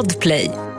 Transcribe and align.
Podplay. 0.00 0.69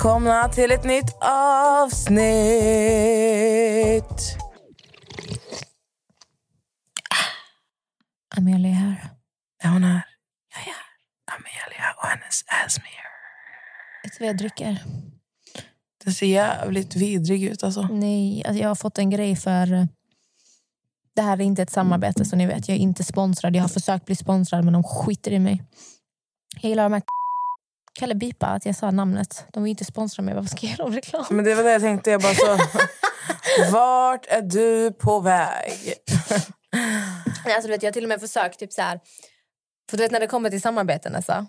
Välkomna 0.00 0.48
till 0.48 0.70
ett 0.70 0.84
nytt 0.84 1.16
avsnitt. 1.20 2.26
Amelia 8.36 8.70
är 8.70 8.74
här. 8.74 9.10
Är 9.62 9.68
hon 9.68 9.84
här? 9.84 10.02
Jag 10.52 10.60
är 10.60 10.66
här. 10.66 10.74
Amelia 11.36 11.94
och 11.96 12.06
hennes 12.06 12.44
Asmir. 12.66 12.86
Vet 14.02 14.12
du 14.12 14.18
vad 14.18 14.28
jag 14.28 14.36
dricker? 14.36 14.84
Det 16.04 16.12
ser 16.12 16.26
jävligt 16.26 16.96
vidrig 16.96 17.44
ut 17.44 17.64
alltså. 17.64 17.82
Nej, 17.82 18.44
alltså 18.46 18.62
jag 18.62 18.68
har 18.68 18.74
fått 18.74 18.98
en 18.98 19.10
grej 19.10 19.36
för... 19.36 19.72
eh, 19.72 19.84
Det 21.14 21.22
här 21.22 21.36
är 21.40 21.44
inte 21.44 21.62
ett 21.62 21.70
samarbete 21.70 22.24
så 22.24 22.36
ni 22.36 22.46
vet. 22.46 22.68
Jag 22.68 22.76
är 22.76 22.80
inte 22.80 23.04
sponsrad. 23.04 23.56
Jag 23.56 23.62
har 23.62 23.68
försökt 23.68 24.06
bli 24.06 24.16
sponsrad 24.16 24.64
men 24.64 24.72
de 24.72 24.84
skiter 24.84 25.30
i 25.30 25.38
mig. 25.38 25.62
Jag 26.60 26.68
gillar 26.68 26.82
de 26.82 26.92
här... 26.92 27.02
Kalle 28.00 28.14
bipa 28.14 28.46
att 28.46 28.66
jag 28.66 28.76
sa 28.76 28.90
namnet. 28.90 29.44
De 29.52 29.62
vill 29.62 29.70
inte 29.70 29.84
sponsra 29.84 30.22
mig. 30.22 30.34
Varför 30.34 30.48
ska 30.48 30.66
jag 30.66 30.78
göra 30.78 30.96
reklam? 30.96 31.24
Men 31.30 31.44
det 31.44 31.54
var 31.54 31.62
det 31.62 31.72
jag 31.72 31.82
tänkte. 31.82 32.10
Jag 32.10 32.20
bara 32.20 32.34
så... 32.34 32.56
Vart 33.72 34.26
är 34.26 34.42
du 34.42 34.92
på 34.92 35.20
väg? 35.20 35.94
Alltså, 37.44 37.62
du 37.62 37.68
vet, 37.68 37.82
jag 37.82 37.88
har 37.88 37.92
till 37.92 38.04
och 38.04 38.08
med 38.08 38.20
försökt 38.20 38.58
typ 38.58 38.72
så 38.72 38.82
här. 38.82 39.00
För 39.90 39.96
du 39.96 40.02
vet 40.02 40.12
när 40.12 40.20
det 40.20 40.26
kommer 40.26 40.50
till 40.50 40.60
samarbeten 40.60 41.12
Nessa. 41.12 41.46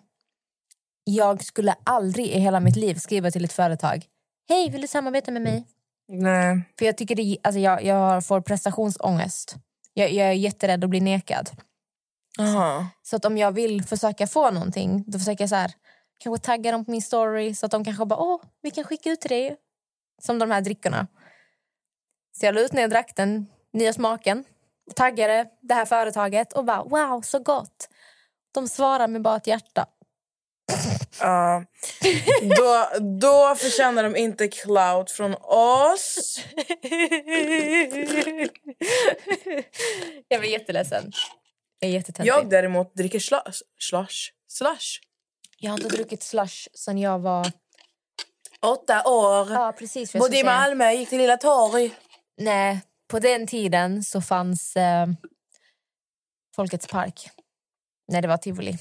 Jag 1.03 1.43
skulle 1.43 1.75
aldrig 1.83 2.27
i 2.27 2.39
hela 2.39 2.59
mitt 2.59 2.75
liv 2.75 2.95
skriva 2.95 3.31
till 3.31 3.45
ett 3.45 3.53
företag. 3.53 4.05
Hej, 4.49 4.69
vill 4.69 4.81
du 4.81 4.87
samarbeta 4.87 5.31
med 5.31 5.41
mig? 5.41 5.67
Nej. 6.07 6.61
För 6.79 6.85
jag 6.85 6.97
tycker 6.97 7.15
det, 7.15 7.37
alltså 7.43 7.59
jag, 7.59 7.83
jag 7.83 8.25
får 8.25 8.41
prestationsångest. 8.41 9.55
Jag, 9.93 10.11
jag 10.11 10.27
är 10.27 10.33
jätterädd 10.33 10.83
att 10.83 10.89
bli 10.89 10.99
nekad. 10.99 11.49
Aha. 12.39 12.87
Så 13.03 13.15
att 13.15 13.25
om 13.25 13.37
jag 13.37 13.51
vill 13.51 13.83
försöka 13.83 14.27
få 14.27 14.51
någonting, 14.51 15.03
då 15.07 15.19
försöker 15.19 15.43
jag 15.43 15.49
så 15.49 15.55
här, 15.55 15.71
kanske 16.21 16.45
tagga 16.45 16.71
dem 16.71 16.85
på 16.85 16.91
min 16.91 17.01
story 17.01 17.55
så 17.55 17.65
att 17.65 17.71
de 17.71 17.85
kanske 17.85 18.05
bara, 18.05 18.19
åh, 18.19 18.41
vi 18.61 18.71
kan 18.71 18.83
skicka 18.83 19.09
ut 19.09 19.21
till 19.21 19.29
dig. 19.29 19.57
Som 20.21 20.39
de 20.39 20.51
här 20.51 20.61
drickorna. 20.61 21.07
Så 22.39 22.45
jag 22.45 22.55
la 22.55 22.61
ut 22.61 22.73
när 22.73 22.81
jag 22.81 22.89
drack 22.89 23.15
den 23.15 23.47
nya 23.73 23.93
smaken, 23.93 24.43
taggade 24.95 25.49
det 25.61 25.73
här 25.73 25.85
företaget 25.85 26.53
och 26.53 26.65
bara, 26.65 26.83
wow, 26.83 27.21
så 27.21 27.39
gott. 27.39 27.89
De 28.51 28.67
svarar 28.67 29.07
med 29.07 29.21
bara 29.21 29.37
ett 29.37 29.47
hjärta. 29.47 29.85
Ja. 31.19 31.63
då, 32.41 32.87
då 33.19 33.55
förtjänar 33.55 34.03
de 34.03 34.15
inte 34.15 34.47
clout 34.47 35.11
från 35.11 35.35
oss. 35.41 36.39
jag 40.27 40.39
blir 40.39 40.49
jätteledsen. 40.49 41.11
Jag 41.79 41.89
är 41.89 41.93
jättetöntig. 41.93 42.29
Jag 42.29 42.49
däremot 42.49 42.95
dricker 42.95 43.19
slush. 43.19 43.61
Slush. 43.79 44.31
Slush. 44.47 44.99
Jag 45.61 45.71
har 45.71 45.77
inte 45.77 45.95
druckit 45.95 46.23
slush 46.23 46.67
sen 46.73 46.97
jag 46.97 47.19
var... 47.19 47.51
Åtta 48.61 49.09
år. 49.09 49.51
Ja, 49.51 49.73
precis. 49.77 50.13
Bodde 50.13 50.37
i. 50.37 50.43
Malmö, 50.43 50.91
gick 50.91 51.09
till 51.09 51.17
Lilla 51.17 51.37
Torg. 51.37 51.95
Nej, 52.37 52.81
på 53.07 53.19
den 53.19 53.47
tiden 53.47 54.03
så 54.03 54.21
fanns 54.21 54.77
eh, 54.77 55.07
Folkets 56.55 56.87
park. 56.87 57.29
Nej, 58.07 58.21
det 58.21 58.27
var 58.27 58.37
tivoli. 58.37 58.77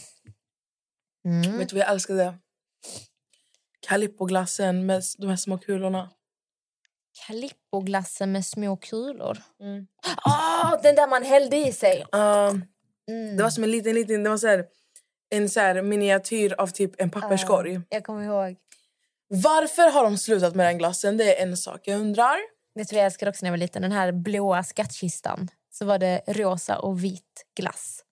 Mm. 1.25 1.59
Vet 1.59 1.69
du 1.69 1.77
vad 1.77 1.85
jag 1.85 1.93
älskade? 1.93 2.35
Calippo-glassen 3.87 4.87
med 4.87 5.03
de 5.19 5.27
här 5.27 5.37
små 5.37 5.59
kulorna. 5.59 6.11
Calippo-glassen 7.27 8.33
med 8.33 8.47
små 8.47 8.77
kulor. 8.77 9.43
Mm. 9.61 9.87
Åh, 10.27 10.83
den 10.83 10.95
där 10.95 11.09
man 11.09 11.23
hällde 11.23 11.57
i 11.57 11.73
sig! 11.73 12.07
Um, 12.13 12.65
Mm. 13.09 13.37
det 13.37 13.43
var 13.43 13.51
som 13.51 13.65
en 13.65 13.71
liten, 13.71 13.95
liten 13.95 14.23
det 14.25 14.31
var 14.31 14.37
så 14.37 14.47
här, 14.47 14.67
en 15.31 15.49
så 15.49 15.61
här 15.61 15.83
miniatyr 15.83 16.53
av 16.53 16.67
typ 16.67 17.01
en 17.01 17.11
papperskorg. 17.11 17.81
Jag 17.89 18.05
kommer 18.05 18.25
ihåg. 18.25 18.57
Varför 19.29 19.91
har 19.91 20.05
de 20.05 20.19
slutat 20.19 20.55
med 20.55 20.67
den 20.67 20.79
glassen? 20.79 21.17
Det 21.17 21.39
är 21.39 21.47
en 21.47 21.57
sak 21.57 21.81
jag 21.85 22.01
undrar. 22.01 22.37
Vet 22.75 22.89
du 22.89 22.95
vad 22.95 23.01
jag 23.01 23.07
älskade 23.07 23.31
också 23.31 23.45
när 23.45 23.49
jag 23.49 23.53
var 23.53 23.59
liten? 23.59 23.83
Den 23.83 23.93
här 23.93 24.13
blåa 24.13 24.65
skattkistan. 24.65 25.49
Så 25.71 25.85
var 25.85 25.99
det 25.99 26.23
rosa 26.27 26.79
och 26.79 27.05
vit 27.05 27.47
glass. 27.57 28.05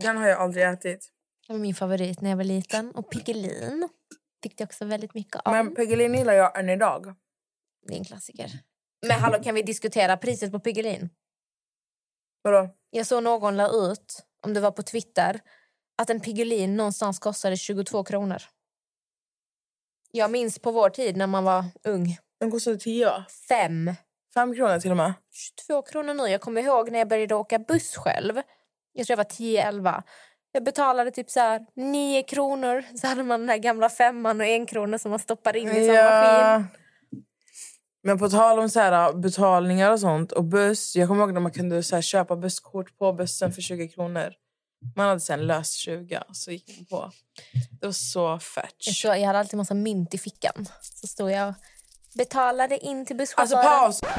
Den 0.00 0.16
har 0.16 0.28
jag 0.28 0.40
aldrig 0.40 0.64
ätit. 0.64 1.10
Det 1.46 1.52
var 1.52 1.60
min 1.60 1.74
favorit 1.74 2.20
när 2.20 2.30
jag 2.30 2.36
var 2.36 2.44
liten. 2.44 2.90
Och 2.90 3.10
Piggelin 3.10 3.88
tyckte 4.42 4.62
jag 4.62 4.68
också 4.68 4.84
väldigt 4.84 5.14
mycket 5.14 5.36
om. 5.44 5.52
Men 5.52 5.74
Piggelin 5.74 6.14
gillar 6.14 6.32
jag 6.32 6.58
än 6.58 6.68
idag. 6.68 7.14
Det 7.86 7.94
är 7.94 7.98
en 7.98 8.04
klassiker. 8.04 8.50
Men 9.06 9.20
hallå, 9.20 9.42
kan 9.42 9.54
vi 9.54 9.62
diskutera 9.62 10.16
priset 10.16 10.52
på 10.52 10.60
Piggelin? 10.60 11.10
Vadå? 12.42 12.68
Jag 12.90 13.06
såg 13.06 13.22
någon 13.22 13.56
la 13.56 13.68
ut, 13.68 14.26
om 14.46 14.54
det 14.54 14.60
var 14.60 14.70
på 14.70 14.82
Twitter, 14.82 15.40
att 15.98 16.10
en 16.10 16.20
Piggelin 16.20 16.76
någonstans 16.76 17.18
kostade 17.18 17.56
22 17.56 18.04
kronor. 18.04 18.42
Jag 20.12 20.30
minns 20.30 20.58
på 20.58 20.70
vår 20.70 20.90
tid 20.90 21.16
när 21.16 21.26
man 21.26 21.44
var 21.44 21.64
ung. 21.84 22.18
Den 22.40 22.50
kostade 22.50 22.76
10 22.76 23.06
va? 23.06 23.24
Fem. 23.48 23.90
Fem 24.34 24.54
kronor 24.54 24.78
till 24.78 24.90
och 24.90 24.96
med. 24.96 25.14
22 25.66 25.82
kronor 25.82 26.14
nu. 26.14 26.26
Jag 26.26 26.40
kommer 26.40 26.62
ihåg 26.62 26.90
när 26.90 26.98
jag 26.98 27.08
började 27.08 27.34
åka 27.34 27.58
buss 27.58 27.96
själv. 27.96 28.34
Jag 28.92 29.06
tror 29.06 29.18
jag 29.18 29.24
var 29.24 29.30
10-11. 29.30 30.02
Jag 30.52 30.64
betalade 30.64 31.10
typ 31.10 31.30
så 31.30 31.40
här 31.40 31.66
9 31.76 32.22
kronor. 32.22 32.84
Så 32.96 33.06
hade 33.06 33.22
man 33.22 33.40
den 33.40 33.48
här 33.48 33.58
gamla 33.58 33.90
femman 33.90 34.40
och 34.40 34.46
en 34.46 34.66
krona 34.66 34.98
som 34.98 35.10
man 35.10 35.20
stoppar 35.20 35.56
in 35.56 35.68
i 35.68 35.86
samma 35.86 36.10
maskin. 36.10 36.66
Men 38.02 38.18
på 38.18 38.28
tal 38.28 38.58
om 38.58 38.70
så 38.70 38.80
här, 38.80 39.12
betalningar 39.12 39.90
och 39.90 40.00
sånt 40.00 40.32
och 40.32 40.44
buss. 40.44 40.96
Jag 40.96 41.08
kommer 41.08 41.22
ihåg 41.24 41.32
när 41.32 41.40
man 41.40 41.52
kunde 41.52 41.82
så 41.82 41.94
här, 41.94 42.02
köpa 42.02 42.36
busskort 42.36 42.98
på 42.98 43.12
bussen 43.12 43.52
för 43.52 43.62
20 43.62 43.88
kronor. 43.88 44.32
Man 44.96 45.08
hade 45.08 45.20
sen 45.20 45.46
löst 45.46 45.74
20 45.74 46.22
så 46.32 46.50
gick 46.50 46.76
man 46.76 46.86
på. 46.86 47.12
Det 47.80 47.86
var 47.86 47.92
så 47.92 48.20
Jag, 48.20 48.42
fetch. 48.42 49.02
tror, 49.02 49.14
jag 49.14 49.26
hade 49.26 49.38
alltid 49.38 49.56
massa 49.56 49.74
mynt 49.74 50.14
i 50.14 50.18
fickan. 50.18 50.68
Så 50.80 51.06
stod 51.06 51.30
jag 51.30 51.48
och 51.48 51.54
betalade 52.14 52.78
in 52.78 53.06
till 53.06 53.16
busschauffören. 53.16 53.66
Alltså 53.66 54.06
paus! 54.06 54.14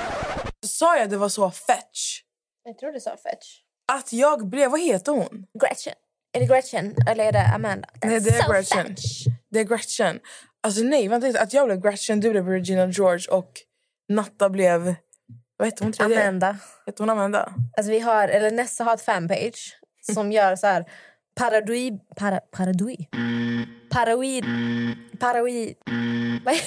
Sa 0.65 0.97
jag 0.97 1.09
det 1.09 1.17
var 1.17 1.29
så 1.29 1.51
fetch? 1.51 2.21
Jag 2.63 2.77
tror 2.77 2.91
du 2.91 2.99
sa 2.99 3.17
fetch. 3.17 3.59
Att 3.91 4.13
jag 4.13 4.49
blev... 4.49 4.71
Vad 4.71 4.81
heter 4.81 5.11
hon? 5.11 5.45
Gretchen. 5.61 5.93
Är 6.33 6.39
det 6.39 6.45
Gretchen 6.45 6.95
eller 7.09 7.25
är 7.25 7.31
det 7.31 7.45
Amanda? 7.55 7.89
Nej, 8.03 8.19
det 8.19 8.29
är 8.29 8.43
So 8.43 8.51
Gretchen. 8.51 8.87
fetch. 8.87 9.25
Det 9.51 9.59
är 9.59 9.63
Gretchen. 9.63 10.19
Alltså 10.63 10.81
nej, 10.81 11.07
vänta. 11.07 11.41
Att 11.41 11.53
jag 11.53 11.65
blev 11.67 11.81
Gretchen, 11.81 12.19
du 12.19 12.31
blev 12.31 12.47
Regina 12.47 12.85
George 12.85 13.27
och 13.31 13.51
Natta 14.09 14.49
blev... 14.49 14.95
Vad 15.57 15.67
heter 15.67 15.83
hon 15.83 15.93
tredje? 15.93 16.21
Amanda. 16.21 16.57
Heter 16.85 16.99
hon 16.99 17.09
Amanda? 17.09 17.53
Alltså 17.77 17.91
vi 17.91 17.99
har, 17.99 18.27
eller 18.27 18.51
Nessa 18.51 18.83
har 18.83 18.93
ett 18.93 19.01
fanpage 19.01 19.77
som 20.13 20.31
gör 20.31 20.55
så 20.55 20.67
här 20.67 20.85
paradoi... 21.35 21.99
Para, 22.16 22.39
paradoi? 22.39 22.97
Paroid... 23.91 24.45
Vad 26.43 26.53
är- 26.53 26.61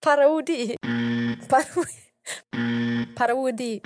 Parodi. 0.04 0.76
Parodi. 1.48 1.86
Parodi. 3.16 3.80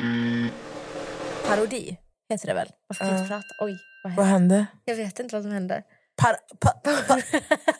Parodi 1.48 1.96
heter 2.28 2.46
det 2.46 2.54
väl? 2.54 2.68
Varför 2.88 3.04
kan 3.04 3.12
jag 3.14 3.18
inte 3.22 3.28
prata? 3.28 3.46
Oj, 3.60 3.78
vad 4.04 4.12
Vad 4.14 4.26
hände? 4.26 4.54
hände? 4.54 4.66
Jag 4.84 4.96
vet 4.96 5.20
inte 5.20 5.34
vad 5.36 5.42
som 5.42 5.52
händer. 5.52 5.82
Par, 6.16 6.36
pa, 6.60 6.70
pa, 6.70 6.92
pa. 7.08 7.20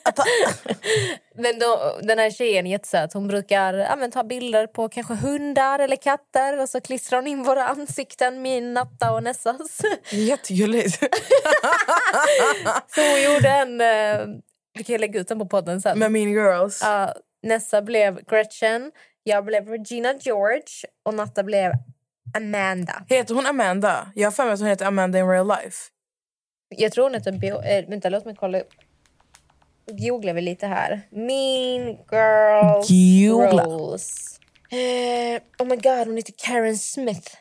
Men 1.35 1.59
då, 1.59 1.99
den 2.01 2.19
här 2.19 2.31
tjejen 2.31 2.67
är 2.67 2.71
jättesöt. 2.71 3.13
Hon 3.13 3.27
brukar 3.27 3.73
ja, 3.73 3.95
men, 3.95 4.11
ta 4.11 4.23
bilder 4.23 4.67
på 4.67 4.89
kanske 4.89 5.13
hundar 5.13 5.79
eller 5.79 5.95
katter 5.95 6.59
och 6.61 6.69
så 6.69 6.81
klistrar 6.81 7.19
hon 7.19 7.27
in 7.27 7.43
våra 7.43 7.67
ansikten, 7.67 8.41
min, 8.41 8.73
Natta 8.73 9.13
och 9.13 9.23
Nessas. 9.23 9.81
Jättegulligt. 10.11 10.99
Så 12.95 13.01
hon 13.01 13.21
gjorde 13.23 13.49
en... 13.49 13.81
Eh, 13.81 14.27
vi 14.73 14.83
kan 14.83 15.01
lägga 15.01 15.19
ut 15.19 15.27
den 15.27 15.39
på 15.39 15.45
podden 15.45 15.81
sen. 15.81 15.99
Med 15.99 16.11
Mean 16.11 16.31
Girls. 16.31 16.81
Ja, 16.83 17.13
Nessa 17.43 17.81
blev 17.81 18.25
Gretchen, 18.25 18.91
jag 19.23 19.45
blev 19.45 19.67
Regina 19.67 20.13
George 20.19 20.63
och 21.03 21.13
Natta 21.13 21.43
blev 21.43 21.71
Amanda. 22.37 23.05
Heter 23.09 23.35
hon 23.35 23.45
Amanda? 23.45 24.11
Jag 24.15 24.27
har 24.27 24.31
för 24.31 24.43
mig 24.43 24.53
att 24.53 24.59
hon 24.59 24.69
heter 24.69 24.85
Amanda 24.85 25.19
in 25.19 25.29
real 25.29 25.47
life. 25.47 25.77
Jag 26.69 26.91
tror 26.91 27.03
hon 27.03 27.13
heter... 27.13 27.31
Bio, 27.31 27.61
äh, 27.61 27.89
vänta, 27.89 28.09
låt 28.09 28.25
mig 28.25 28.35
kolla 28.39 28.59
upp. 28.59 28.73
Googlar 29.87 30.33
vi 30.33 30.41
lite 30.41 30.67
här. 30.67 31.01
Mean 31.11 31.97
Girls 32.11 32.89
Googla. 32.89 33.63
Rose. 33.63 34.11
Eh, 34.71 35.41
oh 35.59 35.67
my 35.67 35.75
god, 35.75 36.07
hon 36.07 36.17
heter 36.17 36.33
Karen 36.37 36.77
Smith. 36.77 37.31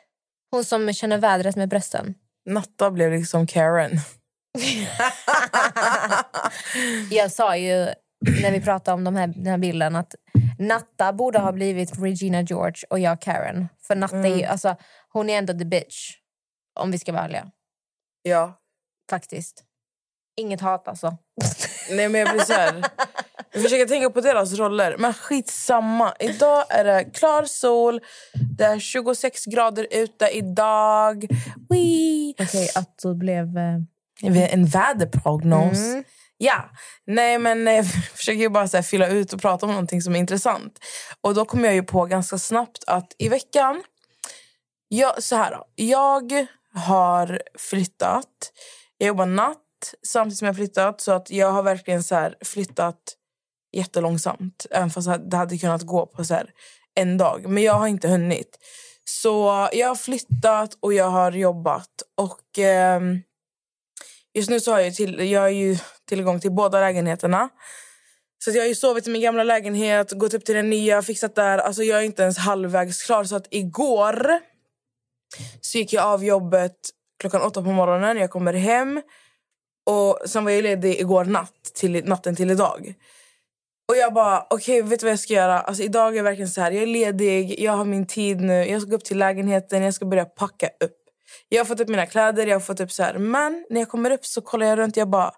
Hon 0.50 0.64
som 0.64 0.92
känner 0.92 1.18
vädret 1.18 1.56
med 1.56 1.68
brösten. 1.68 2.14
Natta 2.46 2.90
blev 2.90 3.12
liksom 3.12 3.46
Karen. 3.46 3.90
Jag 7.10 7.32
sa 7.32 7.56
ju 7.56 7.74
när 8.42 8.52
vi 8.52 8.60
pratade 8.60 8.94
om 8.94 9.04
de 9.04 9.16
här, 9.16 9.26
den 9.26 9.46
här 9.46 9.58
bilden 9.58 9.96
att 9.96 10.14
Natta 10.58 11.12
borde 11.12 11.38
ha 11.38 11.52
blivit 11.52 11.98
Regina 11.98 12.42
George 12.42 12.82
och 12.90 12.98
jag 12.98 13.20
Karen. 13.20 13.68
För 13.82 13.94
Natta 13.94 14.16
är 14.16 14.36
ju, 14.36 14.44
alltså, 14.44 14.76
hon 15.08 15.30
är 15.30 15.38
ändå 15.38 15.52
the 15.52 15.64
bitch. 15.64 16.10
Om 16.80 16.90
vi 16.90 16.98
ska 16.98 17.12
vara 17.12 17.24
ärliga. 17.24 17.50
Ja. 18.22 18.58
Faktiskt. 19.10 19.64
Inget 20.36 20.60
hat 20.60 20.88
alltså. 20.88 21.16
Nej 21.90 22.08
men 22.08 22.20
jag 22.20 22.30
blir 22.30 22.44
så 22.44 22.52
här. 22.52 22.84
Jag 23.52 23.62
försöker 23.62 23.86
tänka 23.86 24.10
på 24.10 24.20
deras 24.20 24.52
roller. 24.52 24.96
Men 24.98 25.14
skitsamma. 25.14 26.14
Idag 26.20 26.64
är 26.70 26.84
det 26.84 27.04
klar 27.04 27.44
sol. 27.44 28.00
Det 28.58 28.64
är 28.64 28.78
26 28.78 29.44
grader 29.44 29.86
ute 29.90 30.28
idag. 30.28 31.26
Okej, 32.38 32.70
att 32.74 32.98
det 33.02 33.14
blev... 33.14 33.58
Eh... 33.58 34.52
En 34.52 34.66
väderprognos. 34.66 35.78
Mm. 35.78 36.04
Ja, 36.42 36.70
nej 37.06 37.38
men 37.38 37.68
eh, 37.68 37.74
jag 37.74 37.86
försöker 37.86 38.40
ju 38.40 38.48
bara 38.48 38.68
så 38.68 38.82
fylla 38.82 39.08
ut 39.08 39.32
och 39.32 39.40
prata 39.40 39.66
om 39.66 39.72
någonting 39.72 40.02
som 40.02 40.14
är 40.14 40.18
intressant. 40.18 40.78
Och 41.20 41.34
då 41.34 41.44
kom 41.44 41.64
jag 41.64 41.74
ju 41.74 41.82
på 41.82 42.04
ganska 42.04 42.38
snabbt 42.38 42.84
att 42.86 43.12
i 43.18 43.28
veckan... 43.28 43.82
Jag, 44.88 45.22
så 45.22 45.36
här 45.36 45.50
då, 45.50 45.64
jag 45.74 46.46
har 46.74 47.42
flyttat. 47.58 48.52
Jag 48.98 49.06
jobbar 49.06 49.26
natt 49.26 49.58
samtidigt 50.06 50.38
som 50.38 50.46
jag 50.46 50.52
har 50.52 50.56
flyttat. 50.56 51.00
Så 51.00 51.12
att 51.12 51.30
jag 51.30 51.52
har 51.52 51.62
verkligen 51.62 52.02
så 52.02 52.14
här, 52.14 52.34
flyttat 52.44 53.00
jättelångsamt. 53.72 54.66
Även 54.70 54.90
fast 54.90 55.08
det 55.30 55.36
hade 55.36 55.58
kunnat 55.58 55.82
gå 55.82 56.06
på 56.06 56.24
så 56.24 56.34
här, 56.34 56.50
en 56.94 57.18
dag. 57.18 57.48
Men 57.48 57.62
jag 57.62 57.74
har 57.74 57.86
inte 57.86 58.08
hunnit. 58.08 58.58
Så 59.04 59.68
jag 59.72 59.88
har 59.88 59.94
flyttat 59.94 60.76
och 60.80 60.92
jag 60.94 61.10
har 61.10 61.32
jobbat. 61.32 61.90
Och... 62.16 62.58
eh, 62.58 63.00
Just 64.34 64.50
nu 64.50 64.60
så 64.60 64.72
har 64.72 64.80
jag, 64.80 64.94
till, 64.94 65.30
jag 65.30 65.40
har 65.40 65.48
ju 65.48 65.78
tillgång 66.08 66.40
till 66.40 66.52
båda 66.52 66.80
lägenheterna. 66.80 67.48
Så 68.44 68.50
att 68.50 68.56
jag 68.56 68.62
har 68.62 68.68
ju 68.68 68.74
sovit 68.74 69.06
i 69.06 69.10
min 69.10 69.22
gamla 69.22 69.44
lägenhet, 69.44 70.12
gått 70.12 70.34
upp 70.34 70.44
till 70.44 70.54
den 70.54 70.70
nya, 70.70 71.02
fixat 71.02 71.34
där. 71.34 71.58
Alltså 71.58 71.82
jag 71.82 71.98
är 71.98 72.02
inte 72.02 72.22
ens 72.22 72.38
halvvägs 72.38 73.02
klar. 73.02 73.24
Så 73.24 73.36
att 73.36 73.46
igår 73.50 74.40
så 75.60 75.78
gick 75.78 75.92
jag 75.92 76.04
av 76.04 76.24
jobbet 76.24 76.76
klockan 77.20 77.42
åtta 77.42 77.62
på 77.62 77.70
morgonen. 77.70 78.16
Jag 78.16 78.30
kommer 78.30 78.52
hem. 78.52 79.02
Och 79.90 80.18
Sen 80.26 80.44
var 80.44 80.50
jag 80.50 80.62
ledig 80.62 81.00
igår 81.00 81.24
natt, 81.24 81.64
till, 81.74 82.04
natten 82.04 82.36
till 82.36 82.50
idag. 82.50 82.94
Och 83.88 83.96
jag 83.96 84.14
bara, 84.14 84.46
okej, 84.50 84.80
okay, 84.80 84.90
vet 84.90 85.00
du 85.00 85.06
vad 85.06 85.12
jag 85.12 85.18
ska 85.18 85.34
göra? 85.34 85.60
Alltså 85.60 85.82
idag 85.82 86.16
är 86.16 86.22
verkligen 86.22 86.48
så 86.48 86.60
här, 86.60 86.70
jag 86.70 86.82
är 86.82 86.86
ledig, 86.86 87.60
jag 87.60 87.72
har 87.72 87.84
min 87.84 88.06
tid 88.06 88.40
nu. 88.40 88.52
Jag 88.52 88.82
ska 88.82 88.90
gå 88.90 88.96
upp 88.96 89.04
till 89.04 89.18
lägenheten, 89.18 89.82
jag 89.82 89.94
ska 89.94 90.04
börja 90.04 90.24
packa 90.24 90.66
upp. 90.66 90.96
Jag 91.48 91.60
har 91.60 91.64
fått 91.64 91.80
upp 91.80 91.88
mina 91.88 92.06
kläder, 92.06 92.46
jag 92.46 92.54
har 92.54 92.60
fått 92.60 92.80
upp 92.80 92.92
så 92.92 93.02
här. 93.02 93.18
Men 93.18 93.66
när 93.70 93.80
jag 93.80 93.88
kommer 93.88 94.10
upp 94.10 94.26
så 94.26 94.40
kollar 94.40 94.66
jag 94.66 94.78
runt 94.78 94.96
jag 94.96 95.08
bara... 95.08 95.32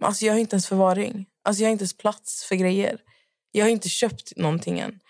Alltså 0.00 0.26
jag 0.26 0.32
har 0.32 0.40
inte 0.40 0.54
ens 0.54 0.66
förvaring. 0.68 1.26
Alltså 1.44 1.62
jag 1.62 1.68
har 1.68 1.72
inte 1.72 1.82
ens 1.82 1.96
plats 1.96 2.44
för 2.44 2.54
grejer. 2.54 2.98
Jag 3.52 3.64
har 3.64 3.70
inte 3.70 3.88
köpt 3.88 4.36
någonting 4.36 4.78
än. 4.78 5.00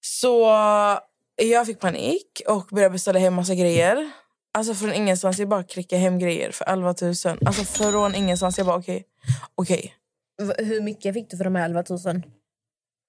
Så 0.00 0.48
jag 1.36 1.66
fick 1.66 1.80
panik 1.80 2.42
och 2.46 2.66
började 2.70 2.92
beställa 2.92 3.18
hem 3.18 3.34
massa 3.34 3.54
grejer. 3.54 4.12
Alltså 4.54 4.74
från 4.74 4.92
ingenstans. 4.92 5.38
Jag 5.38 5.48
bara 5.48 5.62
klickade 5.64 6.02
hem 6.02 6.18
grejer 6.18 6.50
för 6.52 6.64
11 6.68 6.94
000. 7.02 7.10
Alltså 7.46 7.64
från 7.64 8.14
ingenstans. 8.14 8.58
Jag 8.58 8.66
bara 8.66 8.76
okej. 8.78 9.04
Okej. 9.54 9.94
V- 10.42 10.64
Hur 10.64 10.80
mycket 10.80 11.14
fick 11.14 11.30
du 11.30 11.36
för 11.36 11.44
de 11.44 11.54
här 11.54 11.64
11 11.64 11.84
000? 11.90 11.98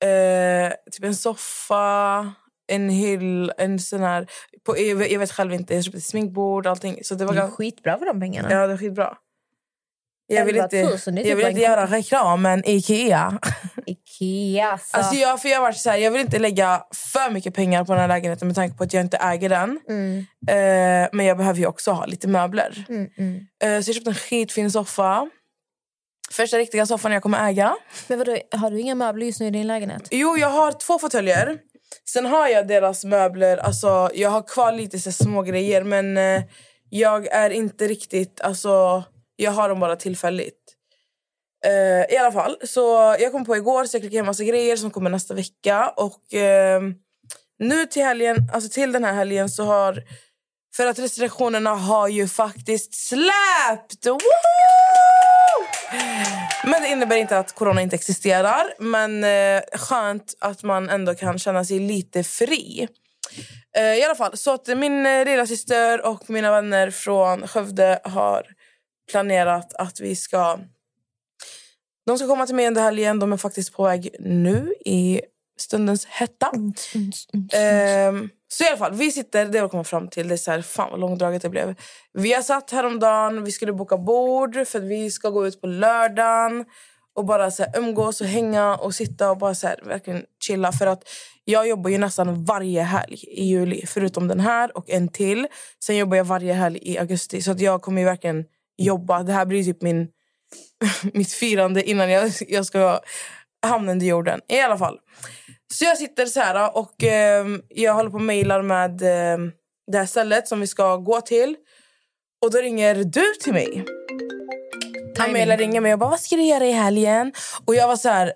Eh, 0.04 0.74
typ 0.92 1.04
en 1.04 1.16
soffa, 1.16 2.34
en 2.68 2.90
hyll, 2.90 3.51
en 3.57 3.80
sån 3.80 4.01
här... 4.01 4.28
På, 4.66 4.78
jag, 4.80 5.12
jag 5.12 5.19
vet 5.19 5.31
själv 5.31 5.54
inte. 5.54 5.75
Jag 5.75 5.84
köpte 5.84 5.98
ett 5.98 6.04
sminkbord, 6.04 6.68
allting. 6.68 7.00
Så 7.04 7.16
det 7.16 7.25
var 7.25 7.34
Det 7.34 7.40
är 7.40 7.42
ganska... 7.42 7.56
skitbra 7.56 7.98
för 8.00 8.06
de 8.06 8.19
pengarna. 8.19 8.51
Ja, 8.51 8.68
det 8.68 8.74
är 8.74 8.78
skitbra. 8.78 9.18
Jag 10.28 10.46
vill 10.46 10.56
11 10.56 10.64
inte, 10.66 10.81
000, 10.81 10.90
det 10.90 11.12
är 11.12 11.16
typ 11.16 11.25
jag 11.25 11.36
vill 11.36 11.48
inte 11.48 11.62
göra 11.62 11.86
reklam, 11.86 12.42
men 12.42 12.70
Ikea. 12.70 13.40
Ikea 13.86 14.72
alltså. 14.72 14.98
Alltså 14.98 15.16
jag, 15.16 15.42
för 15.42 15.50
jag, 15.50 15.62
varit 15.62 15.78
så 15.78 15.90
här, 15.90 15.98
jag 15.98 16.12
vill 16.12 16.22
inte 16.22 16.40
lägga 16.40 16.84
för 17.14 17.31
mycket 17.31 17.54
pengar 17.54 17.84
på 17.86 17.92
den 17.92 18.02
här 18.02 18.08
lägenheten 18.08 18.48
med 18.48 18.56
tanke 18.56 18.78
på 18.78 18.84
att 18.84 18.94
jag 18.94 19.02
inte 19.02 19.18
äger 19.18 19.50
den. 19.50 19.80
Mm, 19.90 20.25
Eh, 20.48 21.10
men 21.12 21.25
jag 21.25 21.38
behöver 21.38 21.60
ju 21.60 21.66
också 21.66 21.92
ha 21.92 22.06
lite 22.06 22.28
möbler. 22.28 22.86
mm, 22.90 23.10
mm. 23.18 23.40
Eh, 23.64 23.81
så 23.81 23.90
jag 23.90 23.96
köpte 23.96 24.10
en 24.10 24.16
skitfin 24.16 24.72
soffa. 24.72 25.30
Första 26.31 26.58
riktiga 26.58 26.86
soffan 26.86 27.12
jag 27.12 27.24
kommer 27.24 27.50
äga. 27.50 27.75
Men 28.08 28.18
vadå, 28.20 28.38
har 28.52 28.72
du 28.72 28.80
inga 28.80 28.96
möbler 28.96 29.25
just 29.25 29.40
nu 29.40 29.48
i 29.48 29.52
din 29.52 29.68
lägenhet? 29.68 30.08
Jo, 30.12 30.38
jag 30.38 30.50
har 30.50 30.72
två 30.72 31.00
fåtöljer. 31.00 31.58
Sen 32.10 32.25
har 32.25 32.48
jag 32.48 32.68
deras 32.68 33.06
möbler. 33.06 33.58
Alltså, 33.58 34.10
jag 34.14 34.30
har 34.30 34.42
kvar 34.42 34.72
lite 34.72 35.00
så 35.00 35.12
små 35.12 35.42
grejer 35.42 35.84
men 35.84 36.18
eh, 36.18 36.42
jag 36.90 37.28
är 37.28 37.50
inte 37.50 37.88
riktigt... 37.88 38.42
Alltså, 38.42 39.04
jag 39.36 39.52
har 39.52 39.70
dem 39.70 39.80
bara 39.80 39.96
tillfälligt. 39.96 40.60
Uh, 41.68 42.14
I 42.14 42.18
alla 42.18 42.32
fall, 42.32 42.58
så 42.64 43.16
jag 43.20 43.32
kom 43.32 43.46
på 43.46 43.56
igår 43.56 43.86
så 43.86 43.96
jag 43.96 44.02
klickade 44.02 44.20
hem 44.20 44.26
massa 44.26 44.44
grejer 44.44 44.78
som 44.78 44.92
kommer 44.92 45.10
nästa 45.10 45.34
vecka. 45.34 45.94
Och 45.98 46.22
uh, 46.34 46.94
nu 47.60 47.86
till 47.86 48.04
helgen, 48.04 48.38
alltså 48.54 48.70
till 48.70 48.92
den 48.92 49.04
här 49.04 49.14
helgen 49.14 49.50
så 49.50 49.64
har... 49.64 50.04
För 50.76 50.88
att 50.88 51.00
restriktionerna 51.00 51.70
har 51.70 52.08
ju 52.08 52.28
faktiskt 52.28 53.08
släppt! 53.08 54.06
Woho! 54.06 54.20
Men 56.64 56.82
det 56.82 56.88
innebär 56.88 57.16
inte 57.16 57.40
att 57.40 57.56
corona 57.56 57.82
inte 57.82 57.96
existerar. 57.96 58.74
Men 58.80 59.24
uh, 59.24 59.62
skönt 59.74 60.34
att 60.40 60.64
man 60.64 60.90
ändå 60.90 61.16
kan 61.16 61.40
känna 61.40 61.66
sig 61.66 61.80
lite 61.80 62.24
fri. 62.24 62.88
Eh, 63.78 63.96
I 63.96 64.04
alla 64.04 64.16
fall, 64.16 64.38
så 64.38 64.54
att 64.54 64.68
min 64.68 65.06
uh, 65.06 65.26
lilla 65.26 65.48
syster 65.48 66.06
och 66.06 66.30
mina 66.30 66.52
vänner 66.52 66.92
från 66.92 67.48
Skövde 67.48 68.00
har 68.04 68.46
planerat 69.12 69.74
att 69.74 70.00
vi 70.00 70.16
ska... 70.16 70.60
De 72.06 72.18
ska 72.18 72.28
komma 72.28 72.46
till 72.46 72.56
mig 72.56 72.68
under 72.68 72.82
helgen. 72.82 73.20
De 73.20 73.34
är 73.34 73.38
faktiskt 73.38 73.74
på 73.74 73.84
väg 73.84 74.16
nu 74.20 74.74
i 74.86 75.22
stundens 75.58 76.06
hetta. 76.06 76.52
Ehm, 77.54 78.30
så 78.48 78.64
i 78.64 78.68
alla 78.68 78.78
fall, 78.78 78.94
vi 78.94 79.12
sitter, 79.12 79.46
det 79.46 79.58
jag 79.58 79.72
kommer 79.72 79.84
fram 79.84 80.08
till, 80.08 80.28
det 80.28 80.36
är 80.36 80.38
så 80.38 80.52
här, 80.52 80.62
fan 80.62 80.92
vad 80.92 81.00
långdraget 81.00 81.42
det 81.42 81.50
blev. 81.50 81.76
Vi 82.14 82.34
har 82.34 82.42
satt 82.42 82.72
häromdagen, 82.72 83.44
vi 83.44 83.52
skulle 83.52 83.74
boka 83.74 83.98
bord 83.98 84.68
för 84.68 84.80
att 84.80 84.86
vi 84.86 85.12
ska 85.12 85.30
gå 85.30 85.48
ut 85.48 85.62
på 85.62 85.68
lördagen 85.68 86.66
och 87.16 87.26
bara 87.26 87.52
så 87.52 87.64
här, 87.64 87.80
umgås 87.80 88.22
och 88.22 88.28
hänga 88.28 88.76
och 88.76 88.96
sitta 88.96 89.32
och 89.32 89.38
bara 89.38 89.56
så 89.56 89.68
här, 89.68 89.80
verkligen 89.86 90.24
chilla. 90.48 90.72
För 90.72 90.88
att 90.88 91.04
jag 91.44 91.68
jobbar 91.68 91.90
ju 91.90 91.98
nästan 91.98 92.46
varje 92.46 92.82
helg 92.82 93.20
i 93.28 93.44
juli, 93.44 93.86
förutom 93.88 94.28
den 94.28 94.40
här 94.40 94.78
och 94.78 94.90
en 94.90 95.08
till. 95.08 95.48
Sen 95.84 95.98
jobbar 95.98 96.18
jag 96.18 96.26
varje 96.26 96.54
helg 96.54 96.80
i 96.82 96.98
augusti, 96.98 97.42
så 97.42 97.52
att 97.52 97.60
jag 97.60 97.82
kommer 97.82 98.06
verkligen 98.06 98.46
jobba. 98.78 99.24
Det 99.24 99.34
här 99.34 99.46
blir 99.46 99.64
typ 99.64 99.81
min, 99.81 100.08
mitt 101.14 101.31
firande 101.31 101.84
innan 101.84 102.10
jag, 102.10 102.31
jag 102.48 102.66
ska 102.66 103.00
hamna 103.65 103.92
under 103.92 104.06
jorden. 104.06 104.42
I 104.50 104.60
alla 104.60 104.77
fall. 104.77 105.00
Så 105.74 105.86
jag 105.86 105.98
sitter 105.98 106.25
så 106.25 106.39
här 106.39 106.77
och 106.77 107.03
eh, 107.03 107.46
jag 107.70 107.94
håller 107.94 108.10
på 108.10 108.15
och 108.15 108.22
mejlar 108.22 108.62
med 108.62 109.01
eh, 109.01 109.38
det 109.92 109.98
här 109.98 110.06
stället 110.06 110.48
som 110.48 110.60
vi 110.60 110.68
ska 110.68 110.96
gå 110.98 111.22
till. 111.22 111.56
Och 112.42 112.51
då 112.51 112.58
ringer 112.58 112.96
du 112.96 113.34
till 113.44 113.53
mig. 113.53 113.86
Amelia 115.20 115.58
ringer 115.58 115.82
mig 115.82 115.94
och 115.94 116.00
bara, 116.00 116.10
vad 116.10 116.20
ska 116.20 116.36
du 116.36 116.44
göra 116.44 116.65
i 116.65 116.72
helgen? 116.72 117.34
Och 117.65 117.75
jag 117.75 117.88
var 117.88 117.96
så 117.96 118.10
här, 118.10 118.34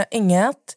eh, 0.00 0.04
inget. 0.10 0.75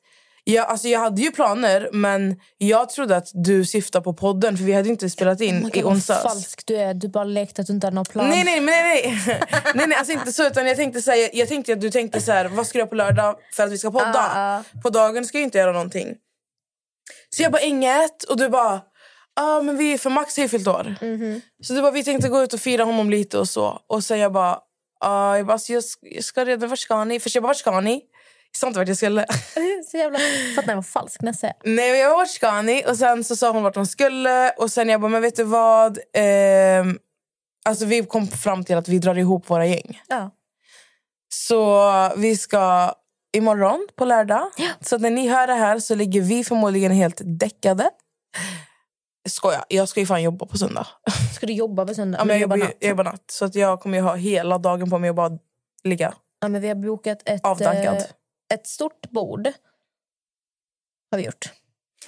Jag, 0.53 0.67
alltså 0.67 0.87
jag 0.87 0.99
hade 0.99 1.21
ju 1.21 1.31
planer, 1.31 1.89
men 1.93 2.35
jag 2.57 2.89
trodde 2.89 3.17
att 3.17 3.31
du 3.33 3.65
syftade 3.65 4.03
på 4.03 4.13
podden 4.13 4.57
för 4.57 4.63
vi 4.63 4.73
hade 4.73 4.89
inte 4.89 5.09
spelat 5.09 5.41
in 5.41 5.65
Oh 5.65 5.77
i 5.77 5.83
onsdags. 5.83 6.23
falsk 6.23 6.65
du 6.65 6.75
är. 6.77 6.93
Du 6.93 7.07
bara 7.07 7.23
lekte 7.23 7.61
att 7.61 7.67
du 7.67 7.73
inte 7.73 7.87
hade 7.87 7.95
någon 7.95 8.05
plan. 8.05 8.29
Nej, 8.29 8.43
nej, 8.43 8.59
nej, 8.59 8.83
nej. 8.83 9.19
nej, 9.75 9.87
nej 9.87 9.97
alltså 9.97 10.13
inte 10.13 10.31
så. 10.31 10.47
Utan 10.47 10.67
jag 10.67 10.75
tänkte 10.77 11.01
så 11.01 11.11
här, 11.11 11.17
jag, 11.17 11.29
jag 11.33 11.47
tänkte 11.47 11.73
att 11.73 11.81
du 11.81 11.91
tänkte 11.91 12.21
så 12.21 12.31
här, 12.31 12.45
vad 12.45 12.67
ska 12.67 12.77
du 12.77 12.79
göra 12.79 12.89
på 12.89 12.95
lördag 12.95 13.35
för 13.55 13.63
att 13.63 13.71
vi 13.71 13.77
ska 13.77 13.91
podda? 13.91 14.31
Ah, 14.35 14.57
ah. 14.57 14.63
På 14.83 14.89
dagen 14.89 15.25
ska 15.25 15.37
jag 15.37 15.43
inte 15.43 15.57
göra 15.57 15.71
någonting. 15.71 16.15
Så 17.29 17.43
jag 17.43 17.51
bara, 17.51 17.61
inget. 17.61 18.23
Och 18.23 18.37
du 18.37 18.49
bara, 18.49 18.81
ah, 19.35 19.61
men 19.61 19.77
vi, 19.77 19.97
för 19.97 20.09
Max 20.09 20.37
har 20.37 20.43
ju 20.43 20.49
fyllt 20.49 20.67
år. 20.67 20.95
Mhm. 21.01 21.41
Så 21.63 21.73
du 21.73 21.81
bara, 21.81 21.91
vi 21.91 22.03
tänkte 22.03 22.29
gå 22.29 22.43
ut 22.43 22.53
och 22.53 22.59
fira 22.59 22.83
honom 22.83 23.09
lite 23.09 23.39
och 23.39 23.49
så. 23.49 23.79
Och 23.87 24.03
sen 24.03 24.19
jag 24.19 24.33
bara, 24.33 24.59
ah, 24.99 25.37
jag, 25.37 25.45
bara 25.45 25.59
så 25.59 25.73
jag, 25.73 25.83
ska, 25.83 26.07
jag 26.07 26.23
ska 26.23 26.45
redan, 26.45 26.69
vart 26.69 26.79
ska 26.79 27.03
ni? 27.03 27.19
Först 27.19 27.35
jag 27.35 27.43
bara, 27.43 27.47
vart 27.47 27.57
ska 27.57 27.81
ni? 27.81 28.01
Sa 28.57 28.67
inte 28.67 28.79
vart 28.79 28.87
jag 28.87 28.97
skulle. 28.97 29.25
så 29.91 29.97
jävla... 29.97 30.19
Den 30.65 30.75
var 30.75 30.83
falsk 30.83 31.21
nästan. 31.21 31.51
Nej, 31.63 31.91
men 31.91 31.99
jag 31.99 32.11
bara, 32.11 32.17
vart 32.17 32.29
ska 32.29 32.61
ni? 32.61 32.83
Och 32.87 32.97
sen 32.97 33.23
så 33.23 33.35
sa 33.35 33.51
hon 33.51 33.63
vart 33.63 33.75
hon 33.75 33.87
skulle. 33.87 34.51
Och 34.51 34.71
sen 34.71 34.89
jag 34.89 35.01
bara, 35.01 35.11
men 35.11 35.21
vet 35.21 35.35
du 35.35 35.43
vad? 35.43 35.99
Ehm, 36.13 36.97
alltså 37.65 37.85
vi 37.85 38.05
kom 38.05 38.27
fram 38.27 38.63
till 38.63 38.77
att 38.77 38.87
vi 38.87 38.99
drar 38.99 39.17
ihop 39.17 39.49
våra 39.49 39.65
gäng. 39.65 40.01
Ja. 40.07 40.31
Så 41.33 42.11
vi 42.17 42.37
ska 42.37 42.93
imorgon 43.37 43.87
på 43.95 44.05
lördag. 44.05 44.51
Ja. 44.57 44.69
Så 44.81 44.97
när 44.97 45.09
ni 45.09 45.27
hör 45.27 45.47
det 45.47 45.53
här 45.53 45.79
så 45.79 45.95
ligger 45.95 46.21
vi 46.21 46.43
förmodligen 46.43 46.91
helt 46.91 47.21
däckade. 47.23 47.89
Skoja, 49.29 49.65
jag 49.67 49.89
ska 49.89 49.99
ju 49.99 50.05
fan 50.05 50.23
jobba 50.23 50.45
på 50.45 50.57
söndag. 50.57 50.87
Ska 51.35 51.45
du 51.47 51.53
jobba 51.53 51.85
på 51.85 51.93
söndag? 51.93 52.17
Ja, 52.17 52.25
men 52.25 52.35
jag, 52.35 52.41
jobbar 52.41 52.57
jobbar, 52.57 52.67
natt. 52.67 52.77
jag 52.79 52.89
jobbar 52.89 53.03
natt. 53.03 53.23
Så 53.31 53.45
att 53.45 53.55
jag 53.55 53.81
kommer 53.81 53.97
ju 53.97 54.03
ha 54.03 54.15
hela 54.15 54.57
dagen 54.57 54.89
på 54.89 54.99
mig 54.99 55.09
att 55.09 55.15
bara 55.15 55.31
ligga 55.83 56.13
Ja, 56.41 56.47
men 56.47 56.61
vi 56.61 56.67
har 56.67 56.75
bokat 56.75 57.21
ett, 57.25 57.45
avdankad. 57.45 58.03
Ett 58.53 58.67
stort 58.67 59.09
bord. 59.09 59.47
Har 61.11 61.17
vi 61.17 61.25
gjort. 61.25 61.53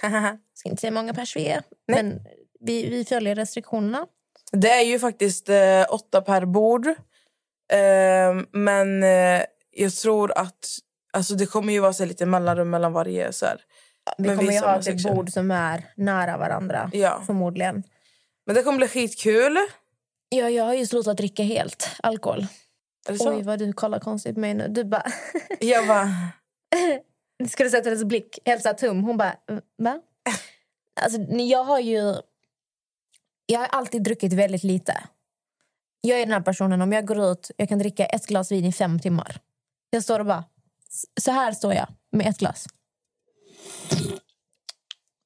Ska 0.54 0.70
inte 0.70 0.82
säga 0.82 0.92
hur 0.92 0.96
många 0.96 1.14
pers 1.14 1.36
vi 1.36 1.48
är. 1.48 1.64
Nej. 1.88 2.04
Men 2.04 2.22
vi, 2.60 2.90
vi 2.90 3.06
följer 3.06 3.36
restriktionerna. 3.36 4.08
Det 4.52 4.70
är 4.70 4.82
ju 4.82 5.00
faktiskt 5.00 5.50
eh, 5.50 5.86
åtta 5.90 6.22
per 6.22 6.46
bord. 6.46 6.88
Eh, 6.88 8.44
men 8.52 9.04
eh, 9.04 9.42
jag 9.72 9.94
tror 9.94 10.38
att 10.38 10.66
alltså, 11.14 11.36
det 11.36 11.46
kommer 11.46 11.74
ju 11.74 11.80
vara 11.80 11.94
så 11.94 12.04
här, 12.04 12.08
lite 12.08 12.26
mellanrum 12.26 12.70
mellan 12.70 12.94
varje. 12.94 13.34
Så 13.34 13.46
här. 13.46 13.62
Vi 14.18 14.28
Men 14.28 14.38
kommer 14.38 14.50
vi 14.50 14.56
ju 14.56 14.62
ha 14.62 14.78
ett 14.78 14.84
section. 14.84 15.16
bord 15.16 15.30
som 15.30 15.52
är 15.52 15.86
nära 15.96 16.38
varandra. 16.38 16.90
Ja. 16.94 17.24
Förmodligen. 17.26 17.84
Men 18.46 18.56
det 18.56 18.64
kommer 18.64 18.78
bli 18.78 18.88
skitkul. 18.88 19.58
Ja, 20.30 20.50
jag 20.50 20.64
har 20.64 20.74
ju 20.74 20.88
slutat 20.88 21.18
dricka 21.18 21.44
helt 21.44 21.90
alkohol. 22.04 22.48
Oj, 23.10 23.42
vad 23.44 23.60
du 23.60 23.74
kollar 23.74 24.00
konstigt 24.00 24.34
på 24.36 24.40
mig 24.40 24.54
nu. 24.54 24.68
Du 24.68 24.84
bara... 24.84 25.04
Jag 25.60 25.88
bara, 25.88 26.10
du 27.64 27.70
sätta 27.70 27.90
hennes 27.90 28.04
blick? 28.04 28.40
Här 28.46 28.74
tum. 28.74 29.04
Hon 29.04 29.18
bara... 29.18 29.36
Va? 29.78 30.02
Alltså, 31.02 31.22
jag 31.32 31.64
har 31.64 31.80
ju... 31.80 32.16
Jag 33.46 33.60
har 33.60 33.68
alltid 33.68 34.04
druckit 34.04 34.34
väldigt 34.34 34.64
lite. 34.64 35.04
Jag 36.02 36.20
är 36.20 36.26
den 36.26 36.34
här 36.34 36.42
personen, 36.42 36.82
om 36.82 36.92
jag 36.92 37.08
går 37.08 37.32
ut, 37.32 37.52
jag 37.58 37.70
kan 37.70 37.80
dricka 37.80 38.06
ett 38.06 38.28
glas 38.28 38.52
vin 38.52 38.66
i 38.66 38.74
fem 38.74 39.00
timmar. 39.00 39.40
Jag 39.90 40.04
står 40.04 40.20
och 40.20 40.26
bara... 40.26 40.44
Så 41.22 41.32
här 41.32 41.52
står 41.52 41.74
jag 41.74 41.88
med 42.12 42.28
ett 42.28 42.38
glas. 42.38 42.68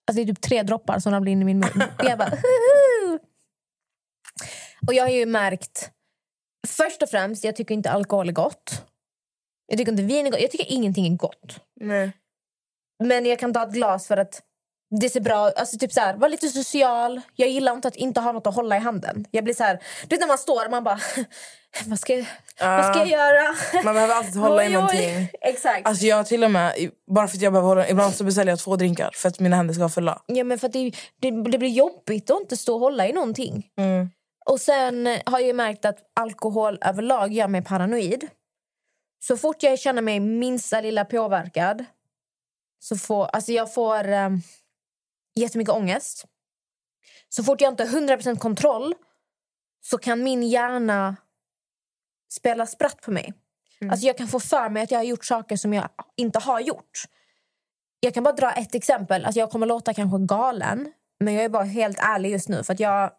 Alltså 0.07 0.15
det 0.15 0.21
är 0.21 0.25
typ 0.25 0.41
tre 0.41 0.63
droppar 0.63 0.99
som 0.99 1.11
ramlar 1.11 1.31
in 1.31 1.41
i 1.41 1.45
min 1.45 1.59
mun. 1.59 1.83
Och 1.99 2.05
jag 2.05 2.17
bara... 2.17 2.29
"Huhu!" 2.29 3.19
Och 4.87 4.93
jag 4.93 5.03
har 5.03 5.11
ju 5.11 5.25
märkt... 5.25 5.91
Först 6.67 7.01
och 7.03 7.09
främst, 7.09 7.43
jag 7.43 7.55
tycker 7.55 7.75
inte 7.75 7.91
alkohol 7.91 8.29
är 8.29 8.33
gott. 8.33 8.81
Jag 9.67 9.77
tycker 9.77 9.91
inte 9.91 10.03
vin 10.03 10.25
är 10.27 10.31
gott. 10.31 10.41
Jag 10.41 10.51
tycker 10.51 10.65
ingenting 10.71 11.13
är 11.13 11.17
gott. 11.17 11.59
nej. 11.79 12.11
Men 13.03 13.25
jag 13.25 13.39
kan 13.39 13.53
ta 13.53 13.63
ett 13.63 13.73
glas 13.73 14.07
för 14.07 14.17
att 14.17 14.41
det 15.01 15.09
ser 15.09 15.19
bra 15.19 15.37
alltså 15.55 15.77
typ 15.77 15.91
så 15.93 15.99
här, 15.99 16.13
Var 16.15 16.29
lite 16.29 16.47
social. 16.49 17.21
Jag 17.35 17.49
gillar 17.49 17.73
inte 17.73 17.87
att 17.87 17.95
inte 17.95 18.19
ha 18.21 18.31
något 18.31 18.47
att 18.47 18.55
hålla 18.55 18.77
i 18.77 18.79
handen. 18.79 19.25
Jag 19.31 19.43
blir 19.43 19.53
så 19.53 19.63
här, 19.63 19.79
du 20.01 20.07
vet 20.15 20.19
när 20.19 20.27
man 20.27 20.37
står 20.37 20.65
och 20.65 20.71
man 20.71 20.83
bara... 20.83 20.99
vad, 21.85 21.99
ska, 21.99 22.13
jag- 22.13 22.25
vad 22.59 22.85
ska 22.85 22.99
jag 22.99 23.07
göra? 23.07 23.55
Man 23.83 23.93
behöver 23.93 24.13
alltid 24.15 24.35
hålla 24.35 24.63
i 24.63 24.67
Oj, 24.67 24.69
oj. 24.69 24.73
någonting. 24.73 25.29
Exakt. 25.41 25.87
Alltså 25.87 26.05
jag 26.05 26.25
till 26.27 26.43
och 26.43 26.51
med, 26.51 26.73
bara 27.15 27.27
för 27.27 27.37
att 27.37 27.41
jag 27.41 27.53
behöver 27.53 27.67
hålla, 27.69 27.89
ibland 27.89 28.15
så 28.15 28.23
beställer 28.23 28.51
jag 28.51 28.59
två 28.59 28.75
drinkar 28.75 29.09
för 29.13 29.29
att 29.29 29.39
mina 29.39 29.55
händer 29.55 29.73
ska 29.73 29.79
vara 29.81 29.89
fulla. 29.89 30.21
ja, 30.27 30.43
men 30.43 30.59
för 30.59 30.69
det, 30.69 30.91
det, 31.21 31.31
det 31.51 31.57
blir 31.57 31.69
jobbigt 31.69 32.29
att 32.31 32.39
inte 32.41 32.57
stå 32.57 32.73
och 32.73 32.79
hålla 32.79 33.07
i 33.07 33.13
någonting. 33.13 33.67
Mm. 33.77 34.09
Och 34.49 34.61
sen 34.61 35.19
har 35.25 35.39
jag 35.39 35.55
märkt 35.55 35.85
att 35.85 36.11
alkohol 36.13 36.77
överlag 36.81 37.33
gör 37.33 37.47
mig 37.47 37.63
paranoid. 37.63 38.29
Så 39.19 39.37
fort 39.37 39.63
jag 39.63 39.79
känner 39.79 40.01
mig 40.01 40.19
minsta 40.19 40.81
lilla 40.81 41.05
påverkad 41.05 41.85
så 42.79 42.97
får 42.97 43.25
alltså 43.25 43.51
jag 43.51 43.73
får 43.73 44.11
um, 44.11 44.41
jättemycket 45.35 45.73
ångest. 45.73 46.25
Så 47.29 47.43
fort 47.43 47.61
jag 47.61 47.73
inte 47.73 47.83
har 47.85 48.01
100% 48.01 48.37
kontroll 48.37 48.95
så 49.81 49.97
kan 49.97 50.23
min 50.23 50.43
hjärna 50.43 51.15
spela 52.31 52.65
spratt 52.65 53.01
på 53.01 53.11
mig. 53.11 53.33
Alltså 53.91 54.07
jag 54.07 54.17
kan 54.17 54.27
få 54.27 54.39
för 54.39 54.69
mig 54.69 54.83
att 54.83 54.91
jag 54.91 54.99
har 54.99 55.03
gjort 55.03 55.25
saker 55.25 55.57
som 55.57 55.73
jag 55.73 55.89
inte 56.15 56.39
har 56.39 56.59
gjort. 56.59 57.03
Jag 57.99 58.13
kan 58.13 58.23
bara 58.23 58.35
dra 58.35 58.51
ett 58.51 58.75
exempel. 58.75 59.25
Alltså 59.25 59.39
jag 59.39 59.51
kommer 59.51 59.67
låta 59.67 59.93
kanske 59.93 60.25
galen 60.25 60.91
men 61.19 61.33
jag 61.33 61.43
är 61.43 61.49
bara 61.49 61.63
helt 61.63 61.97
ärlig 61.99 62.31
just 62.31 62.49
nu. 62.49 62.63
För 62.63 62.73
att 62.73 62.79
jag 62.79 63.11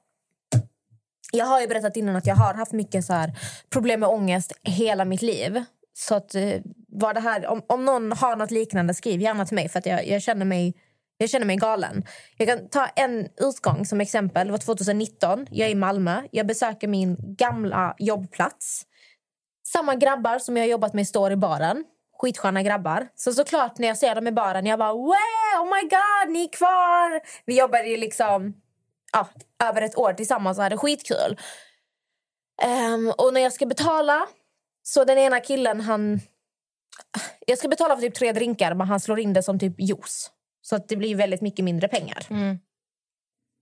jag 1.32 1.46
har 1.46 1.60
ju 1.60 1.66
berättat 1.66 1.96
innan 1.96 2.16
att 2.16 2.26
jag 2.26 2.34
har 2.34 2.54
haft 2.54 2.72
mycket 2.72 3.04
så 3.04 3.12
här 3.12 3.32
problem 3.70 4.00
med 4.00 4.08
ångest 4.08 4.52
hela 4.62 5.04
mitt 5.04 5.22
liv. 5.22 5.64
Så 5.94 6.14
att, 6.14 6.34
eh, 6.34 6.60
var 6.88 7.14
det 7.14 7.20
här, 7.20 7.46
om, 7.46 7.62
om 7.66 7.84
någon 7.84 8.12
har 8.12 8.36
något 8.36 8.50
liknande, 8.50 8.94
skriv 8.94 9.20
gärna 9.20 9.46
till 9.46 9.54
mig. 9.54 9.68
För 9.68 9.78
att 9.78 9.86
jag, 9.86 10.06
jag, 10.08 10.22
känner 10.22 10.44
mig, 10.44 10.74
jag 11.18 11.30
känner 11.30 11.46
mig 11.46 11.56
galen. 11.56 12.04
Jag 12.36 12.48
kan 12.48 12.68
ta 12.68 12.86
en 12.86 13.28
utgång 13.36 13.86
som 13.86 14.00
exempel. 14.00 14.46
Det 14.46 14.50
var 14.50 14.58
2019. 14.58 15.46
Jag 15.50 15.66
är 15.68 15.72
i 15.72 15.74
Malmö. 15.74 16.22
Jag 16.30 16.46
besöker 16.46 16.88
min 16.88 17.16
gamla 17.20 17.94
jobbplats. 17.98 18.82
Samma 19.66 19.94
grabbar 19.94 20.38
som 20.38 20.56
jag 20.56 20.64
har 20.64 20.70
jobbat 20.70 20.94
med 20.94 21.08
står 21.08 21.32
i 21.32 21.36
baren. 21.36 21.84
Skitsköna 22.18 22.62
grabbar. 22.62 23.08
Så 23.14 23.32
såklart 23.32 23.78
när 23.78 23.88
jag 23.88 23.98
ser 23.98 24.14
dem 24.14 24.26
i 24.26 24.32
baren, 24.32 24.66
jag 24.66 24.78
bara 24.78 24.92
wow, 24.92 25.14
oh 25.60 25.64
my 25.64 25.82
god, 25.82 26.32
ni 26.32 26.44
är 26.44 26.52
kvar! 26.52 27.20
Vi 27.46 27.58
jobbade 27.58 27.88
ju 27.88 27.96
liksom 27.96 28.54
ja, 29.16 29.28
över 29.68 29.82
ett 29.82 29.98
år 29.98 30.12
tillsammans 30.12 30.58
och 30.58 30.64
hade 30.64 30.76
skitkul. 30.76 31.40
Ehm, 32.62 33.12
och 33.18 33.34
när 33.34 33.40
jag 33.40 33.52
ska 33.52 33.66
betala, 33.66 34.26
så 34.82 35.04
den 35.04 35.18
ena 35.18 35.40
killen 35.40 35.80
han... 35.80 36.20
Jag 37.46 37.58
ska 37.58 37.68
betala 37.68 37.96
för 37.96 38.02
typ 38.02 38.14
tre 38.14 38.32
drinkar 38.32 38.74
men 38.74 38.86
han 38.86 39.00
slår 39.00 39.20
in 39.20 39.32
det 39.32 39.42
som 39.42 39.58
typ 39.58 39.80
juice. 39.80 40.30
Så 40.62 40.76
att 40.76 40.88
det 40.88 40.96
blir 40.96 41.14
väldigt 41.14 41.40
mycket 41.40 41.64
mindre 41.64 41.88
pengar. 41.88 42.26
Mm. 42.30 42.58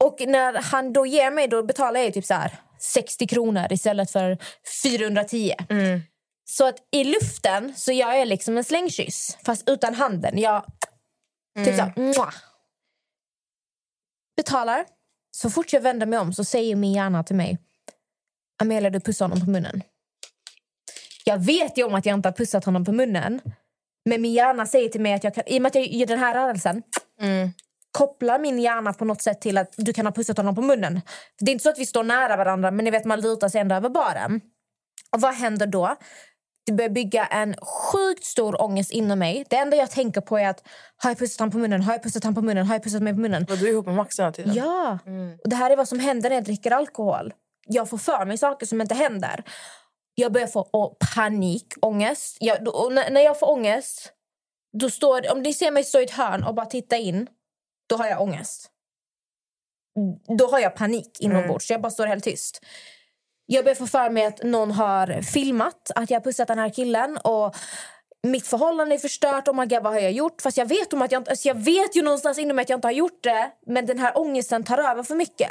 Och 0.05 0.17
när 0.21 0.63
han 0.63 0.93
då 0.93 1.07
ger 1.07 1.31
mig, 1.31 1.49
då 1.49 1.63
betalar 1.63 2.01
jag 2.01 2.15
typ 2.15 2.25
så 2.25 2.35
här 2.35 2.59
60 2.81 3.27
kronor 3.27 3.67
istället 3.71 4.11
för 4.11 4.39
410. 4.83 5.55
Mm. 5.69 6.01
Så 6.45 6.69
att 6.69 6.77
i 6.93 7.05
luften 7.05 7.75
så 7.77 7.93
gör 7.93 8.13
jag 8.13 8.29
liksom 8.29 8.57
en 8.57 8.65
slängkyss, 8.65 9.39
fast 9.45 9.69
utan 9.69 9.95
handen. 9.95 10.39
Jag 10.39 10.65
typ 11.65 11.77
så 11.77 11.83
här, 11.83 11.93
mwah. 11.97 12.35
Betalar. 14.37 14.87
Så 15.35 15.51
fort 15.51 15.73
jag 15.73 15.81
vänder 15.81 16.07
mig 16.07 16.19
om 16.19 16.33
så 16.33 16.45
säger 16.45 16.77
min 16.77 16.93
hjärna 16.93 17.25
till 17.25 17.37
mig 17.37 17.59
Amelia, 18.63 18.91
du 18.91 19.01
pussar 19.01 19.25
honom 19.29 19.45
på 19.45 19.51
munnen. 19.51 19.83
Jag 21.25 21.39
vet 21.39 21.79
ju 21.79 21.85
om 21.85 21.95
att 21.95 22.07
jag 22.07 22.15
inte 22.15 22.29
har 22.29 22.33
pussat 22.35 22.65
honom 22.65 22.85
på 22.85 22.93
munnen. 22.93 23.41
Men 24.05 24.23
min 24.23 24.33
hjärna 24.33 24.67
säger 24.67 24.89
till 24.89 25.01
mig 25.01 25.13
att 25.15 25.25
jag 25.25 25.35
kan, 25.35 25.45
i 25.47 25.59
och 25.59 25.63
med 25.63 25.69
att 25.71 25.75
jag 25.75 25.87
gör 25.87 26.07
den 26.07 26.19
här 26.19 26.35
rörelsen 26.35 26.83
Mm. 27.21 27.51
kopplar 27.91 28.39
min 28.39 28.59
hjärna 28.59 28.93
på 28.93 29.05
något 29.05 29.23
sätt 29.23 29.41
till 29.41 29.59
att 29.59 29.75
du 29.77 29.93
kan 29.93 30.07
ha 30.07 30.13
pussat 30.13 30.37
honom 30.37 30.55
på 30.55 30.63
munnen. 30.63 31.01
För 31.39 31.45
det 31.45 31.51
är 31.51 31.53
inte 31.53 31.63
så 31.63 31.71
att 31.71 31.79
vi 31.79 31.87
står 31.87 32.05
nära 32.05 32.37
varandra, 32.37 32.71
men 32.71 32.85
ni 32.85 32.91
vet 32.91 33.05
man 33.05 33.21
lutar 33.21 33.49
sig 33.49 33.61
ändå 33.61 33.75
över 33.75 33.89
baren. 33.89 34.41
Och 35.13 35.21
vad 35.21 35.35
händer 35.35 35.67
då? 35.67 35.97
Det 36.67 36.73
börjar 36.73 36.91
bygga 36.91 37.27
en 37.27 37.55
sjukt 37.57 38.25
stor 38.25 38.63
ångest 38.63 38.91
inom 38.91 39.19
mig. 39.19 39.45
Det 39.51 39.57
enda 39.57 39.77
jag 39.77 39.91
tänker 39.91 40.21
på 40.21 40.39
är 40.39 40.49
att 40.49 40.69
har 40.97 41.11
jag 41.11 41.19
pussat 41.19 41.39
honom 41.41 41.53
på 41.53 41.59
munnen? 41.59 41.83
Har 41.83 41.93
jag 41.93 42.03
pussat 42.03 42.25
honom 42.25 42.35
på 42.35 42.43
munnen? 42.43 42.67
Har 42.67 42.75
jag 42.75 42.85
pussat 42.85 43.03
mig 43.03 43.13
på 43.13 43.21
munnen? 43.21 43.47
Var 43.49 43.57
du 43.57 43.69
ihop 43.69 43.87
med 43.87 43.95
Max 43.95 44.19
här 44.19 44.33
tiden? 44.33 44.55
Ja! 44.55 44.99
Mm. 45.07 45.39
Och 45.45 45.49
det 45.49 45.57
här 45.57 45.71
är 45.71 45.77
vad 45.77 45.89
som 45.89 45.99
händer 45.99 46.31
när 46.31 46.37
jag 46.37 46.45
dricker 46.45 46.71
alkohol. 46.71 47.33
Jag 47.67 47.91
får 47.91 47.99
för 47.99 48.27
mig 48.27 48.39
saker 48.39 48.67
som 48.67 48.81
inte 48.81 48.95
händer. 48.95 49.45
Jag 50.15 50.33
börjar 50.33 50.47
få 50.47 50.69
å, 50.73 50.97
panikångest. 51.15 52.37
Jag, 52.41 52.65
då, 52.65 52.71
och 52.71 52.93
när, 52.93 53.11
när 53.11 53.21
jag 53.21 53.39
får 53.39 53.51
ångest, 53.51 54.13
då 54.79 54.91
står, 54.91 55.33
om 55.33 55.43
ni 55.43 55.55
ser 55.55 55.71
mig 55.71 55.85
stå 55.85 56.01
i 56.01 56.05
ett 56.05 56.11
hörn 56.11 56.45
och 56.45 56.55
bara 56.55 56.67
titta 56.67 56.97
in, 56.97 57.27
då 57.89 57.97
har 57.97 58.07
jag 58.07 58.21
ångest. 58.21 58.71
Då 60.39 60.47
har 60.47 60.59
jag 60.59 60.77
panik 60.77 61.21
inombords, 61.21 61.67
så 61.67 61.73
jag 61.73 61.81
bara 61.81 61.91
står 61.91 62.07
helt 62.07 62.25
tyst. 62.25 62.61
Jag 63.47 63.65
börjar 63.65 63.77
få 63.77 63.87
för 63.87 64.11
mig 64.11 64.25
att 64.25 64.43
någon 64.43 64.71
har 64.71 65.23
filmat 65.23 65.91
att 65.95 66.11
jag 66.11 66.21
har 66.21 66.25
pussat 66.25 66.49
den 66.49 66.59
här 66.59 66.71
killen 66.71 67.17
och 67.17 67.57
mitt 68.23 68.47
förhållande 68.47 68.95
är 68.95 68.99
förstört. 68.99 69.49
Oh 69.49 69.55
my 69.61 69.67
God, 69.67 69.83
vad 69.83 69.93
har 69.93 70.01
jag 70.01 70.13
gjort? 70.13 70.43
Fast 70.43 70.57
jag 70.57 70.67
vet, 70.67 70.93
om 70.93 71.03
att 71.03 71.13
jag, 71.13 71.21
inte, 71.21 71.31
alltså 71.31 71.49
jag 71.49 71.55
vet 71.55 71.97
ju 71.97 72.03
någonstans 72.03 72.39
inom 72.39 72.57
mig 72.57 72.63
att 72.63 72.69
jag 72.69 72.77
inte 72.77 72.89
har 72.89 72.93
gjort 72.93 73.23
det. 73.23 73.51
Men 73.67 73.87
den 73.87 73.99
här 73.99 74.19
ångesten 74.19 74.65
tar 74.65 74.79
över 74.79 75.03
för 75.03 75.15
mycket. 75.15 75.51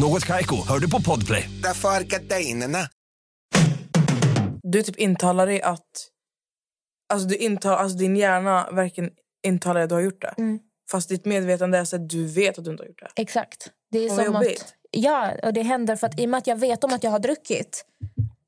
Något 0.00 0.24
Kaiko, 0.24 0.56
hör 0.68 0.78
du 0.78 0.90
på 0.90 1.02
Podplay. 1.02 1.50
Därför 1.62 1.88
är 1.88 2.00
gardinerna. 2.00 2.78
Du 4.62 4.82
typ 4.82 4.96
intalar 4.96 5.46
dig 5.46 5.62
att... 5.62 6.08
Alltså, 7.12 7.28
du 7.28 7.36
intal, 7.36 7.72
alltså 7.72 7.98
din 7.98 8.16
hjärna 8.16 8.70
verkligen 8.70 9.10
intalar 9.46 9.74
dig 9.74 9.82
att 9.82 9.88
du 9.88 9.94
har 9.94 10.02
gjort 10.02 10.20
det. 10.20 10.34
Mm. 10.38 10.58
Fast 10.90 11.08
ditt 11.08 11.24
medvetande 11.24 11.78
är 11.78 11.84
så 11.84 11.96
att 11.96 12.08
du 12.08 12.26
vet 12.26 12.58
att 12.58 12.64
du 12.64 12.70
inte 12.70 12.82
har 12.82 12.88
gjort 12.88 13.00
det. 13.00 13.22
Exakt. 13.22 13.70
Det 13.90 13.98
är 13.98 14.10
Och 14.10 14.24
som 14.24 14.36
att, 14.36 14.74
ja, 14.90 15.32
och 15.42 15.52
det 15.52 15.62
händer 15.62 15.96
för 15.96 16.06
att 16.06 16.20
i 16.20 16.26
och 16.26 16.30
med 16.30 16.38
att 16.38 16.46
jag 16.46 16.56
vet 16.56 16.84
om 16.84 16.92
att 16.92 17.04
jag 17.04 17.10
har 17.10 17.18
druckit 17.18 17.84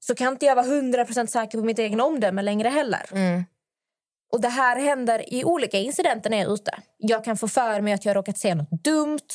så 0.01 0.15
kan 0.15 0.33
inte 0.33 0.47
jag 0.47 0.57
vara 0.57 0.67
100% 0.67 1.27
säker 1.27 1.59
på 1.59 1.65
mitt 1.65 1.79
egen 1.79 2.01
omdöme 2.01 2.43
längre 2.43 2.69
heller. 2.69 3.09
Mm. 3.13 3.45
Och 4.33 4.41
det 4.41 4.49
här 4.49 4.81
händer 4.81 5.35
i 5.35 5.45
olika 5.45 5.79
incidenter 5.79 6.31
när 6.31 6.37
jag 6.39 6.47
är 6.47 6.55
ute. 6.55 6.79
Jag 6.99 7.25
kan 7.25 7.37
få 7.37 7.49
för 7.49 7.81
mig 7.81 7.93
att 7.93 8.05
jag 8.05 8.11
har 8.11 8.15
råkat 8.15 8.39
säga 8.39 8.55
något 8.55 8.85
dumt. 8.85 9.29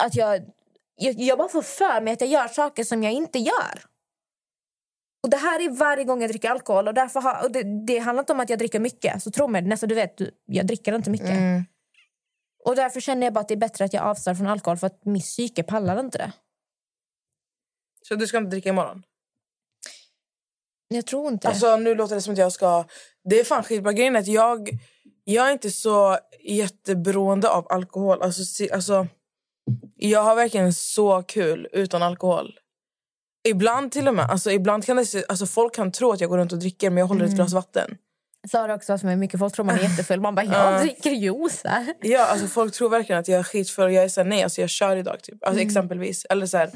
Att 0.00 0.14
jag, 0.14 0.42
jag, 0.96 1.14
jag 1.14 1.38
bara 1.38 1.48
får 1.48 1.62
för 1.62 2.00
mig 2.00 2.12
att 2.12 2.20
jag 2.20 2.30
gör 2.30 2.48
saker 2.48 2.84
som 2.84 3.02
jag 3.02 3.12
inte 3.12 3.38
gör. 3.38 3.84
Och 5.22 5.30
Det 5.30 5.36
här 5.36 5.60
är 5.60 5.70
varje 5.70 6.04
gång 6.04 6.20
jag 6.20 6.30
dricker 6.30 6.50
alkohol. 6.50 6.88
Och 6.88 6.94
därför 6.94 7.20
har, 7.20 7.44
och 7.44 7.50
det, 7.50 7.86
det 7.86 7.98
handlar 7.98 8.22
inte 8.22 8.32
om 8.32 8.40
att 8.40 8.50
jag 8.50 8.58
dricker 8.58 8.80
mycket. 8.80 9.22
Så 9.22 9.30
tro 9.30 9.48
mig, 9.48 9.62
nästan, 9.62 9.88
du 9.88 9.94
vet, 9.94 10.20
jag 10.46 10.66
dricker 10.66 10.94
inte 10.94 11.10
mycket. 11.10 11.30
Mm. 11.30 11.64
Och 12.64 12.76
Därför 12.76 13.00
känner 13.00 13.26
jag 13.26 13.32
bara 13.32 13.40
att 13.40 13.48
det 13.48 13.54
är 13.54 13.58
bättre 13.58 13.84
att 13.84 13.92
jag 13.92 14.04
avstår 14.04 14.34
från 14.34 14.46
alkohol. 14.46 14.76
För 14.76 14.86
att 14.86 15.04
min 15.04 15.22
psyke 15.22 15.62
pallar 15.62 16.00
inte 16.00 16.18
det. 16.18 16.32
Så 18.08 18.14
du 18.14 18.26
ska 18.26 18.38
inte 18.38 18.50
dricka 18.50 18.68
imorgon? 18.68 19.02
Jag 20.88 21.06
tror 21.06 21.32
inte. 21.32 21.48
Alltså 21.48 21.76
nu 21.76 21.94
låter 21.94 22.14
det 22.14 22.20
som 22.20 22.32
att 22.32 22.38
jag 22.38 22.52
ska... 22.52 22.84
Det 23.24 23.40
är 23.40 23.44
fan 23.44 23.62
skitbra. 23.62 23.92
Grejen 23.92 24.16
är 24.16 24.20
att 24.20 24.26
jag, 24.26 24.70
jag 25.24 25.48
är 25.48 25.52
inte 25.52 25.70
så 25.70 26.18
jätteberoende 26.40 27.48
av 27.48 27.66
alkohol. 27.72 28.22
Alltså, 28.22 28.64
alltså, 28.74 29.06
jag 29.96 30.22
har 30.22 30.36
verkligen 30.36 30.72
så 30.72 31.22
kul 31.22 31.68
utan 31.72 32.02
alkohol. 32.02 32.54
Ibland 33.48 33.92
till 33.92 34.08
och 34.08 34.14
med. 34.14 34.30
Alltså, 34.30 34.50
ibland 34.50 34.84
kan 34.86 34.96
det, 34.96 35.06
se- 35.06 35.24
alltså, 35.28 35.46
folk 35.46 35.74
kan 35.74 35.92
tro 35.92 36.12
att 36.12 36.20
jag 36.20 36.30
går 36.30 36.38
runt 36.38 36.52
och 36.52 36.58
dricker 36.58 36.90
men 36.90 36.98
jag 36.98 37.06
håller 37.06 37.24
ett 37.24 37.30
glas 37.34 37.52
vatten. 37.52 37.96
Sa 38.50 38.66
det 38.66 38.74
också 38.74 38.98
för 38.98 39.06
mig, 39.06 39.16
mycket 39.16 39.40
folk 39.40 39.54
tror 39.54 39.64
man 39.64 39.74
är 39.78 39.82
jättefull. 39.82 40.20
Man 40.20 40.34
bara, 40.34 40.44
jag 40.44 40.74
Ja. 40.74 40.78
dricker 40.80 41.10
juice 41.10 41.62
här. 41.64 41.94
Ja, 42.00 42.26
alltså, 42.26 42.46
folk 42.46 42.74
tror 42.74 42.88
verkligen 42.88 43.20
att 43.20 43.28
jag 43.28 43.38
är 43.38 43.42
skitfull. 43.42 43.92
Jag 43.92 44.04
är 44.04 44.08
så 44.08 44.20
här, 44.20 44.28
nej, 44.28 44.42
alltså, 44.42 44.60
jag 44.60 44.70
kör 44.70 44.96
idag. 44.96 45.22
Typ. 45.22 45.44
Alltså, 45.46 45.62
Exempelvis. 45.62 46.24
Eller 46.24 46.46
så 46.46 46.56
här, 46.56 46.70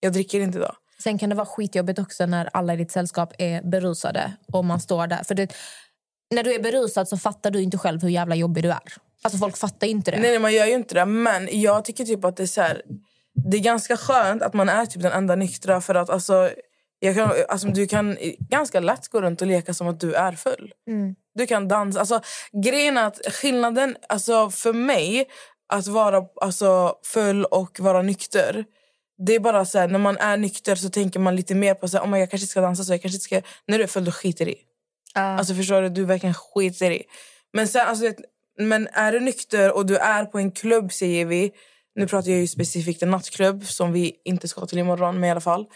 jag 0.00 0.12
dricker 0.12 0.40
inte 0.40 0.58
idag. 0.58 0.76
Sen 1.02 1.18
kan 1.18 1.28
det 1.30 1.34
vara 1.36 1.46
skitjobbigt 1.46 1.98
också 1.98 2.26
när 2.26 2.50
alla 2.52 2.74
i 2.74 2.76
ditt 2.76 2.90
sällskap 2.92 3.32
är 3.38 3.62
berusade 3.62 4.32
och 4.52 4.64
man 4.64 4.80
står 4.80 5.06
där. 5.06 5.22
För 5.24 5.34
det, 5.34 5.52
när 6.34 6.42
du 6.42 6.54
är 6.54 6.62
berusad 6.62 7.08
så 7.08 7.16
fattar 7.16 7.50
du 7.50 7.62
inte 7.62 7.78
själv 7.78 8.02
hur 8.02 8.08
jävla 8.08 8.34
jobbig 8.34 8.64
du 8.64 8.70
är. 8.70 8.92
Alltså 9.22 9.38
folk 9.38 9.56
fattar 9.56 9.86
inte 9.86 10.10
det. 10.10 10.18
Nej, 10.18 10.30
nej, 10.30 10.38
man 10.38 10.52
gör 10.52 10.66
ju 10.66 10.72
inte 10.72 10.94
det. 10.94 11.06
Men 11.06 11.48
jag 11.60 11.84
tycker 11.84 12.04
typ 12.04 12.24
att 12.24 12.36
det 12.36 12.42
är 12.42 12.46
så 12.46 12.60
här, 12.60 12.82
Det 13.50 13.56
är 13.56 13.60
ganska 13.60 13.96
skönt 13.96 14.42
att 14.42 14.54
man 14.54 14.68
är 14.68 14.86
typ 14.86 15.02
den 15.02 15.12
enda 15.12 15.36
nyktra. 15.36 15.80
För 15.80 15.94
att 15.94 16.10
alltså, 16.10 16.50
jag 16.98 17.14
kan, 17.14 17.32
alltså, 17.48 17.68
du 17.68 17.86
kan 17.86 18.16
ganska 18.38 18.80
lätt 18.80 19.08
gå 19.08 19.20
runt 19.20 19.40
och 19.40 19.46
leka 19.46 19.74
som 19.74 19.88
att 19.88 20.00
du 20.00 20.14
är 20.14 20.32
full. 20.32 20.72
Mm. 20.88 21.14
Du 21.34 21.46
kan 21.46 21.68
dansa. 21.68 22.00
Alltså, 22.00 22.20
grejen 22.64 22.96
är 22.96 23.06
att 23.06 23.20
skillnaden 23.32 23.96
alltså, 24.08 24.50
för 24.50 24.72
mig 24.72 25.28
att 25.72 25.86
vara 25.86 26.24
alltså, 26.40 26.94
full 27.04 27.44
och 27.44 27.80
vara 27.80 28.02
nykter. 28.02 28.64
Det 29.26 29.34
är 29.34 29.40
bara 29.40 29.64
så 29.64 29.78
här, 29.78 29.88
när 29.88 29.98
man 29.98 30.16
är 30.16 30.36
nykter 30.36 30.74
så 30.74 30.90
tänker 30.90 31.20
man 31.20 31.36
lite 31.36 31.54
mer 31.54 31.74
på 31.74 31.88
så 31.88 31.96
här, 31.96 32.04
oh 32.04 32.08
my, 32.08 32.18
jag 32.18 32.30
kanske 32.30 32.46
ska 32.46 32.60
dansa 32.60 32.84
så 32.84 32.92
jag 32.92 33.02
kanske 33.02 33.20
ska... 33.20 33.42
När 33.66 33.78
du 33.78 33.84
är 33.84 33.88
full, 33.88 34.04
du 34.04 34.12
skiter 34.12 34.48
i. 34.48 34.54
Alltså 35.14 35.54
förstår 35.54 35.82
du? 35.82 35.88
Du 35.88 36.04
verkligen 36.04 36.34
skiter 36.34 36.90
i. 36.90 37.02
Men, 37.52 37.68
sen, 37.68 37.86
alltså, 37.86 38.04
men 38.68 38.88
är 38.92 39.12
du 39.12 39.20
nykter 39.20 39.76
och 39.76 39.86
du 39.86 39.96
är 39.96 40.24
på 40.24 40.38
en 40.38 40.50
klubb 40.50 40.92
säger 40.92 41.26
vi. 41.26 41.52
Nu 41.94 42.06
pratar 42.06 42.30
jag 42.30 42.40
ju 42.40 42.46
specifikt 42.46 43.02
en 43.02 43.10
nattklubb 43.10 43.64
som 43.64 43.92
vi 43.92 44.12
inte 44.24 44.48
ska 44.48 44.66
till 44.66 44.78
imorgon 44.78 45.20
men 45.20 45.28
i 45.28 45.30
alla 45.30 45.40
fall. 45.40 45.66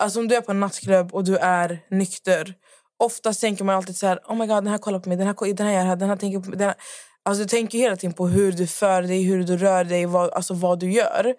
Alltså 0.00 0.20
om 0.20 0.28
du 0.28 0.34
är 0.34 0.40
på 0.40 0.50
en 0.50 0.60
nattklubb 0.60 1.14
och 1.14 1.24
du 1.24 1.36
är 1.36 1.78
nykter. 1.90 2.54
Oftast 2.98 3.40
tänker 3.40 3.64
man 3.64 3.76
alltid 3.76 3.96
så 3.96 4.06
här, 4.06 4.20
oh 4.26 4.36
my 4.36 4.46
god 4.46 4.56
den 4.56 4.66
här 4.66 4.78
kollar 4.78 5.00
på 5.00 5.08
mig, 5.08 5.18
den 5.18 5.26
här, 5.26 5.54
den 5.54 5.66
här 5.66 5.74
gör 5.74 5.80
det 5.80 5.88
här, 5.88 5.96
den 5.96 6.08
här 6.08 6.16
tänker 6.16 6.40
på 6.40 6.48
mig. 6.48 6.58
Den 6.58 6.68
här. 6.68 6.76
Alltså 7.22 7.42
du 7.42 7.48
tänker 7.48 7.78
hela 7.78 7.96
tiden 7.96 8.14
på 8.14 8.28
hur 8.28 8.52
du 8.52 8.66
för 8.66 9.02
dig, 9.02 9.22
hur 9.22 9.44
du 9.44 9.56
rör 9.56 9.84
dig, 9.84 10.06
vad, 10.06 10.30
alltså 10.30 10.54
vad 10.54 10.80
du 10.80 10.92
gör. 10.92 11.34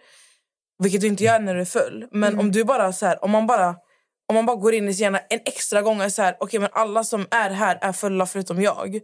Vilket 0.84 1.02
du 1.02 1.08
inte 1.08 1.24
gör 1.24 1.40
när 1.40 1.56
du 1.56 1.62
är 1.62 1.66
full. 1.66 2.08
Men 2.12 2.40
om 2.40 2.52
du 2.52 2.64
bara 2.64 2.94
så 2.94 3.06
här, 3.06 3.24
om 3.24 3.32
man 3.32 3.48
bara 3.48 3.76
om 4.30 4.36
man 4.36 4.46
bara 4.46 4.58
går 4.58 4.74
in 4.74 4.90
i 4.90 4.94
sin 4.94 5.04
hjärna 5.04 5.20
en 5.30 5.40
extra 5.46 5.82
gång 5.82 6.00
och 6.00 6.06
är 6.06 6.10
så 6.10 6.22
här, 6.22 6.38
okej 6.40 6.60
men 6.60 6.70
alla 6.72 7.04
som 7.04 7.28
är 7.32 7.50
här 7.50 7.78
är 7.82 7.92
fulla 7.92 8.26
förutom 8.26 8.62
jag. 8.62 9.00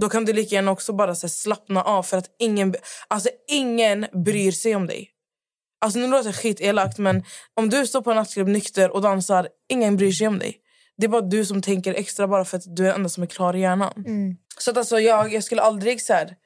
Då 0.00 0.08
kan 0.08 0.24
du 0.24 0.32
lika 0.32 0.54
gärna 0.54 0.70
också 0.70 0.92
bara 0.92 1.14
så 1.14 1.26
här, 1.26 1.32
slappna 1.32 1.82
av 1.82 2.02
för 2.02 2.16
att 2.16 2.36
ingen, 2.38 2.74
alltså 3.08 3.28
ingen 3.48 4.06
bryr 4.24 4.52
sig 4.52 4.76
om 4.76 4.86
dig. 4.86 5.10
Alltså 5.80 5.98
nu 5.98 6.06
låter 6.06 6.28
det 6.28 6.32
skitelakt 6.36 6.98
men 6.98 7.24
om 7.54 7.70
du 7.70 7.86
står 7.86 8.02
på 8.02 8.10
en 8.10 8.16
nattklubb 8.16 8.48
nykter 8.48 8.90
och 8.90 9.02
dansar, 9.02 9.48
ingen 9.68 9.96
bryr 9.96 10.12
sig 10.12 10.28
om 10.28 10.38
dig. 10.38 10.56
Det 10.96 11.04
är 11.04 11.08
bara 11.08 11.20
du 11.20 11.44
som 11.44 11.62
tänker 11.62 11.94
extra 11.94 12.28
bara 12.28 12.44
för 12.44 12.56
att 12.56 12.76
du 12.76 12.82
är 12.82 12.86
den 12.86 12.96
enda 12.96 13.08
som 13.08 13.22
är 13.22 13.26
klar 13.26 13.56
i 13.56 13.60
hjärnan. 13.60 13.92
Så 14.58 14.70
att 14.70 14.76
alltså 14.76 15.00
jag, 15.00 15.32
jag 15.32 15.44
skulle 15.44 15.62
aldrig 15.62 16.02
så 16.02 16.12
här, 16.12 16.36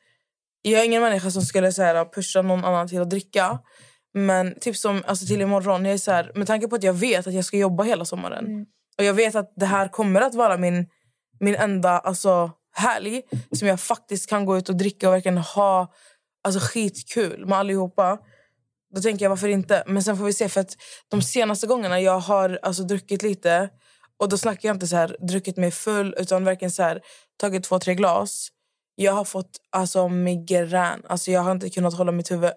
jag 0.63 0.81
är 0.81 0.85
ingen 0.85 1.03
människa 1.03 1.31
som 1.31 1.43
skulle 1.43 1.73
så 1.73 1.83
här, 1.83 2.05
pusha 2.05 2.43
någon 2.43 2.65
annan 2.65 2.89
till 2.89 3.01
att 3.01 3.11
dricka. 3.11 3.59
Men 4.15 4.59
typ 4.61 4.77
som 4.77 5.03
alltså 5.07 5.27
till 5.27 5.41
imorgon, 5.41 5.85
jag 5.85 5.95
är 5.95 5.99
så 5.99 6.11
här, 6.11 6.33
med 6.35 6.47
tanke 6.47 6.69
på 6.69 6.77
att 6.77 6.83
jag 6.83 6.93
vet 6.93 7.27
att 7.27 7.35
jag 7.35 7.45
ska 7.45 7.57
jobba 7.57 7.85
hela 7.85 8.05
sommaren. 8.05 8.45
Och 8.99 9.05
jag 9.05 9.15
vet 9.15 9.35
att 9.35 9.53
det 9.57 9.67
här 9.67 9.89
kommer 9.89 10.21
att 10.21 10.35
vara 10.35 10.57
min, 10.57 10.87
min 11.41 11.55
enda 11.55 11.99
alltså, 11.99 12.51
helg 12.73 13.23
som 13.53 13.69
jag 13.69 13.81
faktiskt 13.81 14.29
kan 14.29 14.45
gå 14.45 14.59
ut 14.59 14.69
och 14.69 14.77
dricka 14.77 15.09
och 15.09 15.15
verkligen 15.15 15.39
ha 15.39 15.93
alltså, 16.45 16.61
skitkul 16.61 17.47
med 17.47 17.59
allihopa. 17.59 18.19
Då 18.95 19.01
tänker 19.01 19.25
jag 19.25 19.31
varför 19.31 19.49
inte. 19.49 19.85
Men 19.87 20.03
sen 20.03 20.17
får 20.17 20.25
vi 20.25 20.33
se. 20.33 20.49
För 20.49 20.61
att 20.61 20.77
de 21.09 21.23
senaste 21.23 21.67
gångerna 21.67 22.01
jag 22.01 22.19
har 22.19 22.59
alltså, 22.63 22.83
druckit 22.83 23.23
lite 23.23 23.71
och 24.17 24.29
då 24.29 24.39
snackar 24.39 24.69
jag 24.69 24.77
inte 24.77 24.87
så 24.87 24.97
här 24.97 25.17
druckit 25.21 25.57
mig 25.57 25.71
full 25.71 26.15
utan 26.19 26.45
verkligen 26.45 26.71
så 26.73 26.83
här 26.83 27.01
tagit 27.37 27.65
två, 27.65 27.79
tre 27.79 27.95
glas. 27.95 28.49
Jag 28.95 29.13
har 29.13 29.25
fått 29.25 29.61
alltså, 29.71 30.09
migrän. 30.09 31.03
Alltså, 31.09 31.31
jag 31.31 31.41
har 31.41 31.53
inte 31.53 31.71
kunnat 31.71 31.95
hålla 31.95 32.13
mitt 32.13 32.31
huvud 32.31 32.53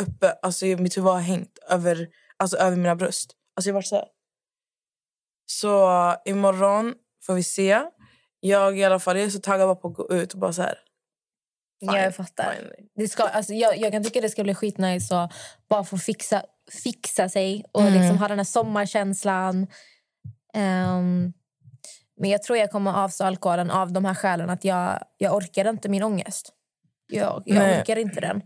uppe. 0.00 0.34
Alltså, 0.42 0.66
mitt 0.66 0.96
huvud 0.96 1.10
har 1.10 1.20
hängt 1.20 1.58
över, 1.70 2.08
alltså, 2.36 2.56
över 2.56 2.76
mina 2.76 2.96
bröst. 2.96 3.34
Alltså, 3.56 3.68
jag 3.68 3.74
har 3.74 3.78
varit 3.78 3.86
så 3.86 3.96
här. 3.96 4.08
Så 5.46 6.14
imorgon 6.24 6.94
får 7.26 7.34
vi 7.34 7.42
se. 7.42 7.82
Jag 8.40 8.78
i 8.78 8.84
alla 8.84 8.98
fall 8.98 9.16
jag 9.16 9.26
är 9.26 9.30
så 9.30 9.38
taggad 9.40 9.68
bara 9.68 9.74
på 9.74 9.88
att 9.88 9.94
gå 9.94 10.12
ut 10.14 10.32
och 10.32 10.38
bara 10.40 10.52
så 10.52 10.62
här. 10.62 10.78
Ja, 11.80 11.98
jag 11.98 12.14
fattar. 12.16 12.54
fine. 12.54 12.88
Det 12.94 13.08
ska, 13.08 13.22
alltså, 13.22 13.52
jag, 13.54 13.78
jag 13.78 13.92
kan 13.92 14.04
tycka 14.04 14.20
det 14.20 14.28
ska 14.28 14.42
bli 14.42 14.54
skitnice 14.54 15.16
att 15.16 15.32
bara 15.68 15.84
få 15.84 15.98
fixa, 15.98 16.42
fixa 16.84 17.28
sig 17.28 17.64
och 17.72 17.80
Mm. 17.82 17.94
liksom 17.94 18.18
ha 18.18 18.28
den 18.28 18.38
här 18.38 18.44
sommarkänslan. 18.44 19.66
Ehm, 20.54 21.32
men 22.20 22.30
jag 22.30 22.42
tror 22.42 22.58
jag 22.58 22.70
kommer 22.70 22.92
avstå 23.04 23.24
alkoholen 23.24 23.70
av 23.70 23.92
de 23.92 24.04
här 24.04 24.14
skälen 24.14 24.50
att 24.50 24.64
jag, 24.64 25.02
jag 25.18 25.34
orkar 25.34 25.68
inte 25.70 25.88
min 25.88 26.02
ångest. 26.02 26.52
Jag, 27.12 27.42
jag 27.46 27.58
Nej. 27.58 27.80
orkar 27.80 27.98
inte 27.98 28.20
den. 28.20 28.42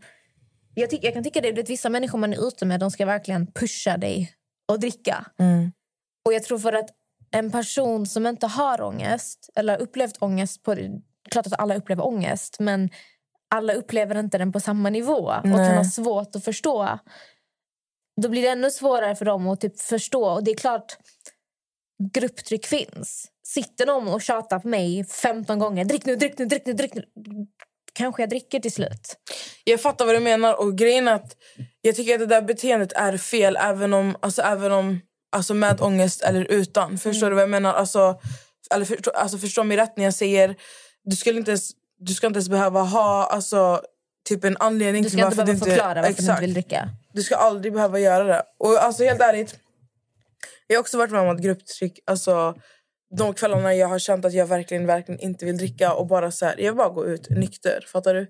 Jag, 0.75 0.91
tyck, 0.91 1.05
jag 1.05 1.15
kan 1.15 1.25
tycka 1.25 1.41
det, 1.41 1.53
det 1.53 1.69
vissa 1.69 1.89
människor 1.89 2.19
man 2.19 2.33
är 2.33 2.49
ute 2.49 2.65
med 2.67 2.81
de 2.81 2.91
ska 2.91 3.07
verkligen 3.07 3.53
pusha 3.53 3.97
dig 3.97 4.33
och 4.69 4.81
dricka. 4.81 5.27
Mm. 5.39 5.73
Och 6.27 6.33
jag 6.33 6.43
tror 6.43 6.59
för 6.59 6.73
att 6.73 6.91
en 7.33 7.51
person 7.51 8.07
som 8.07 8.27
inte 8.27 8.47
har 8.47 8.83
ångest 8.83 9.51
eller 9.55 9.81
upplevt 9.81 10.17
ångest 10.23 10.63
på 10.63 10.77
klart 11.31 11.47
att 11.47 11.61
alla 11.61 11.77
upplever 11.77 12.07
ångest 12.07 12.57
men 12.61 12.91
alla 13.55 13.73
upplever 13.73 14.19
inte 14.19 14.39
den 14.39 14.53
på 14.53 14.61
samma 14.61 14.91
nivå 14.91 15.33
och 15.43 15.49
Nej. 15.49 15.69
kan 15.69 15.77
ha 15.77 15.85
svårt 15.85 16.37
att 16.37 16.45
förstå. 16.45 16.99
Då 18.23 18.29
blir 18.29 18.43
det 18.43 18.49
ännu 18.49 18.71
svårare 18.71 19.17
för 19.17 19.25
dem 19.25 19.49
att 19.49 19.61
typ 19.61 19.81
förstå. 19.81 20.25
Och 20.25 20.45
det 20.45 20.51
är 20.51 20.57
klart, 20.57 20.97
grupptryck 22.13 22.67
finns. 22.67 23.29
Sitter 23.47 23.87
någon 23.87 24.09
och 24.09 24.23
tjatar 24.23 24.59
på 24.59 24.69
mig 24.69 25.05
15 25.05 25.59
gånger, 25.59 25.85
drick 25.85 26.05
nu, 26.05 26.17
drick 26.17 26.39
nu, 26.39 26.45
drick 26.45 26.67
nu, 26.67 26.73
drick 26.73 26.95
nu. 26.95 27.05
Kanske 27.93 28.23
jag 28.23 28.31
dricker 28.31 28.61
till 28.61 28.73
slut. 28.73 29.17
Jag 29.65 29.81
fattar 29.81 30.07
vad 30.07 30.15
du 30.15 30.21
menar. 30.21 30.61
Och 30.61 30.79
grejen 30.79 31.09
att 31.09 31.37
jag 31.81 31.97
tycker 31.97 32.15
att 32.15 32.21
det 32.21 32.27
där 32.27 32.43
beteendet 32.43 32.93
är 32.93 33.17
fel 33.17 33.57
även 33.61 33.93
om, 33.93 34.17
alltså, 34.21 34.43
även 34.43 34.73
om 34.73 35.01
alltså 35.33 35.55
med 35.55 35.81
ångest 35.81 36.23
eller 36.23 36.45
utan. 36.45 36.99
Förstår 36.99 37.29
du 37.29 37.35
vad 37.35 37.43
jag 37.43 37.51
menar? 37.51 37.75
Alltså, 37.75 38.21
eller 38.75 38.85
förstå, 38.85 39.11
alltså, 39.11 39.39
förstå 39.39 39.65
mig 39.65 39.77
rätt 39.77 39.97
när 39.97 40.05
jag 40.05 40.15
säger 40.15 40.57
du 41.05 41.17
skulle 41.17 41.39
inte 41.39 41.51
ens, 41.51 41.71
du 41.99 42.15
ska 42.15 42.27
inte 42.27 42.37
ens 42.37 42.49
behöva 42.49 42.81
ha 42.81 43.27
alltså, 43.27 43.83
typ 44.29 44.45
en 44.45 44.57
anledning 44.61 45.03
Du 45.03 45.09
till 45.09 45.19
ska 45.19 45.27
inte 45.27 45.37
varför 45.37 45.53
behöva 45.53 45.65
du 45.65 45.71
förklara 45.71 45.95
varför 45.95 46.03
du 46.03 46.09
inte 46.09 46.23
Exakt. 46.23 46.43
vill 46.43 46.55
dricka. 46.55 46.89
Du 47.13 47.23
ska 47.23 47.37
aldrig 47.37 47.73
behöva 47.73 47.99
göra 47.99 48.25
det. 48.25 48.43
Och 48.59 48.85
alltså 48.85 49.05
helt 49.05 49.21
ärligt, 49.21 49.59
jag 50.67 50.77
har 50.77 50.81
också 50.81 50.99
varit 50.99 51.11
med 51.11 51.21
om 51.21 51.29
att 51.29 51.43
grupptryck, 51.43 52.01
alltså 52.07 52.55
de 53.17 53.35
kvällarna 53.35 53.75
jag 53.75 53.89
har 53.89 53.99
känt 53.99 54.25
att 54.25 54.33
jag 54.33 54.47
verkligen, 54.47 54.87
verkligen 54.87 55.21
inte 55.21 55.45
vill 55.45 55.57
dricka 55.57 55.95
och 55.95 56.07
bara 56.07 56.31
så 56.31 56.47
här, 56.47 56.61
jag 56.61 56.77
bara 56.77 56.89
gå 56.89 57.07
ut 57.07 57.31
nykter, 57.31 57.85
fattar 57.93 58.15
du? 58.15 58.27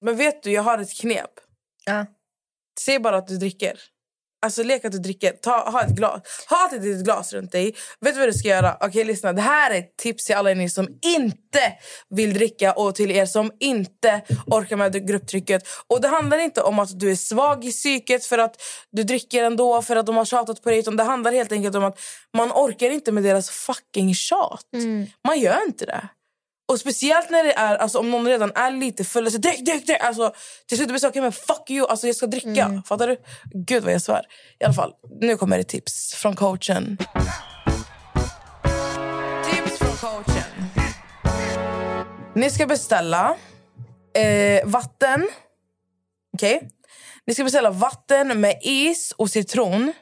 Men 0.00 0.16
vet 0.16 0.42
du, 0.42 0.52
jag 0.52 0.62
har 0.62 0.78
ett 0.78 1.00
knep. 1.00 1.30
Ja. 1.84 2.06
Säg 2.80 2.98
bara 2.98 3.16
att 3.16 3.26
du 3.26 3.36
dricker. 3.36 3.78
Alltså 4.42 4.62
lek 4.62 4.84
att 4.84 4.92
du 4.92 4.98
dricker. 4.98 5.32
Ta, 5.32 5.70
ha 5.70 5.82
ett 5.82 5.90
glas. 5.90 6.22
Ha 6.48 6.70
ett 6.72 7.04
glas 7.04 7.32
runt 7.32 7.52
dig. 7.52 7.74
Vet 8.00 8.14
du 8.14 8.20
vad 8.20 8.28
du 8.28 8.32
ska 8.32 8.48
göra? 8.48 8.76
Okej, 8.80 9.04
lyssna. 9.04 9.32
Det 9.32 9.42
här 9.42 9.70
är 9.70 9.78
ett 9.78 9.96
tips 9.96 10.24
till 10.24 10.34
alla 10.34 10.50
er 10.50 10.68
som 10.68 10.88
inte 11.02 11.72
vill 12.10 12.34
dricka 12.34 12.72
och 12.72 12.94
till 12.94 13.10
er 13.10 13.26
som 13.26 13.52
inte 13.60 14.22
orkar 14.46 14.76
med 14.76 15.08
grupptrycket. 15.08 15.62
Och 15.86 16.00
det 16.00 16.08
handlar 16.08 16.38
inte 16.38 16.62
om 16.62 16.78
att 16.78 17.00
du 17.00 17.10
är 17.10 17.16
svag 17.16 17.64
i 17.64 17.70
psyket 17.70 18.24
för 18.24 18.38
att 18.38 18.62
du 18.90 19.02
dricker 19.02 19.44
ändå 19.44 19.82
för 19.82 19.96
att 19.96 20.06
de 20.06 20.16
har 20.16 20.24
tjatat 20.24 20.62
på 20.62 20.70
dig. 20.70 20.78
Utan 20.78 20.96
det 20.96 21.04
handlar 21.04 21.32
helt 21.32 21.52
enkelt 21.52 21.74
om 21.74 21.84
att 21.84 21.98
man 22.36 22.52
orkar 22.52 22.90
inte 22.90 23.12
med 23.12 23.22
deras 23.22 23.50
fucking 23.50 24.14
tjat. 24.14 24.64
Man 25.26 25.40
gör 25.40 25.66
inte 25.66 25.86
det. 25.86 26.08
Och 26.68 26.80
speciellt 26.80 27.30
när 27.30 27.44
det 27.44 27.52
är, 27.52 27.76
alltså, 27.76 27.98
om 27.98 28.10
någon 28.10 28.26
redan 28.26 28.52
är 28.54 28.70
lite 28.70 29.04
full. 29.04 29.30
Så 29.30 29.38
drick, 29.38 29.64
drick, 29.64 29.86
drick. 29.86 30.00
Alltså, 30.00 30.34
till 30.68 30.76
slut 30.76 30.88
blir 30.88 30.94
det 30.94 31.00
så, 31.00 31.08
okay, 31.08 31.22
men 31.22 31.32
fuck 31.32 31.70
you, 31.70 31.86
alltså, 31.88 32.06
jag 32.06 32.16
ska 32.16 32.26
dricka. 32.26 32.82
Fattar 32.86 33.08
du? 33.08 33.16
Gud 33.54 33.84
vad 33.84 33.92
jag 33.92 34.02
svär. 34.02 34.22
I 34.60 34.64
alla 34.64 34.74
fall, 34.74 34.92
nu 35.20 35.36
kommer 35.36 35.58
det 35.58 35.64
tips 35.64 36.14
från 36.14 36.36
coachen. 36.36 36.98
Tips 39.50 39.78
från 39.78 39.96
coachen. 39.96 40.70
Ni 42.34 42.50
ska 42.50 42.66
beställa 42.66 43.36
eh, 44.14 44.66
vatten. 44.66 45.28
Okej? 46.34 46.68
Ni 47.26 47.34
ska 47.34 47.44
beställa 47.44 47.70
vatten 47.70 48.40
med 48.40 48.58
is 48.62 49.12
och 49.16 49.30
citron. 49.30 49.92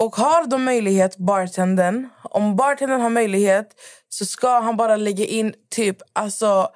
Och 0.00 0.16
har 0.16 0.46
de 0.46 0.64
möjlighet, 0.64 1.16
bartendern, 1.16 2.08
om 2.22 2.56
bartendern 2.56 3.00
har 3.00 3.10
möjlighet 3.10 3.68
så 4.08 4.26
ska 4.26 4.60
han 4.60 4.76
bara 4.76 4.96
lägga 4.96 5.24
in 5.24 5.54
typ 5.70 5.96
alltså 6.12 6.68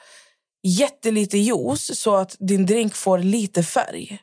jättelite 0.62 1.38
juice 1.38 1.98
så 2.00 2.16
att 2.16 2.36
din 2.38 2.66
drink 2.66 2.94
får 2.94 3.18
lite 3.18 3.62
färg. 3.62 4.18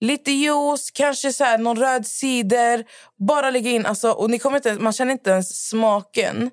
Lite 0.00 0.30
juice, 0.32 0.90
kanske 0.90 1.32
så 1.32 1.44
här, 1.44 1.58
någon 1.58 1.78
röd 1.78 2.06
cider. 2.06 2.84
Bara 3.28 3.50
lägga 3.50 3.70
in, 3.70 3.86
alltså, 3.86 4.10
och 4.10 4.30
ni 4.30 4.38
kommer 4.38 4.56
inte, 4.56 4.74
man 4.74 4.92
känner 4.92 5.12
inte 5.12 5.30
ens 5.30 5.68
smaken 5.68 6.50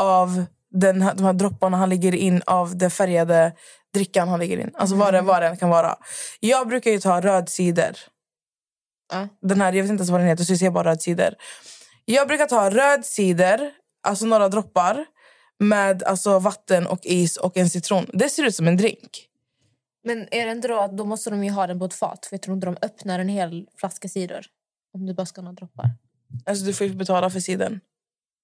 av 0.00 0.44
den, 0.70 1.02
här- 1.02 1.14
de 1.14 1.24
här 1.24 1.32
dropparna 1.32 1.76
han 1.76 1.88
lägger 1.88 2.14
in 2.14 2.42
av 2.46 2.76
den 2.76 2.90
färgade 2.90 3.52
drickan 3.94 4.28
han 4.28 4.38
lägger 4.38 4.58
in. 4.58 4.70
Alltså 4.74 4.96
vad 4.96 5.14
det, 5.14 5.20
vad 5.20 5.42
det 5.42 5.56
kan 5.56 5.68
vara. 5.68 5.96
Jag 6.40 6.68
brukar 6.68 6.90
ju 6.90 7.00
ta 7.00 7.20
röd 7.20 7.48
cider. 7.48 7.98
Ja. 9.12 9.28
Den 9.42 9.60
här, 9.60 9.72
jag 9.72 9.82
vet 9.82 9.90
inte 9.90 10.00
ens 10.00 10.10
vad 10.10 10.20
den 10.20 10.28
heter, 10.28 10.44
så 10.44 10.52
jag 10.52 10.58
ser 10.58 10.70
bara 10.70 10.90
röd 10.90 11.02
cider. 11.02 11.34
Jag 12.04 12.28
brukar 12.28 12.46
ta 12.46 12.70
röd 12.70 13.04
cider, 13.04 13.70
alltså 14.02 14.26
några 14.26 14.48
droppar 14.48 15.04
med 15.58 16.02
alltså, 16.02 16.38
vatten 16.38 16.86
och 16.86 17.00
is 17.02 17.36
och 17.36 17.56
en 17.56 17.70
citron. 17.70 18.06
Det 18.12 18.28
ser 18.28 18.42
ut 18.46 18.54
som 18.54 18.68
en 18.68 18.76
drink. 18.76 19.24
Men 20.04 20.28
är 20.30 20.46
det 20.46 20.52
inte 20.52 20.68
då 20.68 20.78
att 20.78 20.96
då 20.96 21.04
måste 21.04 21.30
de 21.30 21.44
ju 21.44 21.50
ha 21.50 21.66
den 21.66 21.78
på 21.78 21.84
ett 21.84 21.94
fat? 21.94 22.26
För 22.26 22.34
jag 22.34 22.42
tror 22.42 22.54
inte 22.54 22.66
de 22.66 22.76
öppnar 22.82 23.18
en 23.18 23.28
hel 23.28 23.66
flaska 23.76 24.08
cider. 24.08 24.46
Om 24.94 25.06
du 25.06 25.14
bara 25.14 25.26
ska 25.26 25.40
ha 25.40 25.44
några 25.44 25.54
droppar. 25.54 25.90
Alltså, 26.46 26.64
du 26.64 26.72
får 26.74 26.86
ju 26.86 26.94
betala 26.94 27.30
för 27.30 27.40
cidern. 27.40 27.80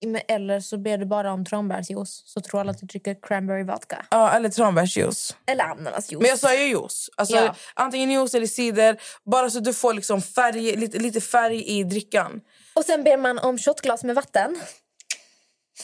Men 0.07 0.21
Eller 0.29 0.61
så 0.61 0.79
ber 0.79 0.99
du 0.99 1.07
bara 1.07 1.33
om 1.33 1.45
tranbärsjuice. 1.45 2.23
Så 2.27 2.41
tror 2.41 2.61
alla 2.61 2.71
att 2.71 2.79
du 2.79 2.87
dricker 2.87 3.17
cranberry 3.23 3.63
vodka. 3.63 4.07
Ja, 4.11 4.31
eller 4.31 4.49
tranbärsjuice. 4.49 5.37
Eller 5.47 5.65
ananasjuice. 5.65 6.21
Men 6.21 6.29
jag 6.29 6.39
sa 6.39 6.55
ju 6.55 6.65
juice. 6.65 7.11
Alltså, 7.17 7.37
Ja. 7.37 7.55
Antingen 7.75 8.11
juice 8.11 8.35
eller 8.35 8.47
cider. 8.47 9.01
Bara 9.25 9.51
så 9.51 9.61
du 9.61 9.73
får 9.73 9.95
liksom 9.95 10.23
färg, 10.23 10.77
lite, 10.77 10.99
lite 10.99 11.21
färg 11.21 11.65
i 11.65 11.85
drickan. 11.85 12.41
Och 12.75 12.85
sen 12.85 13.05
ber 13.05 13.17
man 13.17 13.39
om 13.39 13.59
shotglas 13.59 14.05
med 14.05 14.15
vatten. 14.15 14.61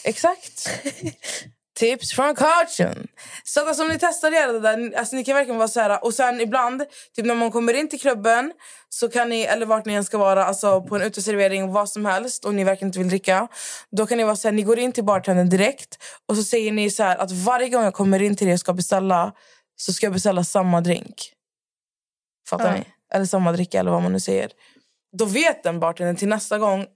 Exakt. 0.04 0.68
Tips 1.78 2.12
från 2.12 2.34
coachen. 2.34 3.08
Så 3.44 3.60
att 3.60 3.68
alltså, 3.68 3.82
om 3.82 3.88
ni 3.88 3.98
testar 3.98 4.30
det 4.30 4.60
där, 4.60 4.98
alltså, 4.98 5.16
ni 5.16 5.24
kan 5.24 5.34
verkligen 5.34 5.58
vara 5.58 5.68
så 5.68 5.80
här. 5.80 6.04
Och 6.04 6.14
sen 6.14 6.40
ibland, 6.40 6.82
typ 7.16 7.26
när 7.26 7.34
man 7.34 7.50
kommer 7.50 7.74
in 7.74 7.88
till 7.88 8.00
klubben, 8.00 8.52
så 8.88 9.08
kan 9.08 9.28
ni, 9.28 9.42
eller 9.42 9.66
vart 9.66 9.84
ni 9.84 9.94
än 9.94 10.04
ska 10.04 10.18
vara, 10.18 10.44
alltså 10.44 10.82
på 10.82 10.96
en 10.96 11.02
uteservering, 11.02 11.72
vad 11.72 11.88
som 11.88 12.06
helst, 12.06 12.44
och 12.44 12.54
ni 12.54 12.64
verkligen 12.64 12.88
inte 12.88 12.98
vill 12.98 13.08
dricka. 13.08 13.48
Då 13.90 14.06
kan 14.06 14.18
ni 14.18 14.24
vara 14.24 14.36
så 14.36 14.48
här, 14.48 14.52
ni 14.52 14.62
går 14.62 14.78
in 14.78 14.92
till 14.92 15.04
bartendern 15.04 15.48
direkt 15.48 15.98
och 16.28 16.36
så 16.36 16.42
säger 16.42 16.72
ni 16.72 16.90
så 16.90 17.02
här 17.02 17.16
att 17.16 17.30
varje 17.32 17.68
gång 17.68 17.84
jag 17.84 17.94
kommer 17.94 18.22
in 18.22 18.36
till 18.36 18.48
er 18.48 18.52
och 18.52 18.60
ska 18.60 18.72
beställa, 18.72 19.32
så 19.76 19.92
ska 19.92 20.06
jag 20.06 20.12
beställa 20.12 20.44
samma 20.44 20.80
drink. 20.80 21.32
Fattar 22.48 22.66
Ja. 22.66 22.72
ni? 22.72 22.84
Eller 23.14 23.24
samma 23.26 23.52
dricka 23.52 23.80
eller 23.80 23.90
vad 23.90 24.02
man 24.02 24.12
nu 24.12 24.20
säger. 24.20 24.50
Då 25.18 25.24
vet 25.24 25.62
den 25.62 25.80
bartendern 25.80 26.16
till 26.16 26.28
nästa 26.28 26.58
gång, 26.58 26.86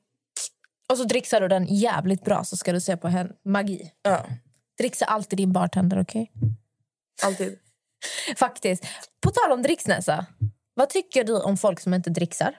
Och 0.91 0.99
så 0.99 1.05
dricksar 1.05 1.41
du 1.41 1.49
den 1.49 1.67
jävligt 1.67 2.25
bra 2.25 2.45
så 2.45 2.57
ska 2.57 2.73
du 2.73 2.81
se 2.81 2.97
på 2.97 3.09
hen 3.09 3.33
magi. 3.45 3.93
ja, 4.03 4.27
Dricksa 4.79 5.05
alltid 5.05 5.37
din 5.39 5.53
bartender, 5.53 6.01
okej? 6.03 6.33
alltid. 7.23 7.59
Faktiskt. 8.37 8.85
På 9.21 9.31
tal 9.31 9.53
om 9.53 9.63
dricksnäsa. 9.63 10.27
Vad 10.75 10.89
tycker 10.89 11.25
du 11.25 11.41
om 11.41 11.57
folk 11.57 11.81
som 11.81 11.95
inte 11.95 12.11
dricksar? 12.11 12.55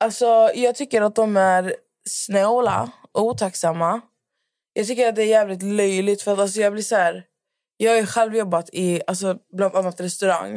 Alltså, 0.00 0.50
jag 0.54 0.74
tycker 0.74 1.02
att 1.02 1.14
de 1.14 1.36
är 1.36 1.74
snåla 2.08 2.90
och 3.12 3.22
otacksamma. 3.24 4.00
Jag 4.72 4.86
tycker 4.86 5.08
att 5.08 5.16
det 5.16 5.22
är 5.22 5.26
jävligt 5.26 5.62
löjligt. 5.62 6.22
För 6.22 6.32
att 6.32 6.38
alltså, 6.38 6.60
jag 6.60 6.72
blir 6.72 6.82
så 6.82 6.96
här, 6.96 7.24
Jag 7.76 7.96
har 7.96 8.06
själv 8.06 8.36
jobbat 8.36 8.70
i 8.72 9.02
alltså, 9.06 9.38
bland 9.52 9.74
annat 9.74 10.00
restaurang 10.00 10.56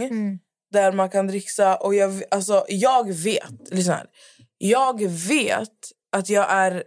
där 0.71 0.91
man 0.91 1.09
kan 1.09 1.27
dricksa. 1.27 1.75
Och 1.75 1.95
jag, 1.95 2.23
alltså, 2.31 2.65
jag 2.69 3.13
vet, 3.13 3.71
lyssna 3.71 3.93
här. 3.93 4.07
Jag 4.57 5.07
vet 5.09 5.69
att 6.11 6.29
jag 6.29 6.45
är, 6.51 6.83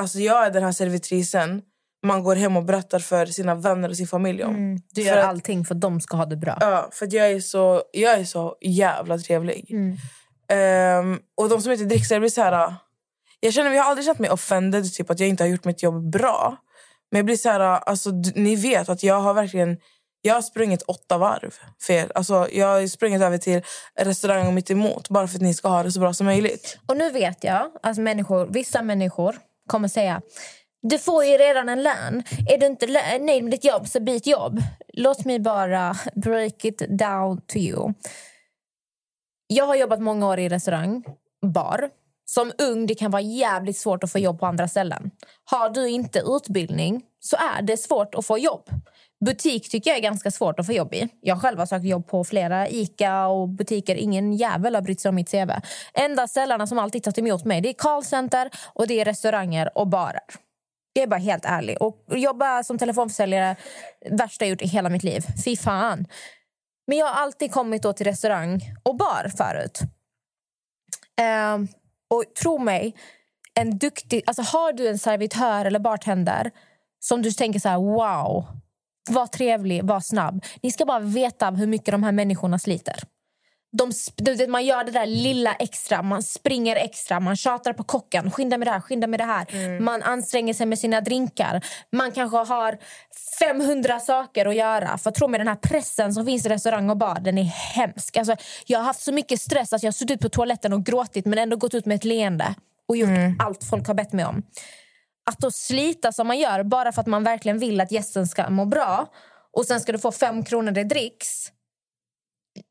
alltså, 0.00 0.18
jag 0.18 0.46
är 0.46 0.50
den 0.50 0.62
här 0.62 0.72
servitrisen 0.72 1.62
man 2.06 2.22
går 2.22 2.36
hem 2.36 2.56
och 2.56 2.64
berättar 2.64 2.98
för 2.98 3.26
sina 3.26 3.54
vänner 3.54 3.88
och 3.88 3.96
sin 3.96 4.06
familj 4.06 4.44
om. 4.44 4.76
Du 4.90 5.02
För 5.04 5.08
gör 5.10 5.16
att- 5.16 5.24
allting 5.24 5.64
för 5.64 5.74
att 5.74 5.80
de 5.80 6.00
ska 6.00 6.16
ha 6.16 6.26
det 6.26 6.36
bra. 6.36 6.56
Ja, 6.60 6.88
för 6.92 7.14
jag 7.14 7.30
är 7.30 7.40
så, 7.40 7.82
jag 7.92 8.14
är 8.20 8.24
så 8.24 8.56
jävla 8.62 9.18
trevlig. 9.18 9.70
Ehm, 10.48 11.18
och 11.36 11.48
de 11.48 11.60
som 11.62 11.72
inte 11.72 11.84
dricksar, 11.84 12.16
det 12.16 12.20
blir 12.20 12.30
så 12.30 12.42
här... 12.42 12.74
Jag 13.40 13.52
känner, 13.52 13.70
jag 13.72 13.82
har 13.82 13.90
aldrig 13.90 14.04
känt 14.06 14.18
mig 14.18 14.30
offended, 14.30 14.92
typ 14.92 15.10
att 15.10 15.20
jag 15.20 15.28
inte 15.28 15.42
har 15.44 15.48
gjort 15.48 15.64
mitt 15.64 15.82
jobb 15.82 16.10
bra. 16.10 16.56
Men 17.10 17.18
jag 17.18 17.26
blir 17.26 17.36
så 17.36 17.48
här, 17.48 17.60
alltså, 17.60 18.10
ni 18.34 18.56
vet 18.56 18.88
att 18.88 19.02
jag 19.02 19.20
har 19.20 19.34
verkligen 19.34 19.76
jag 20.22 20.34
har 20.34 20.42
sprungit 20.42 20.82
åtta 20.82 21.18
varv 21.18 21.54
för 21.80 21.92
er. 21.92 22.12
Alltså, 22.14 22.48
jag 22.52 22.66
har 22.66 22.86
sprungit 22.86 23.22
över 23.22 23.38
till 23.38 23.62
restaurangen 24.00 24.54
mitt 24.54 24.70
emot 24.70 25.08
bara 25.08 25.28
för 25.28 25.36
att 25.36 25.42
ni 25.42 25.54
ska 25.54 25.68
ha 25.68 25.82
det 25.82 25.92
så 25.92 26.00
bra 26.00 26.14
som 26.14 26.26
möjligt. 26.26 26.78
Och 26.86 26.96
nu 26.96 27.10
vet 27.10 27.44
jag 27.44 27.70
att 27.82 27.98
människor, 27.98 28.46
vissa 28.46 28.82
människor 28.82 29.36
kommer 29.66 29.88
säga 29.88 30.22
du 30.82 30.98
får 30.98 31.24
ju 31.24 31.38
redan 31.38 31.68
en 31.68 31.82
lön. 31.82 32.22
Är 32.48 32.58
du 32.58 32.66
inte 32.66 32.86
nöjd 33.20 33.44
med 33.44 33.50
ditt 33.50 33.64
jobb 33.64 33.88
så 33.88 34.00
byt 34.00 34.26
jobb. 34.26 34.60
Låt 34.92 35.24
mig 35.24 35.40
bara 35.40 35.96
break 36.14 36.64
it 36.64 36.82
down 36.88 37.40
to 37.40 37.56
you. 37.56 37.92
Jag 39.46 39.66
har 39.66 39.74
jobbat 39.76 40.00
många 40.00 40.26
år 40.26 40.38
i 40.38 40.48
restaurang, 40.48 41.04
bar. 41.46 41.90
Som 42.24 42.52
ung 42.58 42.86
det 42.86 42.94
kan 42.94 43.10
vara 43.10 43.22
jävligt 43.22 43.76
svårt 43.76 44.04
att 44.04 44.12
få 44.12 44.18
jobb 44.18 44.40
på 44.40 44.46
andra 44.46 44.68
ställen. 44.68 45.10
Har 45.44 45.70
du 45.70 45.88
inte 45.88 46.22
utbildning 46.26 47.02
så 47.20 47.36
är 47.36 47.62
det 47.62 47.76
svårt 47.76 48.14
att 48.14 48.26
få 48.26 48.38
jobb. 48.38 48.70
Butik 49.24 49.70
tycker 49.70 49.90
jag 49.90 49.98
är 49.98 50.02
ganska 50.02 50.30
svårt 50.30 50.60
att 50.60 50.66
få 50.66 50.72
jobb 50.72 50.94
i. 50.94 51.08
Jag 51.20 51.42
själv 51.42 51.58
har 51.58 51.66
sökt 51.66 51.84
jobb 51.84 52.06
på 52.06 52.24
flera 52.24 52.68
Ica 52.68 53.26
och 53.26 53.48
butiker. 53.48 53.94
Ingen 53.96 54.32
jävel 54.32 54.74
har 54.74 54.82
brytt 54.82 55.00
sig 55.00 55.08
om 55.08 55.14
mitt 55.14 55.30
CV. 55.30 55.50
Enda 55.94 56.28
ställena 56.28 56.66
som 56.66 56.78
alltid 56.78 57.02
tagit 57.02 57.18
emot 57.18 57.44
mig 57.44 57.60
det 57.60 57.68
är 57.68 57.74
callcenter 57.74 58.50
och 58.74 58.86
det 58.86 59.00
är 59.00 59.04
restauranger 59.04 59.78
och 59.78 59.88
barer. 59.88 60.20
Jag 60.92 61.02
är 61.02 61.06
bara 61.06 61.20
helt 61.20 61.44
ärlig. 61.44 61.82
Och 61.82 62.04
jobba 62.10 62.62
som 62.62 62.78
telefonförsäljare, 62.78 63.56
värsta 64.10 64.44
jag 64.44 64.50
gjort 64.50 64.62
i 64.62 64.66
hela 64.66 64.88
mitt 64.88 65.02
liv. 65.02 65.24
Fy 65.44 65.56
fan. 65.56 66.06
Men 66.86 66.98
jag 66.98 67.06
har 67.06 67.22
alltid 67.22 67.52
kommit 67.52 67.82
då 67.82 67.92
till 67.92 68.06
restaurang 68.06 68.60
och 68.82 68.96
bar 68.96 69.30
förut. 69.36 69.80
Ehm, 71.20 71.68
och 72.10 72.24
tro 72.42 72.58
mig, 72.58 72.94
en 73.54 73.78
duktig, 73.78 74.22
alltså 74.26 74.42
har 74.42 74.72
du 74.72 74.88
en 74.88 74.98
servitör 74.98 75.64
eller 75.64 75.78
bartender 75.78 76.50
som 77.00 77.22
du 77.22 77.30
tänker 77.30 77.60
så 77.60 77.68
här, 77.68 77.78
wow, 77.78 78.46
var 79.10 79.26
trevlig, 79.26 79.84
var 79.84 80.00
snabb. 80.00 80.44
Ni 80.62 80.70
ska 80.70 80.84
bara 80.84 81.00
veta 81.00 81.50
hur 81.50 81.66
mycket 81.66 81.92
de 81.92 82.02
här 82.02 82.12
människorna 82.12 82.58
sliter. 82.58 83.02
De, 83.72 83.92
vet, 84.16 84.48
man 84.48 84.66
gör 84.66 84.84
det 84.84 84.90
där 84.90 85.06
lilla 85.06 85.54
extra, 85.54 86.02
man 86.02 86.22
springer 86.22 86.76
extra, 86.76 87.20
man 87.20 87.36
tjatar 87.36 87.72
på 87.72 87.84
kocken. 87.84 88.30
Skynda 88.30 88.58
med 88.58 88.66
det 88.66 88.72
här, 88.72 88.80
skynda 88.80 89.06
med 89.06 89.20
det 89.20 89.24
här. 89.24 89.80
Man 89.80 90.02
anstränger 90.02 90.54
sig 90.54 90.66
med 90.66 90.78
sina 90.78 91.00
drinkar. 91.00 91.64
Man 91.92 92.12
kanske 92.12 92.36
har 92.36 92.78
500 93.38 94.00
saker 94.00 94.46
att 94.46 94.54
göra. 94.54 94.98
För 94.98 95.10
tro 95.10 95.28
mig, 95.28 95.38
den 95.38 95.48
här 95.48 95.54
pressen 95.54 96.14
som 96.14 96.26
finns 96.26 96.46
i 96.46 96.48
restaurang 96.48 96.90
och 96.90 96.96
bar, 96.96 97.18
den 97.20 97.38
är 97.38 97.44
hemsk. 97.44 98.16
Alltså, 98.16 98.36
jag 98.66 98.78
har 98.78 98.84
haft 98.84 99.00
så 99.00 99.12
mycket 99.12 99.40
stress 99.40 99.72
att 99.72 99.82
jag 99.82 99.88
har 99.88 99.92
suttit 99.92 100.20
på 100.20 100.28
toaletten 100.28 100.72
och 100.72 100.84
gråtit 100.84 101.26
men 101.26 101.38
ändå 101.38 101.56
gått 101.56 101.74
ut 101.74 101.86
med 101.86 101.94
ett 101.94 102.04
leende 102.04 102.54
och 102.88 102.96
gjort 102.96 103.10
allt 103.38 103.64
folk 103.64 103.86
har 103.86 103.94
bett 103.94 104.12
mig 104.12 104.24
om. 104.24 104.42
Att 105.28 105.38
då 105.38 105.50
slita 105.50 106.12
som 106.12 106.26
man 106.26 106.38
gör 106.38 106.62
bara 106.62 106.92
för 106.92 107.00
att 107.00 107.06
man 107.06 107.24
verkligen 107.24 107.58
vill 107.58 107.80
att 107.80 107.92
gästen 107.92 108.26
ska 108.26 108.50
må 108.50 108.64
bra 108.64 109.06
och 109.52 109.64
sen 109.64 109.80
ska 109.80 109.92
du 109.92 109.98
få 109.98 110.12
fem 110.12 110.44
kronor 110.44 110.78
i 110.78 110.84
dricks. 110.84 111.52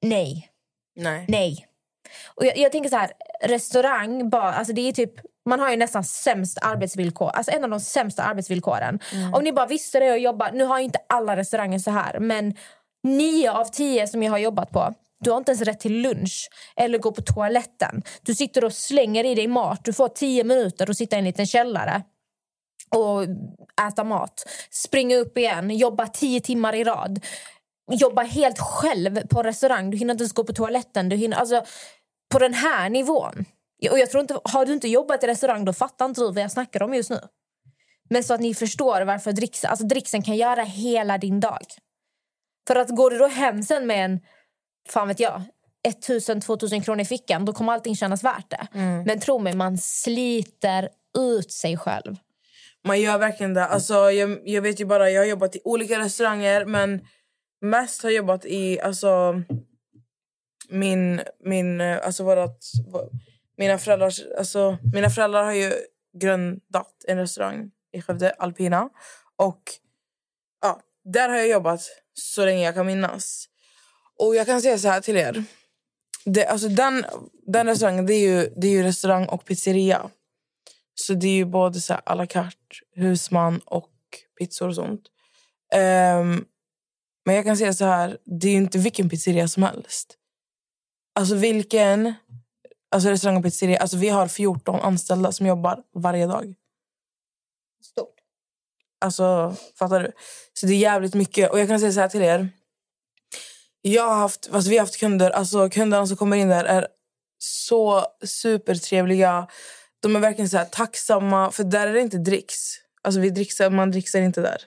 Nej. 0.02 0.50
Nej. 0.96 1.26
Nej. 1.28 1.67
Och 2.36 2.46
jag, 2.46 2.58
jag 2.58 2.72
tänker 2.72 2.89
så 2.89 2.96
här, 2.96 3.12
restaurang, 3.43 4.30
bar, 4.30 4.52
alltså 4.52 4.74
det 4.74 4.82
är 4.82 4.91
typ, 4.91 5.13
man 5.46 5.60
har 5.60 5.70
ju 5.70 5.78
nästan 5.78 6.04
sämst 6.04 6.58
arbetsvillkor. 6.62 7.30
Alltså 7.30 7.52
en 7.52 7.63
av 7.63 7.70
de 7.70 7.80
sämsta 7.80 8.24
arbetsvillkoren. 8.24 9.00
Om 9.34 9.43
ni 9.43 9.52
bara 9.52 9.65
visste 9.65 10.00
det 10.00 10.12
och 10.12 10.20
jobbar, 10.20 10.52
nu 10.52 10.63
har 10.63 10.80
ju 10.80 10.86
inte 10.86 11.00
alla 11.10 11.36
restauranger 11.36 11.80
så 11.80 11.91
här, 11.91 12.20
men 12.20 12.56
nio 13.04 13.52
av 13.52 13.65
tio 13.65 14.08
som 14.08 14.24
jag 14.24 14.32
har 14.32 14.38
jobbat 14.38 14.72
på, 14.72 14.93
du 15.20 15.32
har 15.32 15.38
inte 15.38 15.52
ens 15.52 15.62
rätt 15.62 15.80
till 15.80 16.02
lunch 16.02 16.50
eller 16.76 16.98
gå 16.98 17.12
på 17.12 17.22
toaletten. 17.22 18.04
Du 18.22 18.36
sitter 18.36 18.63
och 18.63 18.74
slänger 18.74 19.24
i 19.24 19.36
dig 19.36 19.48
mat, 19.48 19.86
du 19.86 19.93
får 19.93 20.08
tio 20.08 20.43
minuter 20.43 20.89
att 20.89 20.98
sitta 20.98 21.15
i 21.15 21.20
en 21.20 21.26
liten 21.26 21.46
källare 21.46 22.04
och 22.89 23.23
äta 23.88 24.04
mat. 24.04 24.43
Springa 24.71 25.15
upp 25.15 25.38
igen, 25.38 25.78
jobba 25.78 26.08
tio 26.08 26.41
timmar 26.41 26.76
i 26.76 26.84
rad. 26.84 27.26
Jobba 27.91 28.21
helt 28.21 28.60
själv 28.60 29.28
på 29.28 29.43
restaurang. 29.43 29.91
Du 29.91 29.97
hinner 29.97 30.13
inte 30.13 30.21
ens 30.21 30.34
gå 30.34 30.43
på 30.43 30.54
toaletten. 30.54 31.10
Du 31.10 31.15
hinner, 31.15 31.38
alltså, 31.38 31.63
på 32.32 32.39
den 32.39 32.54
här 32.54 32.89
nivån. 32.89 33.45
Och 33.91 34.00
jag 34.00 34.12
tror 34.12 34.21
inte, 34.21 34.39
har 34.43 34.65
du 34.65 34.73
inte 34.73 34.88
jobbat 34.88 35.23
i 35.23 35.28
restaurang 35.28 35.65
då 35.65 35.73
fattar 35.73 36.06
inte 36.06 36.21
du 36.21 36.28
vad 36.28 36.43
jag 36.43 36.52
snackar 36.52 36.84
om 36.84 36.93
just 36.93 37.10
nu. 37.10 37.19
Men 38.10 38.23
så 38.23 38.34
att 38.34 38.41
ni 38.41 38.54
förstår 38.54 39.02
varför 39.02 39.32
dricksen, 39.32 39.69
alltså 39.69 39.86
dricksen 39.86 40.23
kan 40.23 40.36
göra 40.36 40.63
hela 40.63 41.17
din 41.17 41.39
dag. 41.39 41.65
För 42.67 42.76
att 42.76 42.89
går 42.89 43.12
du 43.12 43.17
då 43.17 43.28
hem 43.28 43.63
sen 43.63 43.88
med 43.88 44.06
en, 44.06 44.19
fan 44.89 45.08
vet 45.08 45.19
jag, 45.19 45.41
1000-2000 45.88 46.84
kronor 46.84 47.02
i 47.02 47.06
fickan, 47.06 47.45
då 47.45 47.54
kommer 47.54 47.73
allting 47.73 47.95
kännas 47.95 48.23
värt 48.23 48.50
det. 48.50 48.67
Men 49.06 49.19
tro 49.19 49.39
mig, 49.39 49.56
man 49.56 49.78
sliter 49.78 50.89
ut 51.17 51.52
sig 51.52 51.78
själv. 51.78 52.15
Man 52.86 53.02
gör 53.02 53.18
verkligen 53.18 53.54
det. 53.54 53.66
Alltså, 53.66 54.12
jag, 54.12 54.40
jag 54.50 54.62
vet 54.62 54.80
ju 54.80 54.86
bara, 54.86 55.10
jag 55.10 55.22
har 55.22 55.26
jobbat 55.26 55.56
i 55.56 55.62
olika 55.63 56.00
restauranger 56.00 56.66
men 56.66 57.02
mest 57.62 58.04
har 58.04 58.10
jag 58.10 58.18
jobbat 58.18 58.46
i 58.46 58.80
alltså, 58.80 59.42
min, 60.70 61.22
min, 61.44 61.82
eh, 61.82 62.06
alltså 62.06 62.24
vårat, 62.24 62.60
vå- 62.94 63.10
mina, 63.58 63.78
föräldrars, 63.78 64.22
alltså, 64.38 64.78
mina 64.94 65.10
föräldrar 65.10 65.44
har 65.44 65.54
ju 65.54 65.74
grundat 66.20 67.06
en 67.08 67.18
restaurang 67.18 67.72
i 67.94 68.02
Skövde, 68.02 68.32
Alpina. 68.32 68.90
Och 69.36 69.62
ja, 70.62 70.82
där 71.04 71.30
har 71.30 71.38
jag 71.38 71.48
jobbat 71.48 71.82
så 72.13 72.46
länge 72.46 72.66
jag 72.66 72.76
kan 72.76 72.86
minnas. 72.86 73.46
Och 74.20 74.36
jag 74.36 74.46
kan 74.46 74.62
säga 74.62 74.78
så 74.78 74.88
här 74.88 75.02
till 75.02 75.18
er. 75.18 75.44
Det, 76.26 76.46
alltså 76.46 76.68
den, 76.68 77.06
den 77.48 77.68
restaurangen 77.68 78.06
det 78.06 78.13
är, 78.13 78.30
ju, 78.30 78.54
det 78.56 78.68
är 78.68 78.72
ju 78.72 78.84
restaurang 78.84 79.26
och 79.26 79.46
pizzeria. 79.46 80.10
Så 81.02 81.14
det 81.14 81.28
är 81.28 81.36
ju 81.36 81.46
både 81.46 81.82
så 81.82 81.94
här 81.94 82.02
à 82.06 82.16
la 82.16 82.26
carte, 82.26 82.58
husman 82.96 83.62
och 83.66 83.92
pizzor 84.40 84.68
och 84.68 84.76
sånt. 84.76 85.02
Ehm, 85.74 86.46
men 87.26 87.36
jag 87.36 87.46
kan 87.46 87.58
säga 87.58 87.74
så 87.74 87.86
här, 87.86 88.18
det 88.26 88.48
är 88.48 88.52
ju 88.52 88.58
inte 88.58 88.78
vilken 88.78 89.10
pizzeria 89.10 89.48
som 89.48 89.64
helst. 89.64 90.18
Alltså 91.16 91.36
vilken 91.36 92.14
alltså 92.92 93.10
restaurang 93.10 93.38
och 93.38 93.44
pizzeria. 93.44 93.80
Alltså 93.80 93.98
vi 93.98 94.10
har 94.10 94.28
14 94.28 94.80
anställda 94.80 95.32
som 95.32 95.46
jobbar 95.46 95.84
varje 95.94 96.28
dag. 96.28 96.56
Stort. 97.84 98.16
Alltså, 99.02 99.56
fattar 99.80 100.00
du? 100.00 100.12
Så 100.54 100.66
det 100.66 100.74
är 100.74 100.78
jävligt 100.78 101.14
mycket. 101.14 101.52
Och 101.52 101.60
jag 101.60 101.68
kan 101.68 101.80
säga 101.80 101.92
så 101.92 102.00
här 102.00 102.10
till 102.10 102.22
er. 102.22 102.50
Jag 103.82 104.08
har 104.08 104.16
haft, 104.16 104.50
alltså 104.52 104.70
vi 104.70 104.78
har 104.78 104.86
haft 104.86 105.00
kunder, 105.00 105.30
alltså 105.30 105.70
kunderna 105.70 106.08
som 106.08 106.18
kommer 106.18 106.38
in 106.38 106.50
där 106.50 106.66
är 106.66 106.88
så 107.38 108.06
supertrevliga. 108.26 109.48
De 110.02 110.16
är 110.16 110.20
verkligen 110.20 110.50
så 110.50 110.58
här 110.58 110.66
tacksamma, 110.66 111.52
för 111.52 111.64
där 111.64 111.88
är 111.88 111.94
det 111.94 112.02
inte 112.02 112.18
dricks. 112.18 112.56
Alltså 113.04 113.20
vi 113.20 113.30
dricksar, 113.30 113.70
man 113.70 113.92
dricksar 113.92 114.20
inte 114.20 114.42
där. 114.42 114.58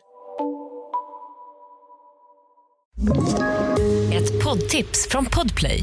Ett 4.14 4.45
poddtips 4.45 5.09
från 5.11 5.27
Podplay. 5.27 5.83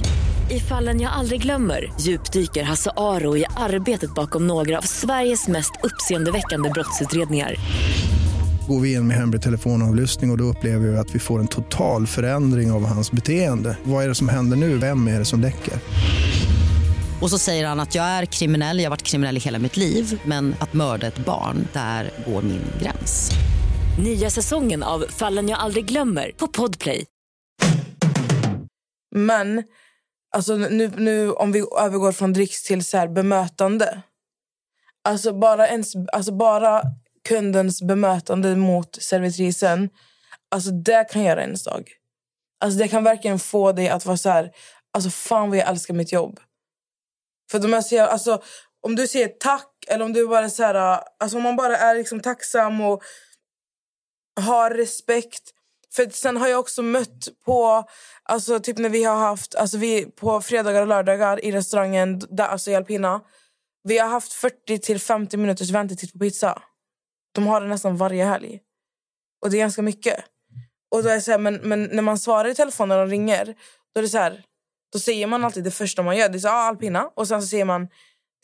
I 0.50 0.60
fallen 0.60 1.02
jag 1.02 1.12
aldrig 1.12 1.42
glömmer 1.42 1.94
djupdyker 2.02 2.64
Hasse 2.64 2.92
Aro 2.98 3.38
i 3.38 3.46
arbetet 3.56 4.16
bakom 4.16 4.48
några 4.48 4.78
av 4.78 4.82
Sveriges 4.82 5.48
mest 5.48 5.72
uppseendeväckande 5.84 6.70
brottsutredningar. 6.70 7.56
Går 8.68 8.80
vi 8.80 8.94
in 8.94 9.08
med 9.08 9.18
hemlig 9.18 9.42
telefonavlyssning 9.42 10.30
och, 10.30 10.34
och 10.34 10.38
då 10.38 10.44
upplever 10.44 10.88
vi 10.88 10.98
att 10.98 11.16
vi 11.16 11.20
får 11.20 11.40
en 11.40 11.48
total 11.48 12.08
förändring 12.08 12.72
av 12.72 12.86
hans 12.86 13.12
beteende. 13.12 13.78
Vad 13.84 14.04
är 14.04 14.08
det 14.08 14.16
som 14.16 14.30
händer 14.30 14.58
nu? 14.58 14.78
Vem 14.78 15.08
är 15.08 15.20
det 15.20 15.26
som 15.26 15.42
läcker? 15.42 15.74
Och 17.21 17.30
så 17.30 17.38
säger 17.39 17.67
han 17.67 17.80
att 17.80 17.95
jag 17.95 18.06
är 18.06 18.25
kriminell, 18.25 18.80
jag 18.80 18.86
har 18.86 18.89
varit 18.89 19.03
kriminell 19.03 19.38
i 19.38 19.39
hela 19.39 19.60
mitt 19.60 19.77
liv 19.77 20.21
men 20.25 20.56
att 20.60 20.73
mörda 20.73 21.08
ett 21.08 21.17
barn, 21.17 21.67
där 21.73 22.12
går 22.27 22.41
min 22.41 22.62
gräns. 22.82 23.32
Nya 23.99 24.30
säsongen 24.30 24.84
av 24.84 25.06
Fallen 25.10 25.49
jag 25.49 25.60
aldrig 25.60 25.86
glömmer 25.86 26.32
på 26.38 26.47
Podplay. 26.47 27.06
Men 29.15 29.63
alltså, 30.36 30.56
nu, 30.56 30.91
nu 30.97 31.32
om 31.32 31.51
vi 31.51 31.63
övergår 31.80 32.12
från 32.12 32.34
dricks 32.34 32.63
till 32.63 32.86
så 32.86 32.97
här, 32.97 33.08
bemötande. 33.08 34.01
Alltså 35.03 35.39
bara, 35.39 35.67
ens, 35.67 35.93
alltså 36.13 36.32
bara 36.32 36.82
kundens 37.27 37.82
bemötande 37.82 38.56
mot 38.56 39.01
servitrisen. 39.01 39.89
Alltså 40.51 40.71
det 40.71 41.08
kan 41.12 41.23
göra 41.23 41.41
ens 41.41 41.63
dag. 41.63 41.89
Alltså 42.63 42.80
det 42.80 42.88
kan 42.88 43.03
verkligen 43.03 43.39
få 43.39 43.71
dig 43.71 43.89
att 43.89 44.06
vara 44.06 44.17
så 44.17 44.30
här, 44.30 44.51
alltså 44.93 45.10
fan 45.10 45.49
vad 45.49 45.58
jag 45.58 45.67
älskar 45.67 45.93
mitt 45.93 46.12
jobb. 46.12 46.39
För 47.52 47.60
de 47.60 47.74
här 47.74 47.82
säger, 47.82 48.08
alltså, 48.08 48.42
om 48.82 48.96
du 48.96 49.08
säger 49.08 49.28
tack 49.28 49.86
eller 49.88 50.06
om 50.06 50.14
du 50.14 50.28
bara 50.28 50.50
så 50.50 50.64
här, 50.64 51.04
alltså 51.20 51.38
om 51.38 51.44
man 51.44 51.56
bara 51.56 51.78
är 51.78 51.96
liksom 51.96 52.20
tacksam 52.20 52.82
och 52.82 53.04
har 54.40 54.72
respekt. 54.72 55.54
För 55.96 56.10
sen 56.10 56.38
har 56.38 56.48
jag 56.48 56.60
också 56.60 56.82
mött 56.82 57.28
på, 57.46 57.84
alltså 58.24 58.60
typ 58.60 58.78
när 58.78 58.90
vi 58.90 59.04
har 59.04 59.16
haft, 59.16 59.56
alltså 59.56 59.78
vi 59.78 60.06
på 60.06 60.42
fredagar 60.42 60.82
och 60.82 60.88
lördagar 60.88 61.46
i 61.46 61.52
restaurangen, 61.52 62.20
där, 62.30 62.48
alltså 62.48 62.72
i 62.72 62.76
Alpina. 62.76 63.22
Vi 63.84 63.98
har 63.98 64.08
haft 64.08 64.34
40 64.34 64.80
till 64.80 65.00
50 65.00 65.38
minuters 65.38 65.70
väntetid 65.70 66.14
på 66.14 66.20
pizza. 66.20 66.62
De 67.32 67.48
har 67.48 67.62
det 67.62 67.68
nästan 67.68 67.98
varje 67.98 68.26
helg. 68.26 68.60
Och 69.42 69.50
det 69.50 69.58
är 69.58 69.60
ganska 69.60 69.82
mycket. 69.82 70.24
Och 70.92 71.04
då 71.04 71.10
är 71.10 71.20
så 71.20 71.32
här, 71.32 71.40
men, 71.40 71.56
men 71.56 71.84
när 71.84 72.02
man 72.02 72.18
svarar 72.18 72.50
i 72.50 72.56
telefonen 72.56 73.00
och 73.00 73.08
ringer, 73.08 73.46
då 73.94 74.00
är 74.00 74.02
det 74.02 74.10
så 74.10 74.18
här, 74.18 74.44
då 74.93 75.00
säger 75.00 75.28
man 75.28 75.43
alltid 75.43 75.63
det 75.63 75.71
första 75.71 76.04
man 76.04 76.17
gör. 76.17 76.30
Det 76.30 76.38
är 76.38 76.39
så, 76.39 76.47
ah, 76.47 76.52
alpina. 76.52 77.12
Och 77.15 77.28
sen 77.28 77.41
så 77.41 77.47
säger 77.47 77.65
man, 77.65 77.88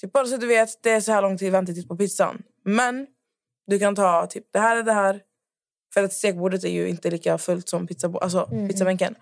typ, 0.01 0.13
bara 0.13 0.25
så 0.25 0.37
du 0.37 0.47
vet, 0.47 0.83
det 0.83 0.89
är 0.89 1.01
så 1.01 1.11
här 1.11 1.21
lång 1.21 1.37
tid 1.37 1.51
väntetid 1.51 1.87
på 1.87 1.97
pizzan. 1.97 2.41
Men 2.65 3.07
du 3.67 3.79
kan 3.79 3.95
ta 3.95 4.27
typ 4.27 4.45
det 4.53 4.59
här 4.59 4.77
är 4.77 4.83
det 4.83 4.93
här. 4.93 5.21
För 5.93 6.03
att 6.03 6.13
stekbordet 6.13 6.63
är 6.63 6.69
ju 6.69 6.89
inte 6.89 7.11
lika 7.11 7.37
fullt 7.37 7.69
som 7.69 7.87
alltså, 8.21 8.45
pizzabänken. 8.45 9.15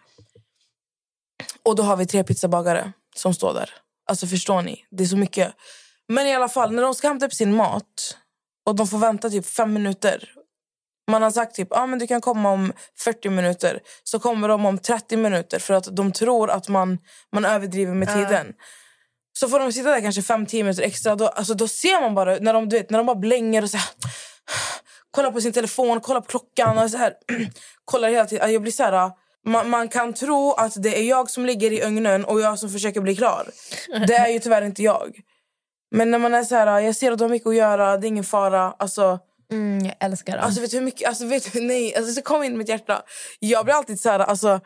Och 1.64 1.76
då 1.76 1.84
har 1.84 1.98
vi 1.98 2.06
tre 2.06 2.24
pizzabagare 2.24 2.94
som 3.16 3.34
står 3.34 3.54
där. 3.54 3.70
Alltså 4.06 4.28
förstår 4.28 4.62
ni? 4.62 4.86
Det 4.92 5.04
är 5.04 5.08
så 5.08 5.18
mycket. 5.18 5.54
Men 6.08 6.28
i 6.28 6.36
alla 6.36 6.50
fall, 6.50 6.72
när 6.72 6.82
de 6.82 6.96
ska 6.96 7.08
hämta 7.08 7.26
upp 7.26 7.34
sin 7.34 7.56
mat 7.56 8.18
och 8.66 8.76
de 8.76 8.88
får 8.88 8.98
vänta 8.98 9.30
typ 9.30 9.46
fem 9.46 9.74
minuter. 9.74 10.34
Man 11.08 11.22
har 11.22 11.32
sagt 11.32 11.56
typ 11.56 11.68
ah, 11.72 11.86
men 11.86 12.00
du 12.00 12.08
kan 12.08 12.22
komma 12.22 12.52
om 12.52 12.74
40 13.00 13.30
minuter. 13.30 13.80
Så 14.04 14.20
kommer 14.20 14.48
de 14.48 14.66
om 14.66 14.78
30 14.78 15.18
minuter 15.18 15.60
för 15.60 15.74
att 15.74 15.96
de 15.96 16.12
tror 16.12 16.52
att 16.52 16.70
man, 16.70 16.98
man 17.34 17.46
överdriver 17.46 17.94
med 17.94 18.08
tiden. 18.08 18.54
Så 19.34 19.50
får 19.50 19.60
de 19.60 19.74
sitta 19.74 19.90
där 19.90 20.02
kanske 20.02 20.22
5-10 20.22 20.64
minuter 20.64 20.84
extra. 20.84 21.16
Då, 21.16 21.28
alltså, 21.28 21.54
då 21.54 21.68
ser 21.68 22.02
man 22.02 22.16
bara 22.16 22.38
när 22.40 22.54
de, 22.54 22.70
du 22.70 22.78
vet, 22.78 22.90
när 22.90 22.98
de 22.98 23.06
bara 23.06 23.16
blänger 23.16 23.64
och 23.64 23.70
så 23.70 23.78
här, 23.78 23.90
kollar 25.12 25.32
på 25.32 25.42
sin 25.42 25.54
telefon, 25.54 26.02
kollar 26.02 26.22
på 26.22 26.28
klockan 26.28 26.78
och 26.78 26.92
så 26.92 26.98
här, 26.98 27.14
kollar 27.86 28.10
hela 28.10 28.26
tiden. 28.26 28.54
Jag 28.54 28.62
blir 28.62 28.72
så 28.72 28.84
här, 28.84 29.12
man, 29.46 29.70
man 29.70 29.88
kan 29.88 30.14
tro 30.14 30.54
att 30.54 30.84
det 30.84 31.00
är 31.00 31.04
jag 31.04 31.30
som 31.30 31.46
ligger 31.46 31.72
i 31.72 31.84
ugnen 31.84 32.26
och 32.26 32.42
jag 32.42 32.60
som 32.60 32.70
försöker 32.70 33.02
bli 33.02 33.16
klar. 33.16 33.50
Det 34.08 34.16
är 34.16 34.28
ju 34.28 34.40
tyvärr 34.40 34.62
inte 34.62 34.84
jag. 34.84 35.20
Men 35.92 36.12
när 36.12 36.20
man 36.20 36.34
är 36.34 36.44
så 36.44 36.56
här, 36.56 36.80
jag 36.80 36.96
ser 36.96 37.12
att 37.12 37.18
de 37.18 37.24
har 37.24 37.30
mycket 37.30 37.48
att 37.48 37.56
göra, 37.56 37.98
det 37.98 38.08
är 38.08 38.10
ingen 38.10 38.24
fara. 38.24 38.76
Alltså, 38.80 39.20
Mm, 39.52 39.86
jag 39.86 39.96
älskar 40.00 40.34
dem. 40.38 40.46
Alltså 40.46 40.62
vet 40.62 40.72
du 40.72 40.78
hur 40.78 40.84
mycket, 40.86 41.08
alltså 41.08 41.26
vet 41.26 41.54
du, 41.54 41.62
nej, 41.62 41.96
alltså 41.96 42.14
det 42.14 42.22
kom 42.22 42.44
in 42.44 42.54
i 42.54 42.58
mitt 42.58 42.70
hjärta. 42.70 43.02
Jag 43.40 43.66
blir 43.66 43.76
alltid 43.76 44.00
så 44.00 44.10
här, 44.10 44.20
alltså 44.20 44.60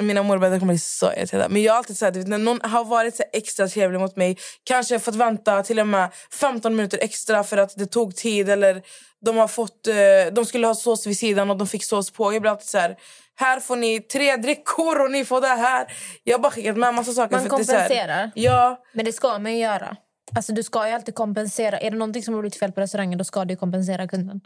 mina 0.00 0.22
morbröder 0.22 0.58
kommer 0.58 0.72
bli 0.72 0.78
så 0.78 1.12
irriterade. 1.12 1.48
Men 1.48 1.62
jag 1.62 1.72
har 1.72 1.78
alltid 1.78 1.96
så 1.98 2.04
här, 2.04 2.12
vet, 2.12 2.28
när 2.28 2.38
någon 2.38 2.60
har 2.62 2.84
varit 2.84 3.16
så 3.16 3.22
extra 3.32 3.68
trevlig 3.68 4.00
mot 4.00 4.16
mig, 4.16 4.36
kanske 4.64 4.98
fått 4.98 5.14
vänta 5.14 5.62
till 5.62 5.80
och 5.80 5.86
med 5.86 6.10
15 6.32 6.76
minuter 6.76 6.98
extra 7.02 7.44
för 7.44 7.56
att 7.56 7.76
det 7.76 7.86
tog 7.86 8.16
tid 8.16 8.48
eller 8.48 8.82
de 9.24 9.36
har 9.36 9.48
fått, 9.48 9.86
eh, 9.86 9.94
de 10.32 10.46
skulle 10.46 10.66
ha 10.66 10.74
sås 10.74 11.06
vid 11.06 11.18
sidan 11.18 11.50
och 11.50 11.56
de 11.56 11.66
fick 11.66 11.84
sås 11.84 12.10
på. 12.10 12.32
Jag 12.32 12.42
blir 12.42 12.50
alltid 12.50 12.68
så 12.68 12.78
här, 12.78 12.96
här 13.38 13.60
får 13.60 13.76
ni 13.76 14.00
tre 14.00 14.36
drickor 14.36 15.00
och 15.00 15.10
ni 15.10 15.24
får 15.24 15.40
det 15.40 15.46
här. 15.48 15.92
Jag 16.24 16.34
har 16.34 16.42
bara 16.42 16.52
skickat 16.52 16.76
med 16.76 16.94
massa 16.94 17.12
saker. 17.12 17.36
Man 17.36 17.40
så 17.40 17.56
här- 17.56 17.64
kompenserar. 17.78 18.30
Ja, 18.34 18.82
Men 18.92 19.04
det 19.04 19.12
ska 19.12 19.38
man 19.38 19.52
ju 19.52 19.58
göra. 19.58 19.96
Alltså, 20.34 20.52
du 20.52 20.62
ska 20.62 20.88
ju 20.88 20.94
alltid 20.94 21.14
kompensera. 21.14 21.78
Är 21.78 21.90
det 21.90 21.96
någonting 21.96 22.22
som 22.22 22.34
har 22.34 22.40
blivit 22.40 22.58
fel 22.58 22.72
på 22.72 22.80
restaurangen 22.80 23.18
då 23.18 23.24
ska 23.24 23.44
du 23.44 23.56
kompensera 23.56 24.08
kunden. 24.08 24.40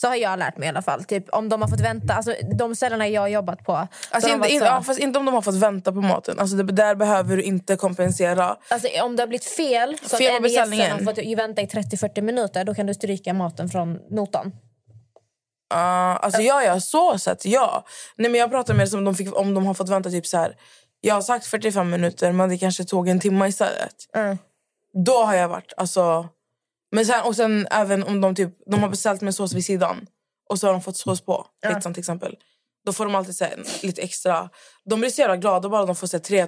Så 0.00 0.08
har 0.08 0.16
jag 0.16 0.38
lärt 0.38 0.56
mig 0.56 0.66
i 0.66 0.68
alla 0.68 0.82
fall. 0.82 1.04
Typ, 1.04 1.24
om 1.32 1.48
de 1.48 1.62
har 1.62 1.68
fått 1.68 1.80
vänta. 1.80 2.14
Alltså, 2.14 2.34
de 2.58 2.74
ställena 2.76 3.08
jag 3.08 3.20
har 3.20 3.28
jobbat 3.28 3.64
på. 3.64 3.88
alltså 4.10 4.30
inte, 4.30 4.48
så- 4.48 4.54
ja, 4.64 4.82
fast 4.82 5.00
inte 5.00 5.18
om 5.18 5.24
de 5.24 5.34
har 5.34 5.42
fått 5.42 5.54
vänta 5.54 5.92
på 5.92 6.00
maten. 6.00 6.38
Alltså 6.38 6.56
det, 6.56 6.72
där 6.72 6.94
behöver 6.94 7.36
du 7.36 7.42
inte 7.42 7.76
kompensera. 7.76 8.56
Alltså, 8.68 8.88
om 9.02 9.16
det 9.16 9.22
har 9.22 9.28
blivit 9.28 9.44
fel, 9.44 9.96
så 10.02 10.16
Fel 10.16 10.36
att 10.36 10.42
beställningen. 10.42 10.90
har 10.90 10.98
fått 11.14 11.38
vänta 11.38 11.62
i 11.62 11.66
30-40 11.66 12.20
minuter 12.22 12.64
då 12.64 12.74
kan 12.74 12.86
du 12.86 12.94
stryka 12.94 13.34
maten 13.34 13.68
från 13.68 13.98
notan. 14.10 14.46
Uh, 15.74 15.78
alltså 16.24 16.40
ja, 16.42 16.62
ja, 16.62 16.80
så 16.80 17.18
sett, 17.18 17.44
ja. 17.44 17.84
Nej, 18.16 18.30
men 18.30 18.40
jag 18.40 18.50
pratar 18.50 18.74
mer 18.74 18.86
som 18.86 18.98
om 18.98 19.04
de, 19.04 19.14
fick, 19.14 19.36
om 19.38 19.54
de 19.54 19.66
har 19.66 19.74
fått 19.74 19.88
vänta 19.88 20.10
typ 20.10 20.26
så 20.26 20.36
här. 20.38 20.56
Jag 21.00 21.14
har 21.14 21.22
sagt 21.22 21.46
45 21.46 21.90
minuter, 21.90 22.32
men 22.32 22.48
det 22.48 22.58
kanske 22.58 22.84
tog 22.84 23.08
en 23.08 23.20
timme 23.20 23.48
istället. 23.48 23.94
Då 25.06 25.22
har 25.24 25.34
jag 25.34 25.48
varit, 25.48 25.72
alltså... 25.76 26.28
Men 26.94 27.06
sen, 27.06 27.22
och 27.24 27.36
sen 27.36 27.66
även 27.70 28.02
om 28.02 28.20
de 28.20 28.34
typ, 28.34 28.50
de 28.66 28.82
har 28.82 28.88
beställt 28.88 29.20
med 29.20 29.34
sås 29.34 29.52
vid 29.52 29.64
sidan 29.64 30.06
och 30.48 30.58
så 30.58 30.66
har 30.66 30.72
de 30.72 30.82
fått 30.82 30.96
sås 30.96 31.20
på 31.20 31.46
pizzan 31.68 31.94
till 31.94 32.00
exempel. 32.00 32.36
Då 32.86 32.92
får 32.92 33.04
de 33.04 33.14
alltid 33.14 33.36
så 33.36 33.44
här, 33.44 33.62
lite 33.82 34.02
extra. 34.02 34.50
De 34.84 35.00
blir 35.00 35.10
så 35.10 35.20
jävla 35.20 35.36
glada 35.36 35.68
bara 35.68 35.86
de 35.86 35.96
får 35.96 36.06
så 36.06 36.16
här, 36.16 36.24
tre, 36.24 36.46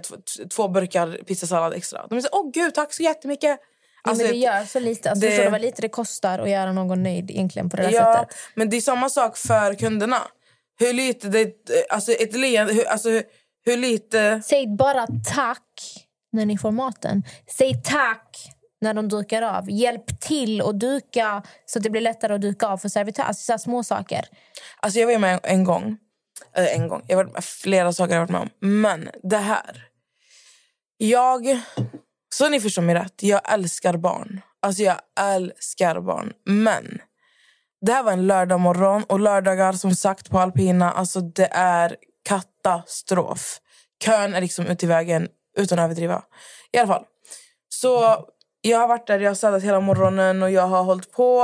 två, 0.55 0.69
burkar 0.69 1.19
pizzasallad 1.27 1.75
extra. 1.75 2.07
De 2.07 2.15
här, 2.15 2.25
åh 2.33 2.51
gud, 2.53 2.75
tack 2.75 2.93
så 2.93 3.03
jättemycket. 3.03 3.59
Alltså, 4.03 4.23
men 4.25 4.33
det 4.33 4.39
gör 4.39 4.65
så 4.65 4.81
lite. 4.81 5.11
Alltså, 5.11 5.27
det- 5.27 5.45
du 5.45 5.51
vad 5.51 5.61
lite 5.61 5.83
det 5.83 5.89
kostar 5.89 6.39
att 6.39 6.51
göra 6.51 6.73
någon 6.73 7.03
nöjd 7.03 7.31
egentligen 7.31 7.71
på 7.71 7.77
det 7.77 7.91
Ja, 7.91 8.15
sättet? 8.15 8.37
men 8.55 8.71
det 8.71 8.77
är 8.77 8.81
samma 8.81 9.09
sak 9.09 9.37
för 9.37 9.75
kunderna. 9.75 10.19
Hur 10.79 10.93
lite 10.93 11.29
det, 11.29 11.53
alltså 11.91 12.13
ett 12.13 12.37
leende, 12.37 12.73
hur, 12.73 12.85
alltså 12.89 13.09
hur, 13.11 13.23
hur 13.65 13.77
lite... 13.77 14.43
Säg 14.45 14.67
bara 14.77 15.07
tack 15.35 15.94
när 16.35 16.47
ni 16.47 16.59
får 16.59 16.71
maten. 16.71 17.23
Säg 17.59 17.83
tack 17.85 18.55
när 18.81 18.95
de 18.95 19.09
dukar 19.09 19.43
av. 19.43 19.71
Hjälp 19.71 20.21
till 20.21 20.63
att 20.63 20.81
duka 20.81 21.43
så 21.67 21.79
att 21.79 21.83
det 21.83 21.91
blir 21.91 22.01
lättare 22.01 22.35
att 22.35 22.41
duka 22.41 22.67
av 22.67 22.79
för 22.79 22.89
servitörer. 22.89 23.27
Alltså, 23.27 23.45
så 23.45 23.53
här 23.53 23.59
små 23.59 23.85
saker. 23.85 24.25
Alltså 24.81 25.01
jag 25.01 25.07
var 25.07 25.19
med 25.19 25.41
en, 25.43 25.65
gång. 25.65 25.97
Äh, 26.57 26.77
en 26.77 26.89
gång. 26.89 27.03
Jag 27.07 27.17
var 27.17 27.25
med 27.25 27.45
flera 27.45 27.93
saker 27.93 28.15
jag 28.15 28.21
varit 28.21 28.31
med 28.31 28.41
om. 28.41 28.51
Men 28.61 29.11
det 29.23 29.37
här. 29.37 29.85
Jag... 30.97 31.61
Så 32.35 32.49
ni 32.49 32.61
förstår 32.61 32.83
mig 32.83 32.95
rätt. 32.95 33.23
Jag 33.23 33.53
älskar 33.53 33.97
barn. 33.97 34.41
Alltså 34.63 34.83
jag 34.83 34.97
älskar 35.21 36.01
barn. 36.01 36.33
Men 36.45 36.99
det 37.87 37.93
här 37.93 38.03
var 38.03 38.13
en 38.13 38.27
lördag 38.27 38.61
morgon 38.61 39.05
och 39.05 39.21
lördagar 39.21 39.73
som 39.73 39.95
sagt 39.95 40.31
på 40.31 40.39
alpina. 40.39 40.93
Alltså 40.93 41.21
det 41.21 41.49
är 41.53 41.97
katastrof. 42.29 43.61
Kön 44.05 44.35
är 44.35 44.41
liksom 44.41 44.67
ute 44.67 44.87
i 44.87 44.89
vägen 44.89 45.29
utan 45.57 45.79
att 45.79 45.85
överdriva. 45.85 46.23
I 46.73 46.79
alla 46.79 46.89
fall. 46.89 47.05
Så 47.69 48.25
jag 48.61 48.79
har 48.79 48.89
varit 48.89 49.07
där, 49.07 49.21
jag 49.21 49.31
har 49.31 49.35
städat 49.35 49.63
hela 49.63 49.81
morgonen 49.81 50.43
och 50.43 50.51
jag 50.51 50.67
har 50.67 50.83
hållit 50.83 51.13
på. 51.13 51.43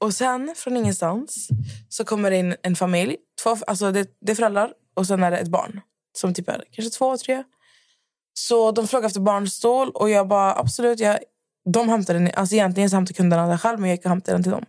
Och 0.00 0.14
sen 0.14 0.54
från 0.56 0.76
ingenstans 0.76 1.48
så 1.88 2.04
kommer 2.04 2.30
det 2.30 2.36
in 2.36 2.56
en 2.62 2.76
familj. 2.76 3.16
Två, 3.42 3.56
alltså 3.66 3.92
det, 3.92 4.08
det 4.20 4.32
är 4.32 4.36
föräldrar 4.36 4.72
och 4.94 5.06
sen 5.06 5.22
är 5.22 5.30
det 5.30 5.38
ett 5.38 5.48
barn. 5.48 5.80
Som 6.12 6.34
typ 6.34 6.48
är 6.48 6.64
kanske 6.70 6.98
två, 6.98 7.16
tre. 7.16 7.44
Så 8.34 8.72
de 8.72 8.88
frågar 8.88 9.06
efter 9.06 9.20
barnstol 9.20 9.90
och 9.90 10.10
jag 10.10 10.28
bara 10.28 10.54
absolut. 10.54 11.00
Jag, 11.00 11.18
de 11.72 11.88
hämtade 11.88 12.18
den, 12.18 12.30
alltså 12.34 12.54
egentligen 12.54 12.90
så 12.90 12.96
hämtade 12.96 13.14
kunderna 13.14 13.46
den 13.46 13.58
själv 13.58 13.80
men 13.80 13.90
jag 13.90 13.96
gick 13.96 14.04
och 14.04 14.10
hämtade 14.10 14.36
den 14.36 14.42
till 14.42 14.52
dem. 14.52 14.64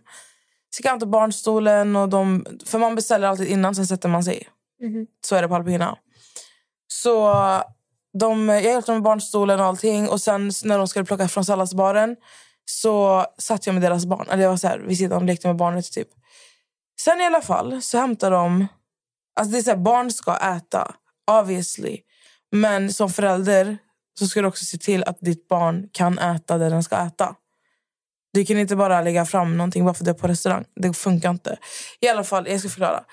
Så 0.70 0.80
jag 0.84 1.00
till 1.00 1.08
barnstolen. 1.08 1.96
Och 1.96 2.08
de, 2.08 2.46
för 2.66 2.78
man 2.78 2.94
beställer 2.94 3.28
alltid 3.28 3.48
innan, 3.48 3.74
sen 3.74 3.86
sätter 3.86 4.08
man 4.08 4.24
sig. 4.24 4.48
Mhm. 4.80 5.06
Så 5.26 5.36
är 5.36 5.42
det 5.42 5.48
på 5.48 5.54
alpina. 5.54 5.98
Så 6.88 7.32
de, 8.18 8.48
jag 8.48 8.62
hjälpte 8.62 8.92
dem 8.92 8.96
med 8.96 9.02
barnstolen 9.02 9.60
och 9.60 9.66
allting. 9.66 10.08
Och 10.08 10.20
sen 10.20 10.50
när 10.64 10.78
de 10.78 10.88
skulle 10.88 11.04
plocka 11.04 11.28
från 11.28 11.44
salladsbaren 11.44 12.16
så 12.64 13.26
satt 13.38 13.66
jag 13.66 13.74
med 13.74 13.82
deras 13.82 14.06
barn. 14.06 14.26
Eller 14.30 14.42
jag 14.42 14.50
var 14.50 14.56
så 14.56 14.68
här, 14.68 14.78
vid 14.78 14.98
sidan 14.98 15.18
och 15.18 15.24
lekte 15.24 15.46
med 15.46 15.56
barnet 15.56 15.92
typ. 15.92 16.08
Sen 17.00 17.20
i 17.20 17.24
alla 17.24 17.42
fall 17.42 17.82
så 17.82 17.98
hämtar 17.98 18.30
de... 18.30 18.66
Alltså 19.40 19.52
det 19.52 19.58
är 19.58 19.62
så 19.62 19.70
här, 19.70 19.76
barn 19.76 20.10
ska 20.10 20.36
äta, 20.36 20.94
obviously. 21.30 21.98
Men 22.52 22.92
som 22.92 23.10
förälder 23.10 23.78
så 24.18 24.26
ska 24.26 24.42
du 24.42 24.48
också 24.48 24.64
se 24.64 24.78
till 24.78 25.04
att 25.04 25.18
ditt 25.20 25.48
barn 25.48 25.88
kan 25.92 26.18
äta 26.18 26.58
det 26.58 26.68
den 26.68 26.82
ska 26.82 26.96
äta. 26.96 27.34
Du 28.32 28.44
kan 28.44 28.58
inte 28.58 28.76
bara 28.76 29.02
lägga 29.02 29.26
fram 29.26 29.56
någonting 29.56 29.84
bara 29.84 29.94
för 29.94 30.02
att 30.02 30.04
det 30.04 30.10
är 30.10 30.14
på 30.14 30.28
restaurang. 30.28 30.64
Det 30.76 30.92
funkar 30.92 31.30
inte. 31.30 31.58
I 32.00 32.08
alla 32.08 32.24
fall, 32.24 32.48
jag 32.48 32.60
ska 32.60 32.68
förklara. 32.68 33.04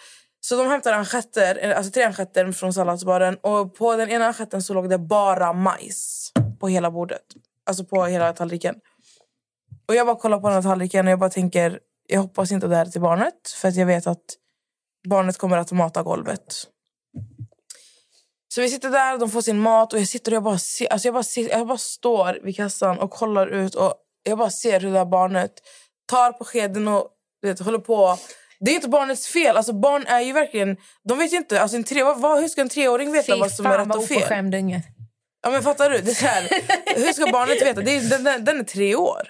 Så 0.45 0.55
de 0.55 0.67
hämtade 0.67 0.95
ansjetter, 0.95 1.59
eh, 1.61 1.77
alltså 1.77 1.91
tre 1.91 2.03
ansjetter 2.03 2.51
från 2.51 2.73
salladsbaren. 2.73 3.37
Och 3.41 3.75
på 3.75 3.95
den 3.95 4.09
ena 4.09 4.25
ansjetten 4.25 4.61
så 4.61 4.73
låg 4.73 4.89
det 4.89 4.97
bara 4.97 5.53
majs 5.53 6.31
på 6.59 6.67
hela 6.67 6.91
bordet. 6.91 7.21
Alltså 7.65 7.85
på 7.85 8.05
hela 8.05 8.33
tallriken. 8.33 8.75
Och 9.87 9.95
jag 9.95 10.07
bara 10.07 10.15
kollar 10.15 10.39
på 10.39 10.47
den 10.47 10.55
här 10.55 10.61
tallriken 10.61 11.05
och 11.05 11.11
jag 11.11 11.19
bara 11.19 11.29
tänker, 11.29 11.79
jag 12.07 12.21
hoppas 12.21 12.51
inte 12.51 12.67
det 12.67 12.75
här 12.75 12.85
är 12.85 12.89
till 12.89 13.01
barnet. 13.01 13.49
För 13.55 13.67
att 13.67 13.75
jag 13.75 13.85
vet 13.85 14.07
att 14.07 14.23
barnet 15.07 15.37
kommer 15.37 15.57
att 15.57 15.71
mata 15.71 16.03
golvet. 16.03 16.67
Så 18.53 18.61
vi 18.61 18.69
sitter 18.69 18.89
där, 18.89 19.17
de 19.17 19.31
får 19.31 19.41
sin 19.41 19.59
mat 19.59 19.93
och 19.93 19.99
jag 19.99 20.07
sitter 20.07 20.31
och 20.31 20.35
jag 20.35 20.43
bara, 20.43 20.57
ser, 20.57 20.93
alltså 20.93 21.07
jag 21.07 21.13
bara, 21.13 21.23
ser, 21.23 21.49
jag 21.49 21.67
bara 21.67 21.77
står 21.77 22.39
vid 22.43 22.55
kassan 22.55 22.99
och 22.99 23.11
kollar 23.11 23.47
ut 23.47 23.75
och 23.75 23.93
jag 24.23 24.37
bara 24.37 24.49
ser 24.49 24.79
hur 24.79 24.91
det 24.91 24.97
här 24.97 25.05
barnet 25.05 25.51
tar 26.05 26.31
på 26.31 26.43
skeden 26.45 26.87
och 26.87 27.07
vet, 27.41 27.59
håller 27.59 27.79
på. 27.79 28.17
Det 28.65 28.71
är 28.71 28.75
inte 28.75 28.89
barnets 28.89 29.27
fel. 29.27 29.57
Alltså 29.57 29.73
barn 29.73 30.05
är 30.07 30.21
ju 30.21 30.33
verkligen... 30.33 30.77
De 31.09 31.17
vet 31.17 31.33
ju 31.33 31.37
inte. 31.37 31.61
Alltså 31.61 31.77
en 31.77 31.83
tre, 31.83 32.03
vad, 32.03 32.41
hur 32.41 32.47
ska 32.47 32.61
en 32.61 32.69
treåring 32.69 33.11
veta 33.11 33.33
Fy 33.33 33.39
vad 33.39 33.51
som 33.51 33.65
är 33.65 33.77
rätt 33.77 33.95
och 33.95 34.05
fel? 34.05 34.55
unge. 34.55 34.83
Ja, 35.43 35.49
men 35.49 35.63
fattar 35.63 35.89
du? 35.89 36.01
Det 36.01 36.11
är 36.11 36.27
här, 36.27 36.49
hur 37.05 37.13
ska 37.13 37.31
barnet 37.31 37.61
veta? 37.61 37.81
Det 37.81 37.95
är, 37.95 38.01
den, 38.09 38.23
den, 38.23 38.45
den 38.45 38.59
är 38.59 38.63
tre 38.63 38.95
år. 38.95 39.21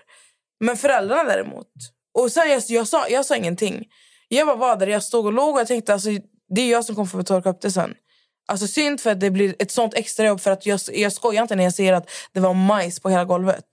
Men 0.60 0.78
föräldrarna 0.78 1.24
däremot. 1.24 1.68
Och 2.14 2.32
sen 2.32 2.50
jag, 2.50 2.64
jag, 2.68 2.88
sa, 2.88 3.08
jag 3.08 3.26
sa 3.26 3.36
ingenting. 3.36 3.86
Jag 4.28 4.48
bara 4.48 4.56
var 4.56 4.76
där, 4.76 4.88
jag 4.88 5.04
stod 5.04 5.26
och 5.26 5.34
låg 5.34 5.54
och 5.54 5.60
jag 5.60 5.68
tänkte 5.68 5.94
alltså, 5.94 6.10
det 6.56 6.62
är 6.62 6.72
jag 6.72 6.86
som 6.86 6.96
kommer 6.96 7.08
få 7.08 7.24
torka 7.24 7.50
upp 7.50 7.62
det 7.62 7.72
sen. 7.72 7.94
Alltså 8.48 8.68
synd 8.68 9.02
för 9.02 9.12
att 9.12 9.20
det 9.20 9.32
blir 9.32 9.56
ett 9.60 9.72
sånt 9.72 9.94
extra 9.94 10.26
jobb 10.26 10.42
för 10.42 10.52
att 10.52 10.66
jag, 10.66 10.80
jag 10.94 11.14
skojar 11.14 11.42
inte 11.42 11.56
när 11.56 11.64
jag 11.64 11.74
säger 11.74 11.94
att 11.94 12.10
det 12.34 12.40
var 12.40 12.54
majs 12.54 13.00
på 13.00 13.10
hela 13.10 13.26
golvet. 13.26 13.66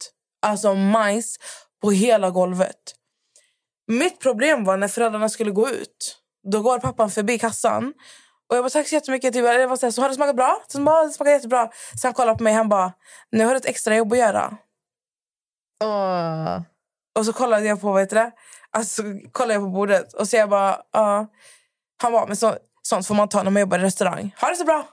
Alltså 0.43 0.75
majs 0.75 1.37
på 1.83 1.91
hela 1.91 2.31
golvet. 2.31 2.95
Mitt 3.91 4.21
problem 4.21 4.65
var 4.65 4.77
när 4.77 4.89
föräldrarna 4.89 5.29
skulle 5.29 5.51
gå 5.51 5.69
ut. 5.69 6.17
Då 6.53 6.63
går 6.63 6.79
pappan 6.79 7.11
förbi 7.11 7.39
kassan. 7.39 7.93
Och 8.49 8.57
jag 8.57 8.65
bara, 8.65 8.71
tack 8.71 8.89
så 8.89 8.95
jättemycket. 8.95 9.35
Typ, 9.35 9.45
jag 9.45 9.69
var 9.69 9.77
så, 9.77 9.87
här, 9.87 9.91
så 9.91 10.03
har 10.03 10.09
det 10.09 10.15
smakat 10.15 10.37
bra? 10.37 10.63
Så 10.69 10.81
bara, 10.81 11.05
det 11.05 11.11
smakar 11.11 11.33
jättebra. 11.33 11.71
Sen 12.01 12.09
han 12.09 12.15
kollade 12.15 12.39
på 12.39 12.45
mig 12.45 12.53
han 12.53 12.69
bara, 12.69 12.93
nu 13.31 13.45
har 13.45 13.51
du 13.51 13.57
ett 13.57 13.67
extra 13.67 13.97
jobb 13.97 14.13
att 14.13 14.19
göra. 14.19 14.57
Åh. 15.85 16.61
Och 17.19 17.27
så 17.27 17.33
kollade 17.33 17.67
jag 17.67 17.81
på, 17.81 17.93
vad 17.93 18.01
heter 18.03 18.17
det? 18.17 18.33
Alltså, 18.71 19.03
kollade 19.33 19.55
jag 19.55 19.63
på 19.63 19.69
bordet 19.69 20.13
och 20.13 20.29
så 20.29 20.37
jag 20.37 20.51
bara, 20.51 20.83
ja. 20.93 21.27
Han 22.03 22.13
bara, 22.13 22.27
men 22.27 22.37
så, 22.37 22.57
sånt 22.83 23.07
får 23.07 23.15
man 23.15 23.29
ta 23.29 23.43
när 23.43 23.51
man 23.51 23.61
jobbar 23.61 23.79
i 23.79 23.83
restaurang. 23.83 24.37
Ha 24.41 24.49
det 24.49 24.57
så 24.57 24.65
bra! 24.65 24.89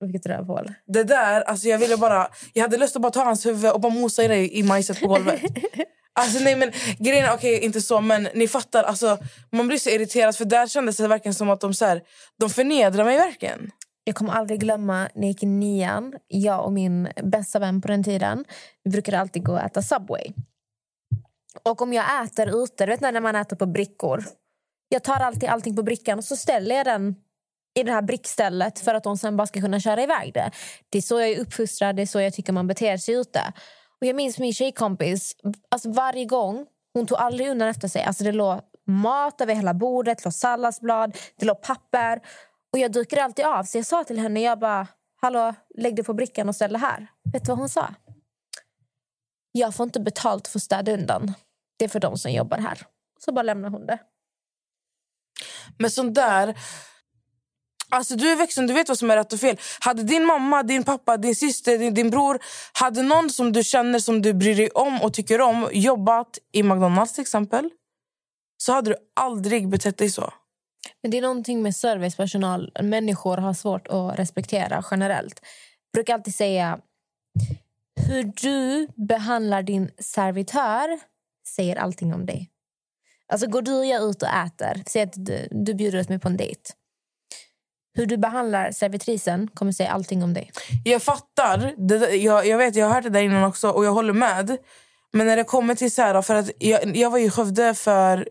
Vilket 0.00 0.26
rövhål. 0.26 0.74
Det 0.86 1.04
där, 1.04 1.40
alltså 1.40 1.68
jag 1.68 1.78
ville 1.78 1.96
bara, 1.96 2.28
jag 2.52 2.62
hade 2.62 2.76
lust 2.76 2.96
att 2.96 3.02
bara 3.02 3.12
ta 3.12 3.24
hans 3.24 3.46
huvud 3.46 3.72
och 3.72 3.80
bara 3.80 3.92
mosa 3.92 4.22
i 4.22 4.28
det 4.28 4.56
i 4.56 4.62
majset 4.62 5.00
på 5.00 5.06
golvet. 5.06 5.42
Alltså 6.18 6.38
nej 6.38 6.56
men 6.56 6.72
grejen 6.98 7.24
är, 7.24 7.34
okej 7.34 7.60
inte 7.60 7.80
så 7.80 8.00
men 8.00 8.28
ni 8.34 8.48
fattar 8.48 8.82
alltså 8.82 9.18
man 9.52 9.68
blir 9.68 9.78
så 9.78 9.90
irriterad 9.90 10.36
för 10.36 10.44
där 10.44 10.66
kändes 10.66 10.96
det 10.96 11.08
verkligen 11.08 11.34
som 11.34 11.50
att 11.50 11.60
de 11.60 11.74
så 11.74 11.84
här, 11.84 12.02
de 12.38 12.50
förnedrar 12.50 13.04
mig 13.04 13.16
verkligen. 13.16 13.70
Jag 14.04 14.16
kommer 14.16 14.32
aldrig 14.32 14.60
glömma 14.60 15.08
när 15.14 15.22
jag 15.22 15.28
gick 15.28 15.42
i 15.42 15.46
nian. 15.46 16.14
Jag 16.28 16.64
och 16.64 16.72
min 16.72 17.08
bästa 17.22 17.58
vän 17.58 17.80
på 17.80 17.88
den 17.88 18.04
tiden 18.04 18.44
vi 18.84 18.90
brukade 18.90 19.20
alltid 19.20 19.44
gå 19.44 19.52
och 19.52 19.60
äta 19.60 19.82
Subway. 19.82 20.32
Och 21.62 21.82
om 21.82 21.92
jag 21.92 22.24
äter 22.24 22.64
ute, 22.64 22.86
du 22.86 22.92
vet 22.92 23.00
när 23.00 23.20
man 23.20 23.36
äter 23.36 23.56
på 23.56 23.66
brickor. 23.66 24.24
Jag 24.88 25.04
tar 25.04 25.20
alltid 25.20 25.48
allting 25.48 25.76
på 25.76 25.82
brickan 25.82 26.18
och 26.18 26.24
så 26.24 26.36
ställer 26.36 26.76
jag 26.76 26.84
den 26.84 27.14
i 27.78 27.82
det 27.82 27.92
här 27.92 28.02
brickstället 28.02 28.78
för 28.78 28.94
att 28.94 29.04
de 29.04 29.16
sen 29.16 29.36
bara 29.36 29.46
ska 29.46 29.60
kunna 29.60 29.80
köra 29.80 30.02
iväg 30.02 30.34
det. 30.34 30.50
Det 30.88 30.98
är 30.98 31.02
så 31.02 31.20
jag 31.20 31.28
är 31.28 31.40
uppfostrad, 31.40 31.96
det 31.96 32.02
är 32.02 32.06
så 32.06 32.20
jag 32.20 32.34
tycker 32.34 32.52
man 32.52 32.66
beter 32.66 32.96
sig 32.96 33.14
ute. 33.14 33.52
Och 34.00 34.06
jag 34.06 34.16
minns 34.16 34.38
min 34.38 34.52
tjejkompis, 34.52 35.36
alltså 35.68 35.90
varje 35.90 36.24
gång, 36.24 36.66
hon 36.92 37.06
tog 37.06 37.18
aldrig 37.18 37.48
undan 37.48 37.68
efter 37.68 37.88
sig. 37.88 38.02
Alltså 38.02 38.24
det 38.24 38.32
låg 38.32 38.60
mat 38.86 39.40
över 39.40 39.54
hela 39.54 39.74
bordet, 39.74 40.18
det 40.18 40.24
låg 40.24 40.34
salladsblad, 40.34 41.16
det 41.36 41.46
låg 41.46 41.62
papper. 41.62 42.20
Och 42.72 42.78
jag 42.78 42.92
dukade 42.92 43.24
alltid 43.24 43.44
av. 43.44 43.64
Så 43.64 43.78
jag 43.78 43.86
sa 43.86 44.04
till 44.04 44.18
henne, 44.18 44.40
jag 44.40 44.58
bara, 44.58 44.86
hallå, 45.22 45.54
lägg 45.78 45.96
dig 45.96 46.04
på 46.04 46.14
brickan 46.14 46.48
och 46.48 46.54
ställ 46.54 46.72
det 46.72 46.78
här. 46.78 47.06
Vet 47.32 47.44
du 47.44 47.48
vad 47.48 47.58
hon 47.58 47.68
sa? 47.68 47.94
Jag 49.52 49.74
får 49.74 49.84
inte 49.84 50.00
betalt 50.00 50.48
för 50.48 50.58
att 50.58 50.62
städa 50.62 50.92
undan. 50.92 51.34
Det 51.76 51.84
är 51.84 51.88
för 51.88 52.00
de 52.00 52.18
som 52.18 52.32
jobbar 52.32 52.58
här. 52.58 52.86
Så 53.18 53.32
bara 53.32 53.42
lämnar 53.42 53.70
hon 53.70 53.86
det. 53.86 53.98
Men 55.78 55.90
sånt 55.90 56.14
där... 56.14 56.58
Alltså 57.88 58.16
du 58.16 58.30
är 58.30 58.36
vuxen, 58.36 58.66
du 58.66 58.74
vet 58.74 58.88
vad 58.88 58.98
som 58.98 59.10
är 59.10 59.16
rätt 59.16 59.32
och 59.32 59.40
fel. 59.40 59.56
Hade 59.80 60.02
din 60.02 60.26
mamma, 60.26 60.62
din 60.62 60.84
pappa, 60.84 61.16
din 61.16 61.36
syster, 61.36 61.78
din, 61.78 61.94
din 61.94 62.10
bror... 62.10 62.38
Hade 62.72 63.02
någon 63.02 63.30
som 63.30 63.52
du 63.52 63.64
känner 63.64 63.98
som 63.98 64.22
du 64.22 64.34
bryr 64.34 64.56
dig 64.56 64.70
om 64.70 65.02
och 65.02 65.14
tycker 65.14 65.40
om 65.40 65.68
jobbat 65.72 66.38
i 66.52 66.62
McDonalds 66.62 67.12
till 67.12 67.22
exempel 67.22 67.70
så 68.56 68.72
hade 68.72 68.90
du 68.90 68.96
aldrig 69.14 69.68
betett 69.68 69.98
dig 69.98 70.10
så. 70.10 70.32
Men 71.02 71.10
det 71.10 71.18
är 71.18 71.22
någonting 71.22 71.62
med 71.62 71.76
servicepersonal. 71.76 72.72
Människor 72.82 73.36
har 73.36 73.54
svårt 73.54 73.86
att 73.88 74.18
respektera 74.18 74.84
generellt. 74.90 75.40
Jag 75.42 75.92
brukar 75.92 76.14
alltid 76.14 76.34
säga 76.34 76.78
hur 78.08 78.22
du 78.22 78.88
behandlar 79.06 79.62
din 79.62 79.90
servitör 79.98 80.98
säger 81.46 81.76
allting 81.76 82.14
om 82.14 82.26
dig. 82.26 82.50
Alltså 83.28 83.46
går 83.46 83.62
du 83.62 83.78
och 83.78 83.86
jag 83.86 84.10
ut 84.10 84.22
och 84.22 84.28
äter, 84.28 84.82
säg 84.86 85.02
att 85.02 85.12
du, 85.26 85.48
du 85.50 85.74
bjuder 85.74 85.98
ut 85.98 86.08
mig 86.08 86.18
på 86.18 86.28
en 86.28 86.36
dejt. 86.36 86.60
Hur 87.96 88.06
du 88.06 88.16
behandlar 88.16 88.72
servitrisen 88.72 89.48
kommer 89.54 89.72
säga 89.72 89.90
allting 89.90 90.22
om 90.22 90.34
dig. 90.34 90.50
Jag 90.84 91.02
fattar. 91.02 91.74
Det, 91.76 92.16
jag, 92.16 92.46
jag 92.46 92.58
vet, 92.58 92.76
jag 92.76 92.86
har 92.86 92.94
hört 92.94 93.04
det 93.04 93.10
där 93.10 93.20
innan 93.20 93.44
också 93.44 93.70
och 93.70 93.84
jag 93.84 93.92
håller 93.92 94.12
med. 94.12 94.56
Men 95.12 95.26
när 95.26 95.36
det 95.36 95.44
kommer 95.44 95.74
till 95.74 95.92
så 95.92 96.02
här, 96.02 96.22
för 96.22 96.34
att 96.34 96.50
jag, 96.58 96.96
jag 96.96 97.10
var 97.10 97.18
i 97.18 97.30
Skövde 97.30 97.74
för... 97.74 98.28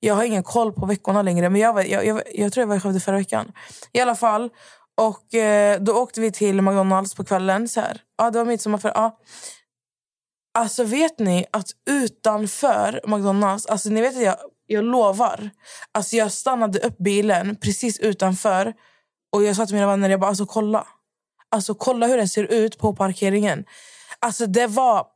Jag 0.00 0.14
har 0.14 0.24
ingen 0.24 0.42
koll 0.42 0.72
på 0.72 0.86
veckorna 0.86 1.22
längre, 1.22 1.50
men 1.50 1.60
jag, 1.60 1.72
var, 1.72 1.82
jag, 1.82 2.06
jag, 2.06 2.22
jag 2.34 2.52
tror 2.52 2.62
jag 2.62 2.68
var 2.68 2.76
i 2.76 2.80
Skövde 2.80 3.00
förra 3.00 3.16
veckan. 3.16 3.52
I 3.92 4.00
alla 4.00 4.14
fall. 4.14 4.50
Och 4.94 5.34
eh, 5.34 5.80
då 5.80 5.92
åkte 5.92 6.20
vi 6.20 6.32
till 6.32 6.62
McDonalds 6.62 7.14
på 7.14 7.24
kvällen. 7.24 7.68
Så 7.68 7.80
här. 7.80 8.00
Ja, 8.18 8.30
det 8.30 8.38
var 8.38 8.44
midsommar. 8.44 8.80
Ja. 8.84 9.18
Alltså 10.58 10.84
vet 10.84 11.18
ni 11.18 11.46
att 11.50 11.70
utanför 11.90 13.00
McDonalds, 13.06 13.66
alltså 13.66 13.88
ni 13.88 14.00
vet 14.00 14.16
att 14.16 14.22
jag, 14.22 14.36
jag 14.66 14.84
lovar. 14.84 15.50
Alltså 15.92 16.16
jag 16.16 16.32
stannade 16.32 16.78
upp 16.78 16.98
bilen 16.98 17.56
precis 17.56 17.98
utanför 18.00 18.74
och 19.32 19.44
jag 19.44 19.56
sa 19.56 19.66
till 19.66 19.74
mina 19.74 19.86
vänner, 19.86 20.10
jag 20.10 20.20
bara 20.20 20.28
alltså 20.28 20.46
kolla. 20.46 20.86
Alltså 21.48 21.74
kolla 21.74 22.06
hur 22.06 22.16
den 22.16 22.28
ser 22.28 22.44
ut 22.44 22.78
på 22.78 22.96
parkeringen. 22.96 23.64
Alltså 24.18 24.46
det 24.46 24.66
var 24.66 25.06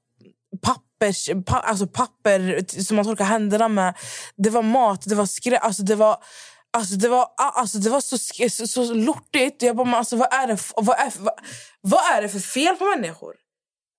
pappers, 0.63 1.31
pa, 1.47 1.57
alltså 1.57 1.87
papper 1.87 2.65
som 2.83 2.97
man 2.97 3.05
torkar 3.05 3.25
händerna 3.25 3.69
med. 3.69 3.95
Det 4.37 4.51
var 4.51 4.63
mat, 4.63 5.03
det 5.07 5.15
var 5.15 5.27
skräp, 5.27 5.65
alltså 5.65 5.83
det 5.83 5.95
var 5.95 6.17
Alltså 6.73 6.95
det 6.95 7.09
var, 7.09 7.29
alltså 7.37 7.79
det 7.79 7.91
var 7.91 8.01
så, 8.01 8.19
så, 8.51 8.67
så 8.67 8.95
lortigt. 8.95 9.63
Jag 9.63 9.77
bara, 9.77 9.85
men 9.85 9.95
alltså, 9.95 10.17
vad, 10.17 10.33
är 10.33 10.47
det, 10.47 10.59
vad, 10.77 10.99
är, 10.99 11.13
vad, 11.19 11.35
vad 11.81 12.01
är 12.17 12.23
det 12.23 12.29
för 12.29 12.39
fel 12.39 12.77
på 12.77 12.85
människor? 12.85 13.35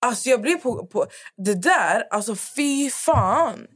Alltså 0.05 0.29
jag 0.29 0.41
blir 0.41 0.55
på, 0.55 0.85
på... 0.85 1.05
Det 1.37 1.53
där, 1.53 2.07
alltså 2.11 2.35
fy 2.35 2.89
fan. 2.89 3.67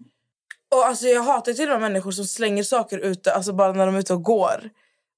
Och 0.76 0.86
alltså 0.86 1.08
jag 1.08 1.24
hatar 1.24 1.54
till 1.54 1.70
och 1.72 1.80
med 1.82 1.92
människor 1.92 2.12
som 2.12 2.26
slänger 2.26 2.64
saker 2.64 2.98
ute 2.98 3.34
alltså 3.34 3.54
bara 3.54 3.74
när 3.74 3.86
de 3.86 3.96
är 3.96 4.00
ute 4.00 4.14
och 4.14 4.24
går. 4.24 4.70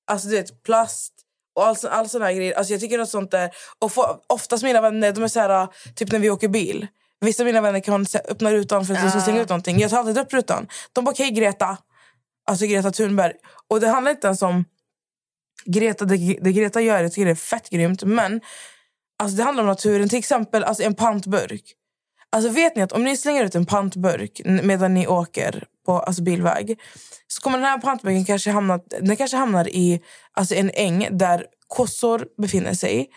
Alltså 0.08 0.28
du 0.28 0.36
vet, 0.36 0.64
plast 0.64 1.14
och 1.58 1.66
all, 1.66 1.76
all 1.90 2.10
sån 2.10 2.22
här 2.22 2.34
grejer. 2.34 2.54
Alltså 2.54 2.74
jag 2.74 2.82
tycker 2.82 3.00
att 3.00 3.10
sånt 3.10 3.34
är... 3.34 3.50
Och 3.80 3.92
få, 3.92 4.22
oftast 4.28 4.64
mina 4.64 4.82
vänner, 4.82 5.12
de 5.12 5.24
är 5.24 5.28
så 5.28 5.40
här, 5.40 5.68
typ 5.96 6.12
när 6.12 6.20
vi 6.20 6.30
åker 6.30 6.48
bil. 6.48 6.88
Vissa 7.22 7.44
av 7.44 7.46
mina 7.46 7.62
vänner 7.62 7.80
kan 7.80 8.06
öppna 8.30 8.52
rutan 8.52 8.86
för 8.86 8.94
att 8.94 9.02
de 9.02 9.10
ska 9.10 9.22
slänga 9.22 9.42
ut 9.42 9.50
någonting. 9.50 9.80
Jag 9.80 9.90
tar 9.90 9.98
alltid 9.98 10.18
upp 10.18 10.34
rutan. 10.34 10.68
De 10.94 11.06
bara, 11.06 11.12
okej 11.12 11.32
Greta. 11.32 11.78
Alltså 12.48 12.66
Greta 12.66 12.92
Thunberg. 12.92 13.34
Och 13.68 13.80
det 13.80 13.88
handlar 13.88 14.12
inte 14.12 14.28
ens 14.28 14.42
om 14.42 14.66
Greta, 15.66 16.06
det, 16.06 16.38
det 16.42 16.52
Greta 16.52 16.82
gör, 16.82 17.04
jag 17.04 17.12
tycker 17.12 17.26
det 17.26 17.32
är 17.32 17.36
fett 17.36 17.70
grymt. 17.70 18.04
Men 18.04 18.42
alltså, 19.20 19.38
det 19.38 19.44
handlar 19.44 19.64
om 19.64 19.68
naturen. 19.70 20.10
Till 20.10 20.20
exempel 20.20 20.64
alltså, 20.64 20.84
en 20.84 20.96
pantburk. 20.96 21.74
Alltså 22.38 22.52
vet 22.52 22.76
ni 22.76 22.82
att 22.82 22.92
om 22.92 23.04
ni 23.04 23.18
slänger 23.18 23.44
ut 23.44 23.56
en 23.56 23.66
pantburk 23.66 24.42
medan 24.46 24.94
ni 24.94 25.08
åker 25.08 25.64
på 25.86 26.00
alltså, 26.00 26.24
bilväg 26.24 26.80
så 27.28 27.42
kommer 27.42 27.58
den 27.58 27.68
här 27.68 27.78
pantburken 27.78 28.26
kanske 28.26 28.52
hamna, 28.52 28.80
den 29.02 29.16
kanske 29.16 29.38
hamnar 29.38 29.68
i 29.68 30.02
alltså, 30.34 30.56
en 30.56 30.72
äng 30.74 31.08
där 31.12 31.46
kossor 31.68 32.28
befinner 32.42 32.74
sig. 32.74 33.10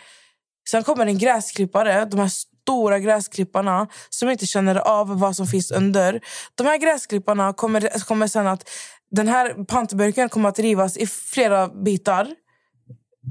Sen 0.69 0.83
kommer 0.83 1.05
en 1.05 1.17
gräsklippare, 1.17 2.05
de 2.05 2.19
här 2.19 2.31
stora 2.63 2.99
gräsklipparna 2.99 3.87
som 4.09 4.29
inte 4.29 4.45
känner 4.45 4.75
av 4.75 5.19
vad 5.19 5.35
som 5.35 5.47
finns 5.47 5.71
under. 5.71 6.21
De 6.55 6.67
här 6.67 6.77
gräsklipparna 6.77 7.53
kommer, 7.53 8.05
kommer 8.05 8.27
sen 8.27 8.47
att... 8.47 8.69
Den 9.11 9.27
här 9.27 9.65
pantburken 9.65 10.29
kommer 10.29 10.49
att 10.49 10.59
rivas 10.59 10.97
i 10.97 11.07
flera 11.07 11.67
bitar 11.67 12.27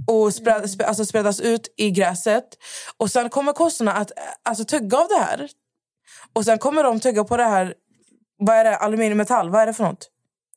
och 0.06 0.34
spred, 0.34 0.82
alltså 0.86 1.04
spredas 1.04 1.40
ut 1.40 1.74
i 1.76 1.90
gräset. 1.90 2.44
Och 2.96 3.10
Sen 3.10 3.30
kommer 3.30 3.52
kossorna 3.52 3.92
att 3.92 4.12
alltså, 4.42 4.64
tugga 4.64 4.98
av 4.98 5.08
det 5.08 5.24
här. 5.24 5.48
Och 6.32 6.44
Sen 6.44 6.58
kommer 6.58 6.84
de 6.84 7.00
tugga 7.00 7.24
på 7.24 7.36
det 7.36 7.44
här... 7.44 7.74
Vad 8.38 8.56
är 8.56 8.64
det? 8.64 8.76
Aluminiummetall? 8.76 9.50
Vad 9.50 9.62
är 9.62 9.66
det 9.66 9.74
för 9.74 9.84
något? 9.84 10.10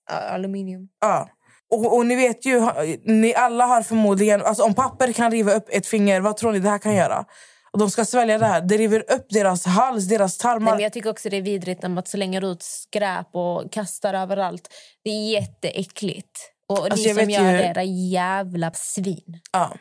Aluminium. 0.10 0.88
Ja. 1.02 1.30
Och, 1.72 1.96
och 1.98 2.06
ni 2.06 2.16
vet 2.16 2.46
ju, 2.46 2.62
ni 3.06 3.36
alla 3.36 3.66
har 3.66 3.82
förmodligen... 3.82 4.42
Alltså 4.42 4.64
om 4.64 4.74
papper 4.74 5.14
kan 5.14 5.32
riva 5.32 5.54
upp 5.54 5.66
ett 5.70 5.88
finger, 5.88 6.22
vad 6.22 6.38
tror 6.38 6.52
ni 6.52 6.60
det 6.60 6.70
här 6.70 6.78
kan 6.78 6.96
göra? 6.96 7.26
Och 7.72 7.80
de 7.80 7.90
ska 7.92 8.06
svälja 8.06 8.38
det 8.38 8.46
här. 8.46 8.62
Det 8.62 8.78
river 8.78 9.00
upp 9.14 9.26
deras 9.30 9.66
hals, 9.66 10.08
deras 10.08 10.40
Nej, 10.40 10.42
tarmar. 10.54 10.72
men 10.72 10.80
jag 10.84 10.94
tycker 10.94 11.10
också 11.10 11.30
det 11.30 11.38
är 11.38 11.42
vidrigt 11.42 11.82
när 11.82 11.90
man 11.90 12.04
slänger 12.06 12.52
ut 12.52 12.64
skräp 12.64 13.28
och 13.36 13.72
kastar 13.72 14.14
överallt. 14.14 14.68
Det 15.04 15.10
är 15.10 15.32
jätteäckligt. 15.32 16.40
Och 16.68 16.78
Alltså, 16.92 17.08
ni 17.08 17.14
som 17.16 17.30
gör 17.30 17.52
ju- 17.52 17.58
det, 17.58 17.64
era 17.64 17.84
jävla 17.84 18.72
svin. 18.74 19.40
Ja. 19.52 19.72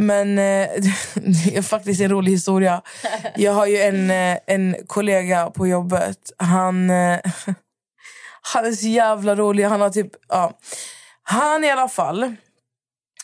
Men 0.00 0.38
eh, 0.38 0.68
det 1.14 1.56
är 1.56 1.62
faktiskt 1.62 2.00
en 2.00 2.10
rolig 2.10 2.32
historia. 2.32 2.82
Jag 3.36 3.52
har 3.52 3.66
ju 3.66 3.76
en, 3.76 4.10
eh, 4.10 4.38
en 4.46 4.76
kollega 4.86 5.50
på 5.50 5.66
jobbet. 5.66 6.32
Han, 6.36 6.90
eh, 6.90 7.18
han 8.52 8.66
är 8.66 8.72
så 8.72 8.86
jävla 8.86 9.36
rolig. 9.36 9.64
Han 9.64 9.80
har 9.80 9.90
typ... 9.90 10.10
Ja. 10.28 10.58
Han 11.22 11.64
i 11.64 11.70
alla 11.70 11.88
fall... 11.88 12.34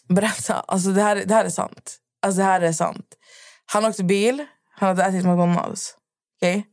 Berätta. 0.09 0.55
Alltså 0.55 0.89
det, 0.89 1.03
här, 1.03 1.17
det 1.17 1.35
här 1.35 1.45
är 1.45 1.51
sant. 1.51 1.97
Alltså 2.23 2.39
det 2.39 2.45
här 2.45 2.61
är 2.61 2.73
sant. 2.73 3.07
Han 3.67 3.85
åkte 3.85 4.05
bil. 4.05 4.45
Han 4.77 4.89
hade 4.89 5.03
ätit 5.03 5.27
McDonalds. 5.27 5.95
Okej? 6.37 6.67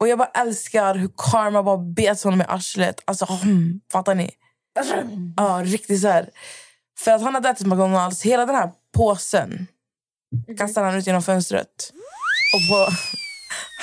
Och 0.00 0.08
jag 0.08 0.18
bara 0.18 0.30
älskar 0.34 0.94
hur 0.94 1.10
karma 1.16 1.62
bara 1.62 1.78
bet 1.78 2.22
honom 2.22 2.40
i 2.40 2.44
arslet. 2.48 3.00
Alltså, 3.04 3.24
hmm, 3.24 3.80
fattar 3.92 4.14
ni? 4.14 4.30
Ja, 5.36 5.62
riktigt 5.64 6.00
så 6.00 6.08
här. 6.08 6.30
För 6.98 7.10
att 7.10 7.22
han 7.22 7.34
hade 7.34 7.48
ätit 7.48 7.66
McDonalds, 7.66 8.22
hela 8.22 8.46
den 8.46 8.54
här 8.56 8.70
påsen 8.92 9.66
kastade 10.58 10.86
han 10.86 10.96
ut 10.96 11.06
genom 11.06 11.22
fönstret. 11.22 11.92
Och 12.54 12.68
på, 12.70 12.92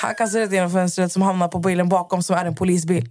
han 0.00 0.14
kastade 0.14 0.44
ut 0.44 0.52
genom 0.52 0.70
fönstret 0.70 1.12
som 1.12 1.22
hamnar 1.22 1.48
på 1.48 1.58
bilen 1.58 1.88
bakom 1.88 2.22
som 2.22 2.36
är 2.36 2.44
en 2.44 2.54
polisbil. 2.54 3.04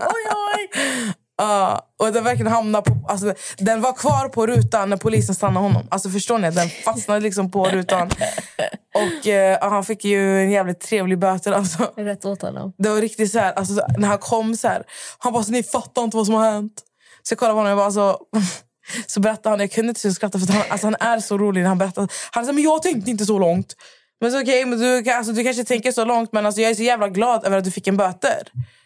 oj, 0.00 0.26
oj! 0.54 0.68
Ja, 1.38 1.88
och 1.98 2.12
den 2.12 2.24
verkligen 2.24 2.52
hamnar 2.52 2.82
på, 2.82 3.08
alltså, 3.08 3.34
den 3.58 3.80
var 3.80 3.92
kvar 3.92 4.28
på 4.28 4.46
rutan 4.46 4.90
när 4.90 4.96
polisen 4.96 5.34
stannade 5.34 5.66
honom. 5.66 5.86
Alltså 5.90 6.10
förstår 6.10 6.38
ni? 6.38 6.50
Den 6.50 6.68
fastnade 6.68 7.20
liksom 7.20 7.50
på 7.50 7.64
rutan. 7.64 8.10
Och 8.94 9.26
ja, 9.26 9.58
han 9.60 9.84
fick 9.84 10.04
ju 10.04 10.42
en 10.42 10.50
jävligt 10.50 10.80
trevlig 10.80 11.18
böter. 11.18 11.52
Alltså. 11.52 11.92
Rätt 11.96 12.24
åt 12.24 12.42
honom. 12.42 12.72
Det 12.78 12.88
var 12.88 13.00
riktigt 13.00 13.32
så 13.32 13.38
här, 13.38 13.52
alltså, 13.52 13.86
när 13.98 14.08
han 14.08 14.18
kom 14.18 14.56
så 14.56 14.68
här, 14.68 14.84
han 15.18 15.32
bara 15.32 15.42
så, 15.42 15.52
ni 15.52 15.62
fattar 15.62 16.04
inte 16.04 16.16
vad 16.16 16.26
som 16.26 16.34
har 16.34 16.50
hänt. 16.50 16.82
Så 17.22 17.32
jag 17.32 17.38
kollade 17.38 17.52
på 17.52 17.58
honom 17.58 17.78
och 17.78 17.84
jag 17.84 17.92
bara 17.92 17.92
så, 17.92 18.18
så 19.06 19.20
berättade 19.20 19.48
han, 19.48 19.60
jag 19.60 19.72
kunde 19.72 19.88
inte 19.88 20.12
skratta 20.12 20.38
för 20.38 20.46
att 20.46 20.52
han, 20.54 20.62
alltså, 20.68 20.86
han 20.86 20.94
är 21.00 21.20
så 21.20 21.38
rolig 21.38 21.60
när 21.62 21.68
han 21.68 21.78
berättar. 21.78 22.08
Han 22.30 22.46
sa, 22.46 22.52
men 22.52 22.62
jag 22.64 22.82
tänkte 22.82 23.10
inte 23.10 23.24
så 23.26 23.38
långt. 23.38 23.74
Men 24.20 24.32
så 24.32 24.40
okej, 24.42 24.64
men 24.64 24.78
du, 24.78 25.10
alltså, 25.10 25.32
du 25.32 25.44
kanske 25.44 25.64
tänker 25.64 25.92
så 25.92 26.04
långt 26.04 26.32
men 26.32 26.46
alltså, 26.46 26.60
jag 26.60 26.70
är 26.70 26.74
så 26.74 26.82
jävla 26.82 27.08
glad 27.08 27.44
över 27.44 27.58
att 27.58 27.64
du 27.64 27.70
fick 27.70 27.86
en 27.86 27.96
böter. 27.96 28.42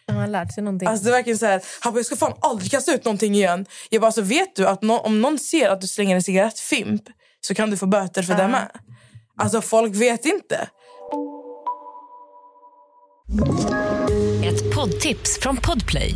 Han 0.07 0.15
har 0.17 0.27
lärt 0.27 0.53
sig 0.53 0.63
någonting. 0.63 0.87
Alltså 0.87 1.03
det 1.05 1.09
är 1.09 1.13
verkligen 1.13 1.39
så 1.39 1.45
här, 1.45 1.61
han 1.79 1.93
bara, 1.93 1.99
jag 1.99 2.05
ska 2.05 2.15
fan 2.15 2.33
aldrig 2.39 2.71
kasta 2.71 2.93
ut 2.93 3.05
någonting 3.05 3.35
igen. 3.35 3.65
Jag 3.89 4.01
bara, 4.01 4.05
alltså, 4.07 4.21
vet 4.21 4.55
du 4.55 4.67
att 4.67 4.81
nå- 4.81 4.99
om 4.99 5.21
någon 5.21 5.39
ser 5.39 5.69
att 5.69 5.81
du 5.81 5.87
slänger 5.87 6.15
en 6.15 6.23
cigarettfimp 6.23 7.01
så 7.41 7.55
kan 7.55 7.69
du 7.71 7.77
få 7.77 7.85
böter 7.85 8.23
för 8.23 8.33
det 8.35 8.47
med. 8.47 8.71
Alltså 9.37 9.61
folk 9.61 9.95
vet 9.95 10.25
inte. 10.25 10.67
Ett 14.45 14.75
poddtips 14.75 15.39
från 15.41 15.57
Podplay. 15.57 16.15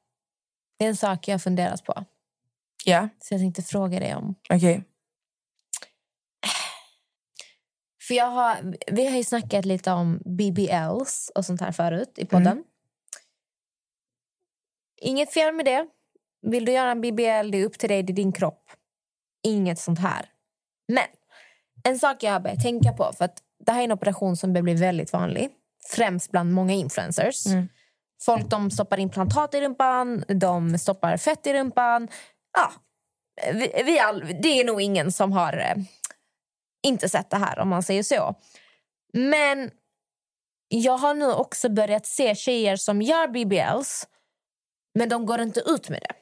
det 0.81 0.85
är 0.85 0.89
en 0.89 0.95
sak 0.95 1.27
jag 1.27 1.33
har 1.33 1.39
funderat 1.39 1.83
på. 1.83 2.05
Ja, 2.85 3.09
Så 3.19 3.33
jag 3.33 3.41
tänkte 3.41 3.61
fråga 3.61 3.99
dig 3.99 4.15
om. 4.15 4.35
okej. 4.49 4.83
För 8.07 8.13
jag 8.13 8.25
har, 8.25 8.75
vi 8.91 9.07
har 9.07 9.17
ju 9.17 9.23
snackat 9.23 9.65
lite 9.65 9.91
om 9.91 10.21
BBLs 10.25 11.31
och 11.35 11.45
sånt 11.45 11.61
här 11.61 11.71
förut 11.71 12.13
i 12.15 12.25
podden. 12.25 12.63
Inget 15.01 15.33
fel 15.33 15.53
med 15.53 15.65
det. 15.65 15.87
Vill 16.41 16.65
du 16.65 16.71
göra 16.71 16.91
en 16.91 17.01
BBL, 17.01 17.51
det 17.51 17.57
är 17.57 17.65
upp 17.65 17.79
till 17.79 17.89
dig, 17.89 18.03
det 18.03 18.13
är 18.13 18.15
din 18.15 18.31
kropp. 18.31 18.71
Inget 19.43 19.79
sånt 19.79 19.99
här. 19.99 20.29
Men 20.87 21.07
en 21.83 21.99
sak 21.99 22.23
jag 22.23 22.31
har 22.31 22.39
börjat 22.39 22.61
tänka 22.61 22.91
på, 22.93 23.13
för 23.17 23.25
att 23.25 23.43
det 23.65 23.71
här 23.71 23.79
är 23.79 23.83
en 23.83 23.91
operation 23.91 24.37
som 24.37 24.53
börjar 24.53 24.63
bli 24.63 24.73
väldigt 24.73 25.13
vanlig. 25.13 25.49
Främst 25.89 26.31
bland 26.31 26.53
många 26.53 26.73
influencers. 26.73 27.45
Folk 28.25 28.49
de 28.49 28.71
stoppar 28.71 28.99
implantat 28.99 29.53
i 29.53 29.61
rumpan, 29.61 30.23
de 30.27 30.77
stoppar 30.77 31.17
fett 31.17 31.47
i 31.47 31.53
rumpan. 31.53 32.07
Ja, 32.53 32.71
vi, 33.53 33.81
vi 33.85 33.99
all, 33.99 34.19
det 34.41 34.47
är 34.47 34.65
nog 34.65 34.81
ingen 34.81 35.11
som 35.11 35.31
har 35.31 35.57
eh, 35.57 35.75
inte 36.87 37.09
sett 37.09 37.29
det 37.29 37.37
här 37.37 37.59
om 37.59 37.69
man 37.69 37.83
säger 37.83 38.03
så. 38.03 38.35
Men 39.13 39.71
jag 40.67 40.97
har 40.97 41.13
nu 41.13 41.31
också 41.31 41.69
börjat 41.69 42.05
se 42.05 42.35
tjejer 42.35 42.75
som 42.75 43.01
gör 43.01 43.27
BBLs 43.27 44.07
men 44.99 45.09
de 45.09 45.25
går 45.25 45.41
inte 45.41 45.59
ut 45.59 45.89
med 45.89 46.01
det. 46.01 46.13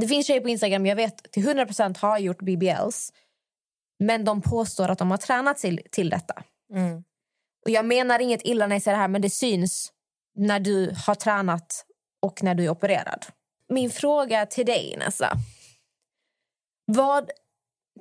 Det 0.00 0.08
finns 0.08 0.26
tjejer 0.26 0.40
på 0.40 0.48
Instagram 0.48 0.86
jag 0.86 0.96
vet 0.96 1.32
till 1.32 1.48
100% 1.48 1.98
har 1.98 2.18
gjort 2.18 2.42
BBLs 2.42 3.12
men 3.98 4.24
de 4.24 4.42
påstår 4.42 4.88
att 4.88 4.98
de 4.98 5.10
har 5.10 5.18
tränat 5.18 5.58
till, 5.58 5.80
till 5.90 6.10
detta. 6.10 6.42
Mm. 6.72 7.04
Och 7.64 7.70
jag 7.70 7.84
menar 7.84 8.18
inget 8.18 8.42
illa 8.44 8.66
när 8.66 8.76
jag 8.76 8.82
säger 8.82 8.96
det 8.96 9.00
här 9.00 9.08
men 9.08 9.22
det 9.22 9.30
syns 9.30 9.92
när 10.38 10.60
du 10.60 10.94
har 11.06 11.14
tränat 11.14 11.84
och 12.22 12.42
när 12.42 12.54
du 12.54 12.64
är 12.64 12.68
opererad. 12.68 13.26
Min 13.68 13.90
fråga 13.90 14.46
till 14.46 14.66
dig, 14.66 14.96
Nessa. 14.98 15.32
Vad 16.86 17.30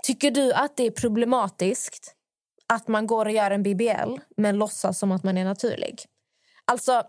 tycker 0.04 0.32
du 0.32 0.54
att 0.54 0.78
det 0.78 0.84
är 0.84 0.92
problematiskt 0.92 2.14
att 2.74 2.88
man 2.88 3.08
går 3.08 3.26
och 3.26 3.32
gör 3.32 3.52
en 3.52 3.64
BBL 3.64 4.18
men 4.38 4.58
låtsas 4.58 5.00
som 5.00 5.12
att 5.12 5.24
man 5.24 5.38
är 5.38 5.46
naturlig? 5.46 6.06
Alltså, 6.72 7.04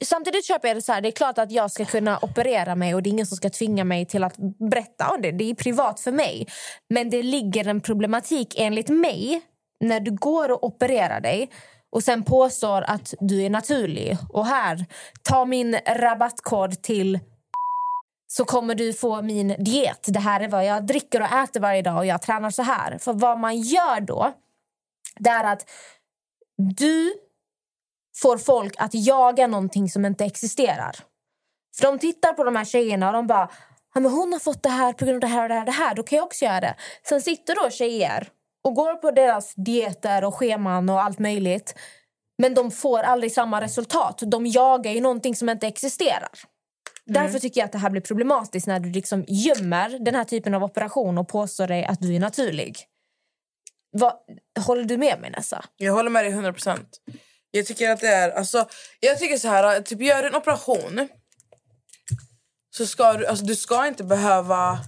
samtidigt 0.00 0.46
köper 0.46 0.68
jag 0.68 0.76
det 0.76 0.82
så 0.82 0.92
här, 0.92 1.00
det 1.00 1.08
är 1.08 1.12
klart 1.12 1.38
att 1.38 1.52
jag 1.52 1.70
ska 1.70 1.84
kunna 1.84 2.18
operera 2.18 2.74
mig 2.74 2.94
och 2.94 3.02
det 3.02 3.08
är 3.08 3.12
ingen 3.12 3.26
som 3.26 3.36
ska 3.36 3.50
tvinga 3.50 3.84
mig 3.84 4.06
till 4.06 4.24
att 4.24 4.36
berätta 4.70 5.08
om 5.08 5.22
det. 5.22 5.32
Det 5.32 5.50
är 5.50 5.54
privat 5.54 6.00
för 6.00 6.12
mig. 6.12 6.46
Men 6.88 7.10
det 7.10 7.22
ligger 7.22 7.68
en 7.68 7.80
problematik 7.80 8.54
enligt 8.58 8.88
mig 8.88 9.40
när 9.80 10.00
du 10.00 10.10
går 10.10 10.50
och 10.52 10.64
opererar 10.64 11.20
dig 11.20 11.50
och 11.90 12.02
sen 12.02 12.24
påstår 12.24 12.82
att 12.82 13.14
du 13.20 13.42
är 13.42 13.50
naturlig. 13.50 14.16
Och 14.28 14.46
här, 14.46 14.86
ta 15.22 15.44
min 15.44 15.78
rabattkod 15.86 16.82
till 16.82 17.18
så 18.26 18.44
kommer 18.44 18.74
du 18.74 18.92
få 18.92 19.22
min 19.22 19.48
diet. 19.58 20.06
Det 20.06 20.20
här 20.20 20.40
är 20.40 20.48
vad 20.48 20.66
jag 20.66 20.86
dricker 20.86 21.20
och 21.20 21.32
äter 21.32 21.60
varje 21.60 21.82
dag 21.82 21.96
och 21.96 22.06
jag 22.06 22.22
tränar 22.22 22.50
så 22.50 22.62
här. 22.62 22.98
För 22.98 23.12
vad 23.12 23.38
man 23.38 23.60
gör 23.60 24.00
då, 24.00 24.32
det 25.18 25.30
är 25.30 25.44
att 25.44 25.70
du 26.76 27.14
får 28.22 28.38
folk 28.38 28.74
att 28.78 28.94
jaga 28.94 29.46
någonting 29.46 29.88
som 29.88 30.04
inte 30.04 30.24
existerar. 30.24 30.96
För 31.76 31.86
de 31.86 31.98
tittar 31.98 32.32
på 32.32 32.44
de 32.44 32.56
här 32.56 32.64
tjejerna 32.64 33.06
och 33.06 33.12
de 33.12 33.26
bara 33.26 33.50
ja, 33.94 34.00
men 34.00 34.12
hon 34.12 34.32
har 34.32 34.40
fått 34.40 34.62
det 34.62 34.68
här 34.68 34.92
på 34.92 35.04
grund 35.04 35.24
av 35.24 35.30
det 35.30 35.36
här 35.36 35.42
och 35.42 35.48
det 35.48 35.54
här, 35.54 35.66
det 35.66 35.72
här. 35.72 35.94
Då 35.94 36.02
kan 36.02 36.16
jag 36.16 36.26
också 36.26 36.44
göra 36.44 36.60
det. 36.60 36.74
Sen 37.08 37.20
sitter 37.20 37.54
då 37.54 37.70
tjejer 37.70 38.28
och 38.64 38.74
går 38.74 38.94
på 38.94 39.10
deras 39.10 39.54
dieter 39.54 40.24
och 40.24 40.34
scheman 40.34 40.88
och 40.88 41.02
allt 41.02 41.18
möjligt. 41.18 41.74
Men 42.42 42.54
de 42.54 42.70
får 42.70 42.98
aldrig 42.98 43.32
samma 43.32 43.60
resultat. 43.60 44.22
De 44.26 44.46
jagar 44.46 44.92
ju 44.92 45.00
någonting 45.00 45.36
som 45.36 45.48
inte 45.48 45.66
existerar. 45.66 46.30
Därför 47.06 47.38
tycker 47.38 47.60
jag 47.60 47.66
att 47.66 47.72
det 47.72 47.78
här 47.78 47.90
blir 47.90 48.02
problematiskt 48.02 48.66
när 48.66 48.80
du 48.80 48.90
liksom 48.90 49.24
gömmer 49.28 49.98
den 50.04 50.14
här 50.14 50.24
typen 50.24 50.54
av 50.54 50.64
operation 50.64 51.18
och 51.18 51.28
påstår 51.28 51.66
dig 51.66 51.84
att 51.84 52.00
du 52.00 52.14
är 52.14 52.20
naturlig. 52.20 52.76
Vad, 53.90 54.12
håller 54.60 54.84
du 54.84 54.96
med 54.96 55.20
mig, 55.20 55.30
Nessa? 55.30 55.64
Jag 55.76 55.92
håller 55.92 56.10
med 56.10 56.24
dig 56.24 56.32
100 56.32 56.52
procent. 56.52 57.00
Jag 57.50 57.66
tycker 57.66 57.90
att 57.90 58.00
det 58.00 58.08
är... 58.08 58.30
Alltså, 58.30 58.68
jag 59.00 59.18
tycker 59.18 59.36
så 59.36 59.48
här, 59.48 59.80
typ 59.80 60.00
gör 60.00 60.22
du 60.22 60.28
en 60.28 60.34
operation 60.34 61.08
så 62.70 62.86
ska 62.86 63.12
du... 63.12 63.26
Alltså, 63.26 63.44
du 63.44 63.56
ska 63.56 63.86
inte 63.86 64.04
behöva... 64.04 64.78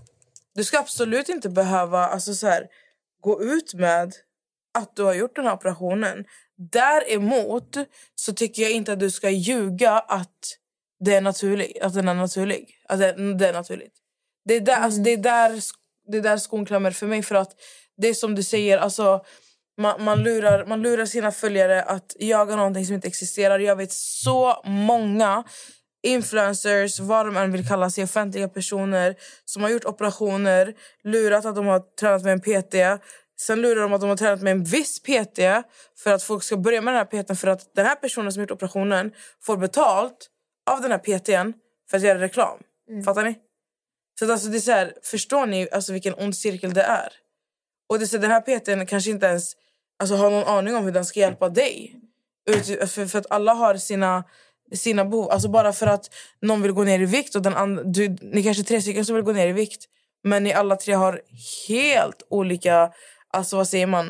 Du 0.54 0.64
ska 0.64 0.78
absolut 0.78 1.28
inte 1.28 1.48
behöva 1.48 2.06
alltså, 2.06 2.34
så 2.34 2.46
här, 2.46 2.66
gå 3.20 3.42
ut 3.42 3.74
med 3.74 4.12
att 4.78 4.96
du 4.96 5.02
har 5.02 5.14
gjort 5.14 5.36
den 5.36 5.44
här 5.44 5.54
operationen. 5.54 6.24
Däremot 6.56 7.76
så 8.14 8.32
tycker 8.32 8.62
jag 8.62 8.70
inte 8.70 8.92
att 8.92 9.00
du 9.00 9.10
ska 9.10 9.30
ljuga 9.30 9.92
att 9.92 10.56
det 11.04 11.14
är 11.14 11.20
naturligt. 11.20 11.82
Att 11.82 11.94
den 11.94 12.08
är 12.08 12.14
naturlig. 12.14 12.76
Att 12.88 12.98
det, 12.98 13.34
det 13.34 13.48
är 13.48 13.52
naturligt. 13.52 13.94
Det 14.44 14.54
är 14.54 14.60
där, 14.60 14.76
alltså, 14.76 15.00
det 15.00 15.10
är 15.10 15.16
där, 15.16 15.60
det 16.08 16.18
är 16.18 16.22
där 16.22 16.36
skon 16.36 16.66
klämmer 16.66 16.90
för 16.90 17.06
mig. 17.06 17.22
För 17.22 17.34
att 17.34 17.52
det 17.96 18.08
är 18.08 18.14
som 18.14 18.34
du 18.34 18.42
säger, 18.42 18.78
alltså, 18.78 19.24
man, 19.78 20.04
man, 20.04 20.22
lurar, 20.22 20.66
man 20.66 20.82
lurar 20.82 21.06
sina 21.06 21.32
följare 21.32 21.82
att 21.82 22.16
jaga 22.18 22.56
någonting 22.56 22.86
som 22.86 22.94
inte 22.94 23.08
existerar. 23.08 23.58
Jag 23.58 23.76
vet 23.76 23.92
så 23.92 24.62
många 24.64 25.44
influencers, 26.02 27.00
vad 27.00 27.26
de 27.26 27.36
än 27.36 27.52
vill 27.52 27.68
kalla 27.68 27.90
sig, 27.90 28.04
offentliga 28.04 28.48
personer 28.48 29.16
som 29.44 29.62
har 29.62 29.70
gjort 29.70 29.84
operationer, 29.84 30.74
lurat 31.04 31.44
att 31.44 31.54
de 31.54 31.66
har 31.66 31.80
tränat 32.00 32.22
med 32.22 32.32
en 32.32 32.40
PT. 32.40 33.02
Sen 33.40 33.60
lurar 33.60 33.82
de 33.82 33.92
att 33.92 34.00
de 34.00 34.10
har 34.10 34.16
tränat 34.16 34.42
med 34.42 34.50
en 34.50 34.64
viss 34.64 35.02
PT 35.02 35.38
för 35.98 36.12
att 36.12 36.22
folk 36.22 36.42
ska 36.42 36.56
börja 36.56 36.80
med 36.80 36.94
den 36.94 36.98
här 36.98 37.22
PTn 37.22 37.36
för 37.36 37.48
att 37.48 37.74
den 37.74 37.86
här 37.86 37.94
personen 37.94 38.32
som 38.32 38.42
gjort 38.42 38.50
operationen 38.50 39.12
får 39.42 39.56
betalt 39.56 40.30
av 40.70 40.80
den 40.80 40.90
här 40.90 40.98
PTn 40.98 41.52
för 41.90 41.96
att 41.96 42.02
göra 42.02 42.20
reklam. 42.20 42.58
Fattar 43.04 43.24
ni? 43.24 43.38
Så 44.18 44.32
alltså 44.32 44.48
det 44.48 44.58
är 44.58 44.60
så 44.60 44.70
här, 44.70 44.94
förstår 45.02 45.46
ni 45.46 45.68
alltså 45.72 45.92
vilken 45.92 46.14
ond 46.14 46.36
cirkel 46.36 46.74
det 46.74 46.82
är? 46.82 47.12
Och 47.88 47.98
det 47.98 48.04
är 48.04 48.06
så, 48.06 48.18
den 48.18 48.30
här 48.30 48.40
PTn 48.40 48.86
kanske 48.86 49.10
inte 49.10 49.26
ens 49.26 49.52
alltså, 49.98 50.14
har 50.16 50.30
någon 50.30 50.44
aning 50.44 50.74
om 50.74 50.84
hur 50.84 50.92
den 50.92 51.04
ska 51.04 51.20
hjälpa 51.20 51.48
dig. 51.48 51.96
Ut, 52.46 52.90
för, 52.90 53.06
för 53.06 53.18
att 53.18 53.26
alla 53.30 53.52
har 53.54 53.76
sina, 53.76 54.24
sina 54.72 55.04
behov. 55.04 55.30
Alltså 55.30 55.48
bara 55.48 55.72
för 55.72 55.86
att 55.86 56.10
någon 56.42 56.62
vill 56.62 56.72
gå 56.72 56.84
ner 56.84 57.00
i 57.00 57.04
vikt 57.04 57.34
och 57.34 57.42
den 57.42 57.54
andra, 57.54 57.82
du, 57.82 58.08
ni 58.08 58.42
kanske 58.42 58.62
är 58.62 58.64
tre 58.64 58.82
stycken 58.82 59.04
som 59.04 59.14
vill 59.14 59.24
gå 59.24 59.32
ner 59.32 59.48
i 59.48 59.52
vikt 59.52 59.86
men 60.22 60.44
ni 60.44 60.52
alla 60.52 60.76
tre 60.76 60.94
har 60.94 61.22
helt 61.68 62.22
olika, 62.30 62.92
alltså 63.30 63.56
vad 63.56 63.68
säger 63.68 63.86
man? 63.86 64.06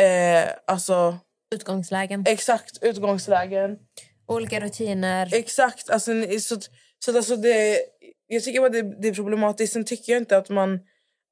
Eh, 0.00 0.48
alltså 0.66 1.18
Utgångslägen. 1.54 2.24
exakt 2.26 2.78
utgångslägen. 2.82 3.78
Olika 4.26 4.60
rutiner. 4.60 5.34
Exakt. 5.34 5.90
Alltså, 5.90 6.12
så, 6.40 6.56
så 7.04 7.16
alltså 7.16 7.36
det, 7.36 7.80
jag 8.26 8.44
tycker 8.44 8.60
bara 8.60 8.68
det, 8.68 9.00
det 9.02 9.08
är 9.08 9.14
problematiskt. 9.14 9.72
Sen 9.72 9.84
tycker 9.84 10.12
jag 10.12 10.22
inte 10.22 10.36
att 10.36 10.48
man... 10.48 10.80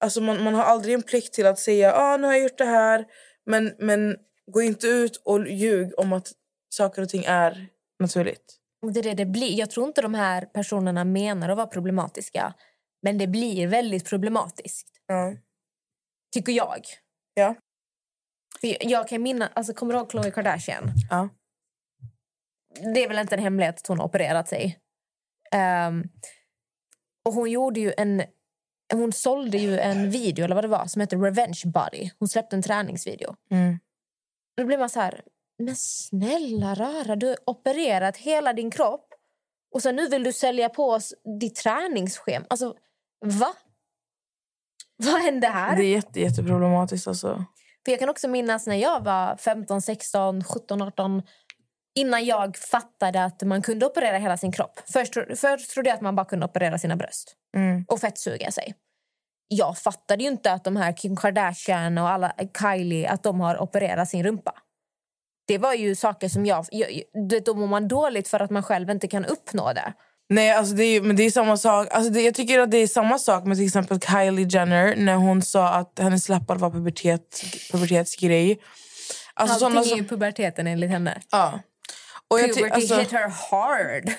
Alltså 0.00 0.20
man, 0.20 0.42
man 0.42 0.54
har 0.54 0.62
aldrig 0.62 0.94
en 0.94 1.02
plikt 1.02 1.34
till 1.34 1.46
att 1.46 1.58
säga 1.58 1.94
ah, 1.94 2.16
nu 2.16 2.26
har 2.26 2.34
jag 2.34 2.42
gjort 2.42 2.58
det 2.58 2.64
här. 2.64 3.04
Men, 3.46 3.74
men 3.78 4.16
gå 4.52 4.62
inte 4.62 4.86
ut 4.86 5.22
och 5.24 5.48
ljug 5.48 5.98
om 5.98 6.12
att 6.12 6.32
saker 6.68 7.02
och 7.02 7.08
ting 7.08 7.24
är 7.26 7.66
naturligt. 7.98 8.58
Det 8.92 9.00
är 9.00 9.02
det 9.02 9.14
det 9.14 9.26
blir. 9.26 9.58
Jag 9.58 9.70
tror 9.70 9.86
inte 9.88 10.02
de 10.02 10.14
här 10.14 10.44
personerna 10.46 11.04
menar 11.04 11.48
att 11.48 11.56
vara 11.56 11.66
problematiska. 11.66 12.54
Men 13.02 13.18
det 13.18 13.26
blir 13.26 13.66
väldigt 13.66 14.08
problematiskt, 14.08 14.88
Ja. 15.06 15.34
tycker 16.34 16.52
jag. 16.52 16.80
Ja. 17.34 17.54
För 18.60 18.76
jag- 18.90 19.08
kan 19.08 19.22
minna, 19.22 19.46
alltså 19.46 19.74
kommer 19.74 19.92
du 19.92 19.98
ihåg 19.98 20.10
Khloe 20.10 20.30
Kardashian? 20.30 20.90
Ja. 21.10 21.28
Det 22.94 23.04
är 23.04 23.08
väl 23.08 23.18
inte 23.18 23.34
en 23.34 23.42
hemlighet 23.42 23.76
att 23.76 23.86
hon 23.86 23.98
har 23.98 24.06
opererat 24.06 24.48
sig. 24.48 24.78
Ehm, 25.52 26.04
och 27.24 27.32
hon 27.34 27.50
gjorde 27.50 27.80
ju 27.80 27.92
en... 27.96 28.22
Hon 28.92 29.12
sålde 29.12 29.58
ju 29.58 29.78
en 29.78 30.10
video 30.10 30.44
eller 30.44 30.54
vad 30.54 30.64
det 30.64 30.68
var 30.68 30.86
som 30.86 31.00
heter 31.00 31.16
Revenge 31.18 31.62
Body. 31.64 32.10
Hon 32.18 32.28
släppte 32.28 32.56
en 32.56 32.62
träningsvideo. 32.62 33.36
Mm. 33.50 33.78
Då 34.56 34.64
blir 34.64 34.78
man 34.78 34.90
så 34.90 35.00
här, 35.00 35.22
men 35.58 35.76
snälla 35.76 36.74
rara, 36.74 37.16
du 37.16 37.26
har 37.26 37.36
opererat 37.46 38.16
hela 38.16 38.52
din 38.52 38.70
kropp 38.70 39.08
och 39.74 39.82
sen 39.82 39.96
nu 39.96 40.08
vill 40.08 40.24
du 40.24 40.32
sälja 40.32 40.68
på 40.68 40.90
oss 40.90 41.14
ditt 41.40 41.54
träningsschema. 41.54 42.46
Alltså, 42.50 42.74
va? 43.24 43.54
Vad 44.96 45.20
hände 45.22 45.46
här? 45.48 45.76
Det 45.76 45.84
är 45.84 45.94
jätte, 45.94 46.20
jätteproblematiskt. 46.20 47.08
Alltså. 47.08 47.44
För 47.84 47.92
jag 47.92 47.98
kan 47.98 48.08
också 48.08 48.28
minnas 48.28 48.66
när 48.66 48.76
jag 48.76 49.04
var 49.04 49.36
15, 49.36 49.82
16, 49.82 50.44
17, 50.44 50.82
18 50.82 51.22
innan 51.94 52.24
jag 52.24 52.56
fattade 52.56 53.24
att 53.24 53.42
man 53.42 53.62
kunde 53.62 53.86
operera 53.86 54.18
hela 54.18 54.36
sin 54.36 54.52
kropp. 54.52 54.80
Först, 54.92 55.14
först 55.36 55.70
trodde 55.70 55.88
jag 55.90 55.96
att 55.96 56.02
man 56.02 56.16
bara 56.16 56.26
kunde 56.26 56.46
operera 56.46 56.78
sina 56.78 56.96
bröst 56.96 57.34
Mm. 57.56 57.84
och 57.88 58.00
fettsuga 58.00 58.50
sig. 58.50 58.74
Jag 59.48 59.78
fattade 59.78 60.22
ju 60.22 60.28
inte 60.28 60.52
att 60.52 60.64
de 60.64 60.76
här 60.76 60.92
Kim 60.92 61.16
Kardashian 61.16 61.98
och 61.98 62.08
alla, 62.08 62.32
Kylie 62.60 63.08
att 63.08 63.22
de 63.22 63.40
har 63.40 63.58
opererat 63.62 64.08
sin 64.08 64.24
rumpa. 64.24 64.52
Det 65.48 65.58
var 65.58 65.74
ju 65.74 65.94
saker 65.94 66.28
som 66.28 66.46
jag... 66.46 66.66
jag 66.70 67.02
då 67.44 67.54
mår 67.54 67.66
man 67.66 67.88
dåligt 67.88 68.28
för 68.28 68.40
att 68.40 68.50
man 68.50 68.62
själv 68.62 68.90
inte 68.90 69.08
kan 69.08 69.24
uppnå 69.24 69.72
det. 69.72 69.92
Nej, 70.30 70.50
alltså 70.50 70.74
det 70.74 70.84
är, 70.84 71.00
men 71.00 71.16
det 71.16 71.22
är 71.22 71.30
samma 71.30 71.56
sak. 71.56 71.88
Alltså 71.90 72.10
det, 72.10 72.22
jag 72.22 72.34
tycker 72.34 72.58
att 72.58 72.70
det 72.70 72.78
är 72.78 72.86
samma 72.86 73.18
sak 73.18 73.44
med 73.44 73.56
till 73.56 73.66
exempel 73.66 74.00
Kylie 74.00 74.46
Jenner 74.50 74.96
när 74.96 75.14
hon 75.14 75.42
sa 75.42 75.68
att 75.68 75.98
hennes 75.98 76.28
läppar 76.28 76.56
var 76.56 76.70
pubertet, 76.70 77.44
pubertetsgrej. 77.72 78.58
Alltså 79.34 79.54
Allting 79.54 79.68
såna 79.68 79.80
är 79.80 79.84
som, 79.84 79.98
ju 79.98 80.04
puberteten 80.04 80.66
enligt 80.66 80.90
henne. 80.90 81.20
ja. 81.30 81.60
Och 82.30 82.40
jag 82.40 82.54
ty- 82.54 82.60
Puberty 82.60 82.74
alltså, 82.74 82.94
hit 82.94 83.12
her 83.12 83.28
hard. 83.28 84.10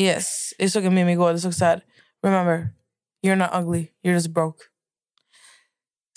Yes. 0.00 0.54
Jag 0.58 0.70
såg 0.70 0.84
en 0.84 0.94
meme 0.94 1.12
igår. 1.12 1.32
Det 1.32 1.38
såg 1.38 1.54
så 1.54 1.64
här. 1.64 1.80
Remember, 2.24 2.68
you're 3.26 3.36
not 3.36 3.50
ugly. 3.54 3.86
You're 4.04 4.12
just 4.12 4.28
broke. 4.28 4.58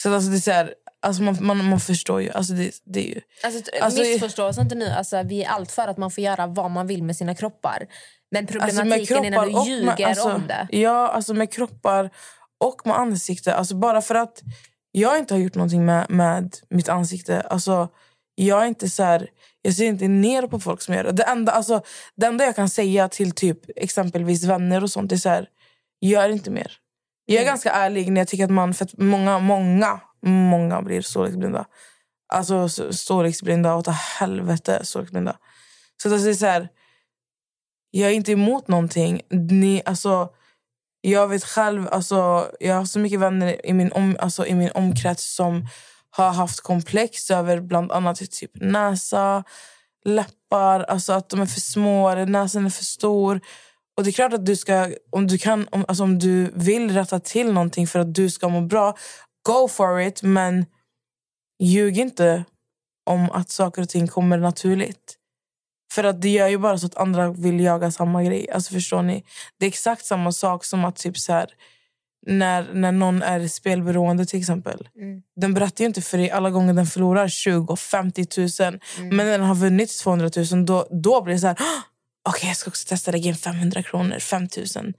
Så 0.01 0.13
alltså 0.13 0.29
det 0.29 0.37
är 0.37 0.39
så 0.39 0.51
här, 0.51 0.73
alltså 1.01 1.23
man, 1.23 1.37
man, 1.41 1.65
man 1.65 1.79
förstår 1.79 2.21
ju. 2.21 2.31
Alltså 2.31 2.53
det, 2.53 2.71
det 2.85 2.99
är 2.99 3.15
ju... 3.15 3.21
Alltså, 3.43 3.71
Alltså, 3.81 4.01
missförstå 4.01 4.45
oss 4.47 4.57
inte 4.57 4.75
nu. 4.75 4.87
Alltså, 4.89 5.23
vi 5.23 5.43
är 5.43 5.49
allt 5.49 5.71
för 5.71 5.87
att 5.87 5.97
man 5.97 6.11
får 6.11 6.23
göra 6.23 6.47
vad 6.47 6.71
man 6.71 6.87
vill 6.87 7.03
med 7.03 7.15
sina 7.17 7.35
kroppar. 7.35 7.87
Men 8.31 8.43
Alltså 8.43 8.59
problematiken 8.59 9.25
är 9.25 9.31
när 9.31 9.45
du 9.45 9.69
ljuger 9.69 9.85
med, 9.85 10.01
alltså, 10.01 10.33
om 10.33 10.47
det. 10.47 10.67
Ja, 10.77 11.07
alltså 11.07 11.33
med 11.33 11.53
kroppar 11.53 12.09
och 12.59 12.81
med 12.87 12.95
ansikte. 12.97 13.55
Alltså 13.55 13.75
bara 13.75 14.01
för 14.01 14.15
att 14.15 14.41
jag 14.91 15.17
inte 15.17 15.33
har 15.33 15.39
gjort 15.39 15.55
någonting 15.55 15.85
med, 15.85 16.05
med 16.09 16.55
mitt 16.69 16.89
ansikte. 16.89 17.41
Alltså, 17.41 17.89
jag 18.35 18.61
är 18.63 18.65
inte 18.67 18.89
så 18.89 19.03
här, 19.03 19.27
jag 19.61 19.73
ser 19.73 19.85
inte 19.85 20.07
ner 20.07 20.47
på 20.47 20.59
folk 20.59 20.81
som 20.81 20.93
gör 20.95 21.03
det. 21.03 21.11
Det 21.11 21.23
enda, 21.23 21.51
alltså, 21.51 21.81
det 22.15 22.25
enda 22.25 22.45
jag 22.45 22.55
kan 22.55 22.69
säga 22.69 23.09
till 23.09 23.31
typ 23.31 23.59
exempelvis 23.75 24.43
vänner 24.43 24.83
och 24.83 24.91
sånt 24.91 25.11
är 25.11 25.17
så 25.17 25.29
här, 25.29 25.47
gör 26.01 26.29
inte 26.29 26.51
mer. 26.51 26.71
Jag 27.25 27.35
Mm. 27.35 27.47
är 27.47 27.51
ganska 27.51 27.71
ärlig 27.71 28.11
när 28.11 28.21
jag 28.21 28.27
tycker 28.27 28.43
att 28.43 28.51
man, 28.51 28.73
för 28.73 28.85
att 28.85 28.97
många, 28.97 29.39
många, 29.39 29.99
många 30.25 30.81
blir 30.81 31.01
storleksblinda. 31.01 31.65
Alltså 32.33 32.69
storleksblinda 32.91 33.75
Åt 33.75 33.87
helvete 33.87 34.85
storleksblinda. 34.85 35.37
Så 36.01 36.07
att 36.07 36.13
alltså, 36.13 36.25
det 36.25 36.31
är 36.31 36.35
så 36.35 36.45
här, 36.45 36.69
jag 37.91 38.11
är 38.11 38.15
inte 38.15 38.31
emot 38.31 38.67
någonting. 38.67 39.21
Ni, 39.29 39.81
alltså, 39.85 40.29
jag 41.01 41.27
vet 41.27 41.43
själv, 41.43 41.87
alltså, 41.91 42.51
jag 42.59 42.75
har 42.75 42.85
så 42.85 42.99
mycket 42.99 43.19
vänner 43.19 43.65
i 43.65 43.73
min, 43.73 43.91
om, 43.91 44.17
alltså, 44.19 44.45
i 44.45 44.55
min 44.55 44.71
omkrets 44.73 45.35
som 45.35 45.67
har 46.09 46.31
haft 46.31 46.61
komplex 46.61 47.31
över 47.31 47.61
bland 47.61 47.91
annat 47.91 48.31
typ 48.31 48.51
näsa, 48.53 49.43
läppar, 50.05 50.79
alltså 50.79 51.13
att 51.13 51.29
de 51.29 51.41
är 51.41 51.45
för 51.45 51.59
små, 51.59 52.09
eller 52.09 52.25
näsan 52.25 52.65
är 52.65 52.69
för 52.69 52.85
stor. 52.85 53.41
Och 53.97 54.03
det 54.03 54.09
är 54.09 54.11
klart 54.11 54.33
att 54.33 54.45
du 54.45 54.55
ska, 54.55 54.91
om 55.09 55.27
du 55.27 55.37
kan, 55.37 55.67
om, 55.71 55.85
alltså 55.87 56.03
om 56.03 56.19
du 56.19 56.51
vill 56.55 56.93
rätta 56.93 57.19
till 57.19 57.53
någonting 57.53 57.87
för 57.87 57.99
att 57.99 58.13
du 58.13 58.29
ska 58.29 58.49
må 58.49 58.61
bra, 58.61 58.97
go 59.43 59.67
for 59.67 60.01
it. 60.01 60.23
Men 60.23 60.65
ljug 61.59 61.97
inte 61.97 62.43
om 63.05 63.31
att 63.31 63.49
saker 63.49 63.81
och 63.81 63.89
ting 63.89 64.07
kommer 64.07 64.37
naturligt. 64.37 65.17
För 65.93 66.03
att 66.03 66.21
det 66.21 66.29
gör 66.29 66.47
ju 66.47 66.57
bara 66.57 66.77
så 66.77 66.85
att 66.85 66.95
andra 66.97 67.31
vill 67.31 67.59
jaga 67.59 67.91
samma 67.91 68.23
grej. 68.23 68.49
Alltså 68.51 68.73
förstår 68.73 69.01
ni? 69.01 69.23
Det 69.59 69.65
är 69.65 69.67
exakt 69.67 70.05
samma 70.05 70.31
sak 70.31 70.65
som 70.65 70.85
att 70.85 70.95
typ 70.95 71.17
så 71.17 71.33
här, 71.33 71.49
när, 72.27 72.73
när 72.73 72.91
någon 72.91 73.21
är 73.21 73.47
spelberoende 73.47 74.25
till 74.25 74.39
exempel. 74.39 74.89
Den 75.35 75.53
berättar 75.53 75.83
ju 75.83 75.87
inte 75.87 76.01
för 76.01 76.17
dig 76.17 76.31
alla 76.31 76.49
gånger 76.49 76.73
den 76.73 76.85
förlorar 76.85 77.27
20 77.27 77.75
50 77.75 78.25
000. 78.37 78.79
Men 78.97 79.17
när 79.17 79.25
den 79.37 79.41
har 79.41 79.55
vunnit 79.55 79.97
200 79.99 80.29
000 80.51 80.65
då, 80.65 80.87
då 81.03 81.21
blir 81.21 81.33
det 81.33 81.39
så 81.39 81.47
här... 81.47 81.57
"Åh, 81.59 81.65
Okej, 82.29 82.47
jag 82.47 82.57
ska 82.57 82.69
också 82.69 82.87
testa 82.87 83.11
lägga 83.11 83.29
in 83.29 83.35
500 83.35 83.83
kronor, 83.83 84.19
5 84.19 84.47
000. 84.75 84.93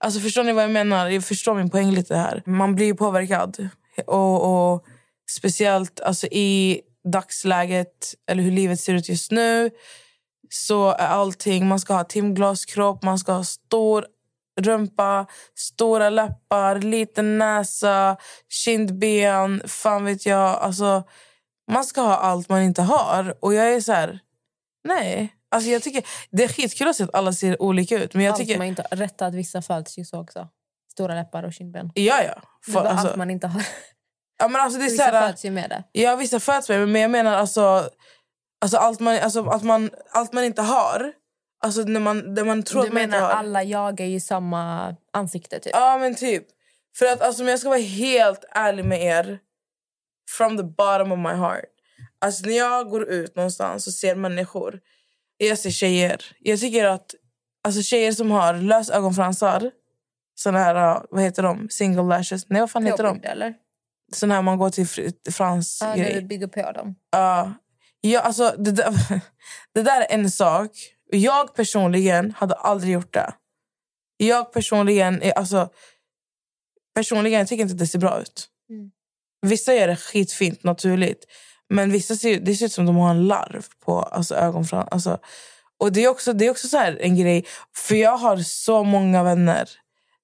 Alltså 0.00 0.20
förstår 0.20 0.44
ni 0.44 0.52
vad 0.52 0.64
jag 0.64 0.70
menar? 0.70 1.08
Jag 1.08 1.24
förstår 1.24 1.54
min 1.54 1.70
poäng 1.70 1.90
lite 1.90 2.16
här. 2.16 2.42
Man 2.46 2.74
blir 2.74 2.86
ju 2.86 2.94
påverkad. 2.94 3.68
Och, 4.06 4.72
och 4.72 4.84
speciellt 5.30 6.00
alltså, 6.00 6.26
i 6.26 6.80
dagsläget, 7.12 8.14
eller 8.30 8.42
hur 8.42 8.52
livet 8.52 8.80
ser 8.80 8.94
ut 8.94 9.08
just 9.08 9.30
nu 9.30 9.70
så 10.50 10.88
är 10.90 11.06
allting... 11.06 11.66
Man 11.66 11.80
ska 11.80 11.94
ha 11.94 12.04
timglaskropp, 12.04 13.02
man 13.02 13.18
ska 13.18 13.32
ha 13.32 13.44
stor 13.44 14.06
rumpa, 14.60 15.26
stora 15.54 16.10
läppar, 16.10 16.80
liten 16.80 17.38
näsa, 17.38 18.16
kindben, 18.48 19.62
fan 19.66 20.04
vet 20.04 20.26
jag. 20.26 20.58
Alltså, 20.58 21.04
man 21.70 21.84
ska 21.84 22.00
ha 22.00 22.16
allt 22.16 22.48
man 22.48 22.62
inte 22.62 22.82
har. 22.82 23.36
Och 23.40 23.54
jag 23.54 23.74
är 23.74 23.80
så 23.80 23.92
här... 23.92 24.20
Nej. 24.84 25.34
Alltså 25.50 25.70
jag 25.70 25.82
tycker, 25.82 26.04
det 26.30 26.44
är 26.44 26.48
skitkul 26.48 26.88
att 26.88 26.96
se 26.96 27.04
att 27.04 27.14
alla 27.14 27.32
ser 27.32 27.62
olika 27.62 28.02
ut. 28.02 28.14
Men 28.14 28.24
jag 28.24 28.32
allt 28.32 28.40
tycker... 28.40 28.58
man 28.58 28.66
inte 28.66 28.86
har. 28.90 28.96
Rätt 28.96 29.22
att 29.22 29.34
vissa 29.34 29.62
så 29.62 30.20
också. 30.20 30.48
Stora 30.98 31.14
läppar 31.14 31.42
och 31.42 31.52
kindben. 31.52 31.90
Ja, 31.94 32.22
ja. 32.22 32.42
Det 32.66 32.70
är 32.70 32.72
För, 32.72 32.80
bara 32.80 32.88
alltså, 32.88 33.06
allt 33.08 33.16
man 33.16 33.30
inte 33.30 33.46
har. 33.46 33.62
ja, 34.38 34.48
men 34.48 34.60
alltså, 34.60 34.78
det 34.78 34.84
är 34.84 34.90
Vissa 34.90 35.02
här, 35.02 35.28
föds 35.28 35.44
ju 35.44 35.50
med 35.50 35.70
det. 35.70 35.84
Ja, 35.92 36.16
vissa 36.16 36.40
föds 36.40 36.68
med 36.68 36.88
men 36.88 37.02
jag 37.02 37.10
menar 37.10 37.34
alltså, 37.34 37.88
alltså, 38.60 38.76
allt, 38.76 39.00
man, 39.00 39.18
alltså 39.18 39.44
att 39.48 39.62
man, 39.62 39.90
allt 40.10 40.32
man 40.32 40.44
inte 40.44 40.62
har. 40.62 41.12
Alltså 41.64 41.80
när 41.82 42.00
man, 42.00 42.34
när 42.34 42.44
man 42.44 42.62
tror 42.62 42.82
Du 42.82 42.88
att 42.88 42.94
man 42.94 43.02
inte 43.02 43.16
menar 43.16 43.28
har. 43.28 43.34
alla 43.34 43.62
jagar 43.62 44.06
ju 44.06 44.20
samma 44.20 44.96
ansikte 45.12 45.58
typ? 45.60 45.72
Ja, 45.74 45.98
men 45.98 46.14
typ. 46.14 46.46
För 46.98 47.06
att 47.06 47.20
alltså, 47.22 47.42
om 47.42 47.48
jag 47.48 47.58
ska 47.60 47.68
vara 47.68 47.78
helt 47.80 48.44
ärlig 48.50 48.84
med 48.84 49.02
er, 49.02 49.38
from 50.36 50.56
the 50.56 50.62
bottom 50.62 51.12
of 51.12 51.18
my 51.18 51.34
heart. 51.40 51.64
Alltså 52.20 52.46
när 52.46 52.56
jag 52.56 52.90
går 52.90 53.08
ut 53.08 53.36
någonstans 53.36 53.86
och 53.86 53.92
ser 53.92 54.14
människor, 54.14 54.80
jag 55.36 55.58
ser 55.58 55.70
tjejer. 55.70 56.24
Jag 56.40 56.60
tycker 56.60 56.84
att 56.84 57.14
alltså, 57.64 57.82
tjejer 57.82 58.12
som 58.12 58.30
har 58.30 58.54
lösögonfransar, 58.54 59.70
såna 60.38 60.58
här, 60.58 60.96
uh, 60.96 61.02
vad 61.10 61.22
heter 61.22 61.42
de? 61.42 61.68
Single 61.70 62.02
lashes. 62.02 62.48
Nej, 62.48 62.60
vad 62.60 62.70
fan 62.70 62.86
heter 62.86 63.04
de? 63.04 63.20
Eller? 63.22 63.54
Såna 64.12 64.34
här 64.34 64.42
man 64.42 64.58
går 64.58 64.70
till 64.70 64.84
fr- 64.86 65.30
frans 65.30 65.78
Ja, 65.82 65.94
grej. 65.94 66.14
du 66.14 66.22
bygger 66.22 66.46
på 66.46 66.72
dem. 66.72 66.94
Ja, 67.10 67.52
ja, 68.00 68.20
alltså, 68.20 68.54
det, 68.58 68.70
där, 68.72 68.94
det 69.74 69.82
där 69.82 70.00
är 70.00 70.06
en 70.14 70.30
sak. 70.30 70.70
Jag 71.10 71.54
personligen 71.54 72.30
hade 72.36 72.54
aldrig 72.54 72.92
gjort 72.92 73.14
det. 73.14 73.32
Jag 74.16 74.52
personligen... 74.52 75.22
är- 75.22 75.32
Alltså, 75.38 75.68
personligen 76.94 77.38
jag 77.38 77.48
tycker 77.48 77.62
inte 77.62 77.72
att 77.72 77.78
det 77.78 77.86
ser 77.86 77.98
bra 77.98 78.20
ut. 78.20 78.48
Mm. 78.70 78.90
Vissa 79.46 79.74
gör 79.74 79.86
det 79.88 79.96
skitfint, 79.96 80.64
naturligt. 80.64 81.24
Men 81.68 81.92
vissa 81.92 82.16
ser, 82.16 82.40
det 82.40 82.54
ser 82.54 82.66
ut 82.66 82.72
som 82.72 82.86
de 82.86 82.96
har 82.96 83.10
en 83.10 83.26
larv 83.26 83.66
på 83.84 84.00
alltså, 84.02 84.34
ögonfran. 84.34 84.88
Alltså, 84.90 85.18
och 85.78 85.92
det 85.92 86.04
är 86.04 86.08
också, 86.08 86.32
det 86.32 86.46
är 86.46 86.50
också 86.50 86.68
så 86.68 86.76
här 86.78 86.98
en 87.00 87.16
grej. 87.16 87.46
För 87.76 87.94
jag 87.94 88.16
har 88.16 88.36
så 88.36 88.84
många 88.84 89.22
vänner. 89.22 89.68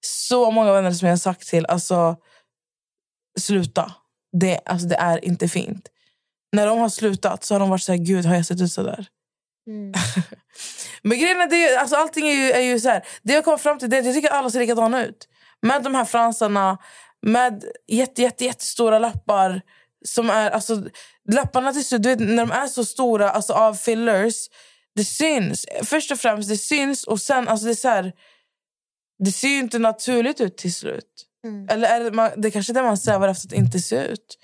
Så 0.07 0.51
många 0.51 0.73
vänner 0.73 0.93
som 0.93 1.07
jag 1.09 1.13
har 1.13 1.19
sagt 1.19 1.49
till. 1.49 1.67
Alltså, 1.67 2.17
sluta. 3.41 3.93
Det, 4.41 4.61
alltså, 4.65 4.87
det 4.89 4.97
är 4.97 5.25
inte 5.25 5.49
fint. 5.49 5.89
När 6.53 6.67
de 6.67 6.79
har 6.79 6.89
slutat 6.89 7.45
så 7.45 7.55
har 7.55 7.61
de 7.61 7.71
varit 7.71 7.83
så 7.83 7.93
här, 7.93 7.99
gud 7.99 8.25
har 8.27 8.35
jag 8.35 8.47
sett 8.47 8.61
ut 8.61 8.73
så 8.73 8.83
där? 8.83 9.07
Mm. 9.67 9.93
Men 11.03 11.19
grejen 11.19 11.41
är, 11.41 11.47
det, 11.47 11.65
är- 11.69 11.79
alltså, 11.79 11.97
allting 11.97 12.29
är 12.29 12.33
ju, 12.35 12.51
är 12.53 12.61
ju 12.61 12.81
så 12.81 12.89
här. 12.89 13.07
Det 13.23 13.33
jag 13.33 13.45
kommer 13.45 13.59
fram 13.59 13.79
till 13.79 13.91
det 13.91 13.97
är 13.97 14.01
att 14.01 14.07
jag 14.07 14.15
tycker 14.15 14.29
att 14.29 14.35
alla 14.35 14.51
ser 14.51 14.59
likadana 14.61 15.05
ut. 15.07 15.29
Med 15.63 15.83
de 15.83 15.95
här 15.95 16.05
fransarna, 16.05 16.79
med 17.27 17.65
jätte, 17.89 18.23
jätte, 18.23 18.45
jättestora 18.45 18.99
läppar. 18.99 19.61
Som 20.07 20.31
är, 20.31 20.51
alltså, 20.51 20.85
läpparna 21.33 21.73
till 21.73 21.85
slut, 21.85 22.03
du 22.03 22.09
vet, 22.09 22.21
när 22.21 22.47
de 22.47 22.53
är 22.53 22.67
så 22.67 22.85
stora 22.85 23.31
alltså, 23.31 23.53
av 23.53 23.75
fillers, 23.75 24.35
det 24.95 25.05
syns. 25.05 25.67
Först 25.83 26.11
och 26.13 26.19
främst, 26.19 26.49
det 26.49 26.57
syns. 26.59 27.05
Och 27.05 27.21
sen, 27.21 27.49
alltså, 27.49 27.67
det 27.67 27.73
är 27.73 27.75
så 27.75 27.89
här, 27.89 28.13
det 29.19 29.33
ser 29.33 29.49
ju 29.49 29.59
inte 29.59 29.79
naturligt 29.79 30.41
ut 30.41 30.57
till 30.57 30.75
slut. 30.75 31.27
Mm. 31.45 31.69
Eller 31.69 31.89
är 31.89 32.05
det, 32.05 32.13
man, 32.13 32.31
det 32.37 32.49
är 32.49 32.51
kanske 32.51 32.73
är 32.73 32.75
det 32.75 32.83
man 32.83 32.99
strävar 32.99 33.29
efter 33.29 33.49
att 33.49 33.53
inte 33.53 33.79
se 33.79 34.05
ut. 34.05 34.39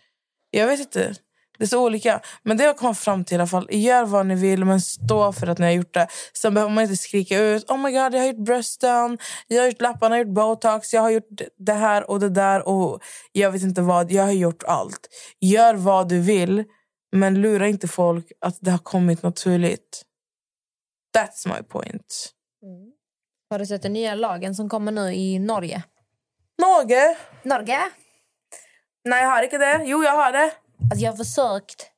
Jag 0.51 0.67
vet 0.67 0.81
inte. 0.81 1.15
Det 1.61 1.65
är 1.65 1.69
så 1.69 1.85
olika. 1.85 2.21
Men 2.43 2.57
det 2.57 2.65
jag 2.65 2.77
kommer 2.77 2.95
fram 2.95 3.25
till 3.25 3.35
i 3.35 3.39
alla 3.39 3.47
fall. 3.47 3.69
Gör 3.71 4.05
vad 4.05 4.27
ni 4.27 4.35
vill, 4.35 4.65
men 4.65 4.81
stå 4.81 5.33
för 5.33 5.47
att 5.47 5.59
ni 5.59 5.65
har 5.67 5.73
gjort 5.73 5.95
det. 5.95 6.07
Sen 6.33 6.55
behöver 6.55 6.75
man 6.75 6.85
inte 6.85 6.97
skrika 6.97 7.39
ut. 7.39 7.71
Oh 7.71 7.79
my 7.79 7.91
god, 7.91 8.15
jag 8.15 8.21
har 8.21 8.27
gjort 8.27 8.45
brösten, 8.45 9.19
jag 9.47 9.63
har 9.63 9.67
gjort 9.67 9.81
läpparna, 9.81 10.19
jag 10.19 10.25
har 10.25 10.29
gjort 10.29 10.35
botox, 10.35 10.95
jag 10.95 11.01
har 11.01 11.11
gjort 11.11 11.41
det 11.59 11.73
här 11.73 12.11
och 12.11 12.21
det 12.21 12.29
där 12.29 12.69
och 12.69 13.03
jag 13.33 13.51
vet 13.51 13.63
inte 13.63 13.83
vad. 13.83 14.13
Jag 14.13 14.23
har 14.23 14.33
gjort 14.33 14.63
allt. 14.63 15.09
Gör 15.41 15.75
vad 15.75 16.09
du 16.09 16.21
vill, 16.21 16.65
men 17.13 17.41
lura 17.41 17.69
inte 17.69 17.89
folk 17.89 18.33
att 18.41 18.59
det 18.61 18.71
har 18.71 18.79
kommit 18.79 19.23
naturligt. 19.23 20.03
That's 21.17 21.57
my 21.57 21.63
point. 21.63 22.33
Har 23.51 23.59
du 23.59 23.67
sett 23.67 23.83
den 23.83 23.93
nya 23.93 24.15
lagen 24.15 24.55
som 24.55 24.69
kommer 24.69 24.93
nu 24.93 25.15
i 25.15 25.39
Norge? 25.39 25.83
Norge? 26.59 27.17
Norge? 27.43 27.79
Nej, 29.05 29.23
jag 29.23 29.31
har 29.31 29.43
inte 29.43 29.59
det. 29.59 29.83
Jo, 29.85 30.05
jag 30.05 30.17
har 30.17 30.33
det. 30.33 30.53
Alltså 30.91 31.05
jag 31.05 31.13
har 31.13 31.17
försökt 31.17 31.91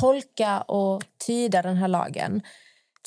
tolka 0.00 0.60
och 0.60 1.04
tyda 1.26 1.62
den 1.62 1.76
här 1.76 1.88
lagen. 1.88 2.42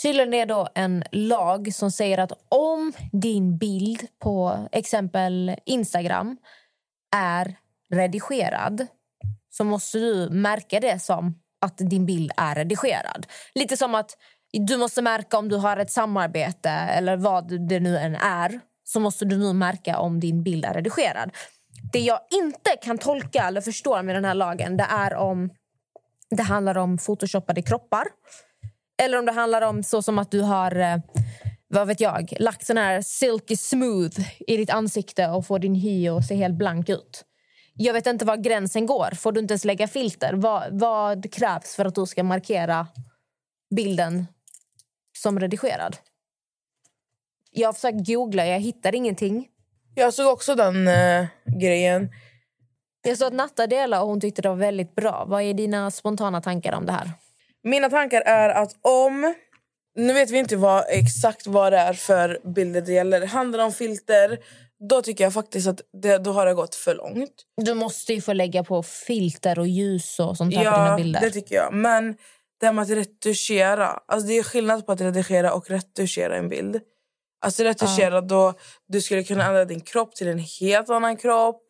Tydligen 0.01 0.33
är 0.33 0.45
det 0.45 0.53
då 0.53 0.67
en 0.75 1.03
lag 1.11 1.73
som 1.73 1.91
säger 1.91 2.17
att 2.17 2.31
om 2.49 2.93
din 3.11 3.57
bild 3.57 4.07
på 4.19 4.67
exempel 4.71 5.55
Instagram 5.65 6.37
är 7.15 7.55
redigerad 7.89 8.87
så 9.49 9.63
måste 9.63 9.97
du 9.97 10.29
märka 10.29 10.79
det 10.79 10.99
som 10.99 11.39
att 11.61 11.77
din 11.77 12.05
bild 12.05 12.31
är 12.37 12.55
redigerad. 12.55 13.27
Lite 13.55 13.77
som 13.77 13.95
att 13.95 14.17
du 14.59 14.77
måste 14.77 15.01
märka 15.01 15.37
om 15.37 15.49
du 15.49 15.55
har 15.55 15.77
ett 15.77 15.91
samarbete 15.91 16.69
eller 16.69 17.17
vad 17.17 17.67
det 17.67 17.79
nu 17.79 17.97
än 17.97 18.15
är 18.15 18.59
så 18.83 18.99
måste 18.99 19.25
du 19.25 19.37
nu 19.37 19.53
märka 19.53 19.99
om 19.99 20.19
din 20.19 20.43
bild 20.43 20.65
är 20.65 20.73
redigerad. 20.73 21.31
Det 21.93 21.99
jag 21.99 22.19
inte 22.31 22.75
kan 22.81 22.97
tolka 22.97 23.43
eller 23.43 23.61
förstå 23.61 24.03
med 24.03 24.15
den 24.15 24.25
här 24.25 24.33
lagen 24.33 24.77
det 24.77 24.87
är 24.89 25.15
om 25.15 25.49
det 26.29 26.43
handlar 26.43 26.77
om 26.77 26.97
photoshoppade 26.97 27.61
kroppar 27.61 28.07
eller 29.03 29.19
om 29.19 29.25
det 29.25 29.31
handlar 29.31 29.61
om 29.61 29.83
så 29.83 30.01
som 30.01 30.19
att 30.19 30.31
du 30.31 30.41
har 30.41 30.75
eh, 30.75 30.97
vad 31.67 31.87
vet 31.87 31.99
jag, 31.99 32.33
lagt 32.39 32.65
sån 32.65 32.77
här 32.77 33.01
silky 33.01 33.55
smooth 33.57 34.19
i 34.47 34.57
ditt 34.57 34.69
ansikte 34.69 35.27
och 35.27 35.47
får 35.47 35.59
din 35.59 35.75
hy 35.75 36.07
att 36.07 36.27
se 36.27 36.35
helt 36.35 36.55
blank 36.55 36.89
ut. 36.89 37.25
Jag 37.75 37.93
vet 37.93 38.07
inte 38.07 38.25
var 38.25 38.37
gränsen 38.37 38.85
går. 38.85 39.15
Får 39.15 39.31
du 39.31 39.39
inte 39.39 39.51
ens 39.51 39.65
lägga 39.65 39.87
filter? 39.87 40.33
Vad, 40.33 40.79
vad 40.79 41.33
krävs 41.33 41.75
för 41.75 41.85
att 41.85 41.95
du 41.95 42.05
ska 42.05 42.23
markera 42.23 42.87
bilden 43.75 44.27
som 45.23 45.39
redigerad? 45.39 45.97
Jag 47.51 47.67
har 47.67 47.73
försökt 47.73 48.07
googla, 48.07 48.45
jag 48.47 48.59
hittar 48.59 48.95
ingenting. 48.95 49.47
Jag 49.95 50.13
såg 50.13 50.33
också 50.33 50.55
den 50.55 50.87
eh, 50.87 51.25
grejen. 51.59 52.09
Jag 53.03 53.17
såg 53.17 53.27
att 53.27 53.33
Natta 53.33 53.67
delade 53.67 54.01
och 54.01 54.07
hon 54.07 54.21
tyckte 54.21 54.41
det 54.41 54.49
var 54.49 54.55
väldigt 54.55 54.95
bra. 54.95 55.25
Vad 55.27 55.41
är 55.41 55.53
dina 55.53 55.91
spontana 55.91 56.41
tankar 56.41 56.73
om 56.73 56.85
det 56.85 56.91
här? 56.91 57.11
Mina 57.63 57.89
tankar 57.89 58.21
är 58.21 58.49
att 58.49 58.75
om... 58.81 59.33
Nu 59.95 60.13
vet 60.13 60.31
vi 60.31 60.37
inte 60.37 60.55
vad, 60.55 60.83
exakt 60.89 61.47
vad 61.47 61.73
det 61.73 61.77
är 61.77 61.93
för 61.93 62.39
bilder 62.55 62.81
det 62.81 62.91
gäller. 62.91 63.25
Handlar 63.27 63.57
det 63.59 63.65
om 63.65 63.71
filter, 63.73 64.39
då 64.89 65.01
tycker 65.01 65.23
jag 65.23 65.33
faktiskt 65.33 65.67
att 65.67 65.81
det, 66.01 66.17
då 66.17 66.31
har 66.31 66.45
det 66.45 66.53
gått 66.53 66.75
för 66.75 66.95
långt. 66.95 67.31
Du 67.61 67.73
måste 67.73 68.13
ju 68.13 68.21
få 68.21 68.33
lägga 68.33 68.63
på 68.63 68.83
filter 68.83 69.59
och 69.59 69.67
ljus 69.67 70.19
och 70.19 70.37
sånt 70.37 70.55
här 70.55 70.63
på 70.63 70.69
dina 70.77 70.87
Ja, 70.87 70.95
bilder. 70.95 71.19
det 71.21 71.29
tycker 71.31 71.55
jag. 71.55 71.73
Men 71.73 72.17
det 72.63 72.67
här 72.67 72.73
med 72.73 72.83
att 72.83 72.89
retuschera. 72.89 73.87
Alltså 73.87 74.27
det 74.27 74.37
är 74.37 74.43
skillnad 74.43 74.85
på 74.85 74.91
att 74.91 75.01
redigera 75.01 75.53
och 75.53 75.69
retuschera 75.69 76.37
en 76.37 76.49
bild. 76.49 76.79
Alltså 77.41 77.63
retuschera 77.63 78.21
då 78.21 78.53
du 78.87 79.01
skulle 79.01 79.23
kunna 79.23 79.45
ändra 79.45 79.65
din 79.65 79.81
kropp 79.81 80.15
till 80.15 80.27
en 80.27 80.39
helt 80.39 80.89
annan 80.89 81.17
kropp. 81.17 81.61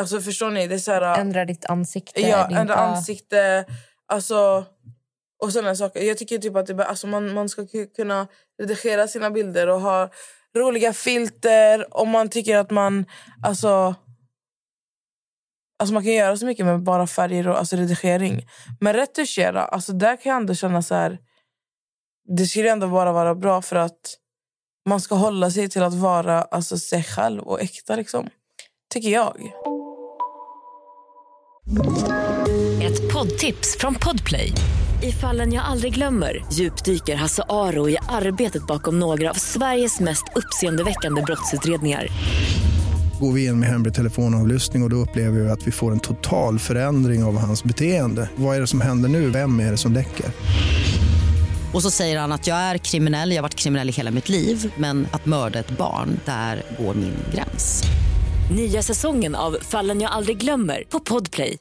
Alltså 0.00 0.20
förstår 0.20 0.50
ni? 0.50 0.66
Det 0.66 0.74
är 0.74 0.78
så 0.78 0.92
här, 0.92 1.20
Ändra 1.20 1.44
ditt 1.44 1.64
ansikte. 1.64 2.20
Ja, 2.20 2.48
din, 2.48 2.56
ändra 2.56 2.74
ansikte. 2.74 3.64
Alltså, 4.06 4.64
och 5.42 5.52
sådana 5.52 5.74
saker. 5.74 6.00
Jag 6.00 6.18
tycker 6.18 6.38
typ 6.38 6.56
att 6.56 6.66
det, 6.66 6.84
alltså 6.84 7.06
man, 7.06 7.34
man 7.34 7.48
ska 7.48 7.62
ku- 7.62 7.94
kunna 7.96 8.26
redigera 8.60 9.08
sina 9.08 9.30
bilder 9.30 9.68
och 9.68 9.80
ha 9.80 10.10
roliga 10.56 10.92
filter. 10.92 11.96
Om 11.96 12.08
man 12.08 12.28
tycker 12.28 12.56
att 12.56 12.70
man... 12.70 13.04
Alltså, 13.42 13.94
alltså 15.82 15.94
man 15.94 16.02
kan 16.02 16.12
göra 16.12 16.36
så 16.36 16.46
mycket 16.46 16.66
med 16.66 16.82
bara 16.82 17.06
färger 17.06 17.48
och 17.48 17.58
alltså 17.58 17.76
redigering. 17.76 18.46
Men 18.80 18.92
retuschera, 18.92 19.64
alltså 19.64 19.92
där 19.92 20.16
kan 20.16 20.30
jag 20.30 20.40
ändå 20.40 20.54
känna 20.54 20.82
så 20.82 20.94
här... 20.94 21.18
Det 22.36 22.46
skulle 22.46 22.70
ändå 22.70 22.88
bara 22.88 23.12
vara 23.12 23.34
bra 23.34 23.62
för 23.62 23.76
att 23.76 24.16
man 24.88 25.00
ska 25.00 25.14
hålla 25.14 25.50
sig 25.50 25.68
till 25.68 25.82
att 25.82 25.94
vara 25.94 26.42
alltså, 26.42 26.78
sig 26.78 27.04
själv 27.04 27.42
och 27.42 27.60
äkta. 27.60 27.96
Liksom. 27.96 28.28
Tycker 28.94 29.08
jag. 29.08 29.52
Ett 32.82 33.12
poddtips 33.12 33.76
från 33.78 33.94
Podplay. 33.94 34.52
I 35.02 35.12
fallen 35.12 35.52
jag 35.52 35.64
aldrig 35.64 35.94
glömmer 35.94 36.44
djupdyker 36.52 37.14
Hasse 37.14 37.42
Aro 37.48 37.88
i 37.88 37.96
arbetet 38.08 38.66
bakom 38.66 38.98
några 38.98 39.30
av 39.30 39.34
Sveriges 39.34 40.00
mest 40.00 40.24
uppseendeväckande 40.34 41.22
brottsutredningar. 41.22 42.08
Går 43.22 43.32
vi 43.32 43.46
in 43.46 43.60
med 43.60 43.68
hemlig 43.68 43.94
telefonavlyssning 43.94 44.82
och, 44.82 44.86
och 44.86 44.90
då 44.90 44.96
upplever 44.96 45.40
vi 45.40 45.50
att 45.50 45.66
vi 45.66 45.72
får 45.72 45.92
en 45.92 46.00
total 46.00 46.58
förändring 46.58 47.24
av 47.24 47.38
hans 47.38 47.64
beteende. 47.64 48.30
Vad 48.36 48.56
är 48.56 48.60
det 48.60 48.66
som 48.66 48.80
händer 48.80 49.08
nu? 49.08 49.30
Vem 49.30 49.60
är 49.60 49.70
det 49.70 49.76
som 49.76 49.92
läcker? 49.92 50.26
Och 51.74 51.82
så 51.82 51.90
säger 51.90 52.18
han 52.18 52.32
att 52.32 52.46
jag 52.46 52.56
är 52.56 52.78
kriminell, 52.78 53.30
jag 53.30 53.36
har 53.36 53.42
varit 53.42 53.54
kriminell 53.54 53.88
i 53.88 53.92
hela 53.92 54.10
mitt 54.10 54.28
liv 54.28 54.72
men 54.76 55.06
att 55.12 55.26
mörda 55.26 55.58
ett 55.58 55.70
barn, 55.70 56.20
där 56.24 56.62
går 56.78 56.94
min 56.94 57.14
gräns. 57.34 57.82
Nya 58.56 58.82
säsongen 58.82 59.34
av 59.34 59.56
Fallen 59.60 60.00
jag 60.00 60.10
aldrig 60.10 60.38
glömmer 60.38 60.84
på 60.88 61.00
Podplay. 61.00 61.58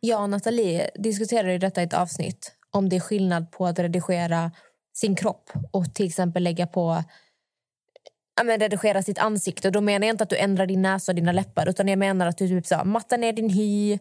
Jag 0.00 0.22
och 0.22 0.30
Nathalie 0.30 0.90
diskuterade 0.94 1.54
i 1.54 1.58
detta 1.58 1.80
i 1.80 1.84
ett 1.84 1.94
avsnitt 1.94 2.52
om 2.70 2.88
det 2.88 2.96
är 2.96 3.00
skillnad 3.00 3.50
på 3.50 3.66
att 3.66 3.78
redigera 3.78 4.50
sin 4.94 5.16
kropp 5.16 5.50
och 5.72 5.94
till 5.94 6.06
exempel 6.06 6.42
lägga 6.42 6.66
på 6.66 7.04
ja, 8.40 8.44
men 8.44 8.60
redigera 8.60 9.02
sitt 9.02 9.18
ansikte. 9.18 9.68
Och 9.68 9.72
då 9.72 9.80
menar 9.80 10.06
jag 10.06 10.14
inte 10.14 10.24
att 10.24 10.30
du 10.30 10.36
ändrar 10.36 10.66
din 10.66 10.82
näsa 10.82 11.12
och 11.12 11.16
dina 11.16 11.32
läppar 11.32 11.68
utan 11.68 11.88
jag 11.88 11.98
menar 11.98 12.26
att 12.26 12.38
du 12.38 12.48
typ 12.48 12.66
så, 12.66 12.84
mattar 12.84 13.18
ner 13.18 13.32
din 13.32 13.50
hy, 13.50 13.92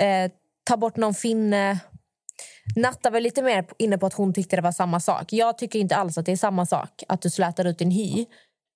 eh, 0.00 0.30
tar 0.64 0.76
bort 0.76 0.96
någon 0.96 1.14
finne. 1.14 1.78
Natta 2.76 3.10
var 3.10 3.20
lite 3.20 3.42
mer 3.42 3.64
inne 3.78 3.98
på 3.98 4.06
att 4.06 4.14
hon 4.14 4.34
tyckte 4.34 4.56
det 4.56 4.62
var 4.62 4.72
samma 4.72 5.00
sak. 5.00 5.32
Jag 5.32 5.58
tycker 5.58 5.78
inte 5.78 5.96
alls 5.96 6.18
att 6.18 6.26
det 6.26 6.32
är 6.32 6.36
samma 6.36 6.66
sak 6.66 7.02
att 7.08 7.22
du 7.22 7.30
slätar 7.30 7.64
ut 7.64 7.78
din 7.78 7.90
hy 7.90 8.26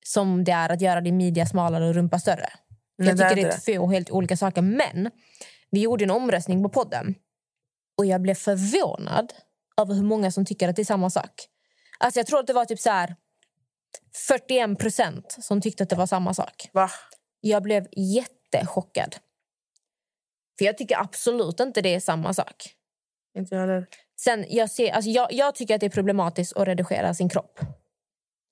som 0.07 0.45
det 0.45 0.53
är 0.53 0.69
att 0.69 0.81
göra 0.81 1.01
din 1.01 1.17
midja 1.17 1.47
smalare 1.47 1.89
och 1.89 1.95
rumpa 1.95 2.19
större. 2.19 2.49
Nej, 2.99 3.09
jag 3.09 3.17
det 3.17 3.25
är 3.25 3.29
tycker 3.29 3.49
det 3.49 3.73
är 3.73 3.79
två 3.79 3.91
helt 3.91 4.11
olika 4.11 4.37
saker. 4.37 4.63
Men 4.63 5.11
vi 5.71 5.81
gjorde 5.81 6.05
en 6.05 6.11
omröstning 6.11 6.63
på 6.63 6.69
podden 6.69 7.15
och 7.99 8.07
jag 8.07 8.23
blev 8.23 8.35
förvånad 8.35 9.33
över 9.81 9.95
hur 9.95 10.03
många 10.03 10.31
som 10.31 10.45
tycker 10.45 10.69
att 10.69 10.77
det 10.77 10.83
är 10.83 10.85
samma 10.85 11.11
sak. 11.11 11.33
Alltså 11.99 12.21
jag 12.21 12.27
tror 12.27 12.41
att 12.41 12.47
det 12.47 12.53
var 12.53 12.65
typ 12.65 12.81
så 12.81 12.91
här 12.91 13.17
41 14.29 14.79
procent 14.79 15.37
som 15.41 15.61
tyckte 15.61 15.83
att 15.83 15.91
det 15.91 15.97
var 15.97 16.07
samma 16.07 16.35
sak. 16.35 16.69
Va? 16.73 16.91
Jag 17.41 17.63
blev 17.63 17.87
jättechockad. 17.97 19.17
För 20.59 20.65
jag 20.65 20.79
tycker 20.79 20.99
absolut 21.01 21.61
inte 21.61 21.81
det 21.81 21.95
är 21.95 22.01
samma 22.01 22.35
sak. 22.35 22.75
Inte 23.39 23.55
jag 23.55 23.61
heller. 23.61 23.87
Sen, 24.21 24.45
jag, 24.49 24.71
ser, 24.71 24.93
alltså 24.93 25.11
jag, 25.11 25.33
jag 25.33 25.55
tycker 25.55 25.75
att 25.75 25.81
det 25.81 25.87
är 25.87 25.91
problematiskt 25.91 26.57
att 26.57 26.69
redigera 26.69 27.15
sin 27.15 27.29
kropp. 27.29 27.61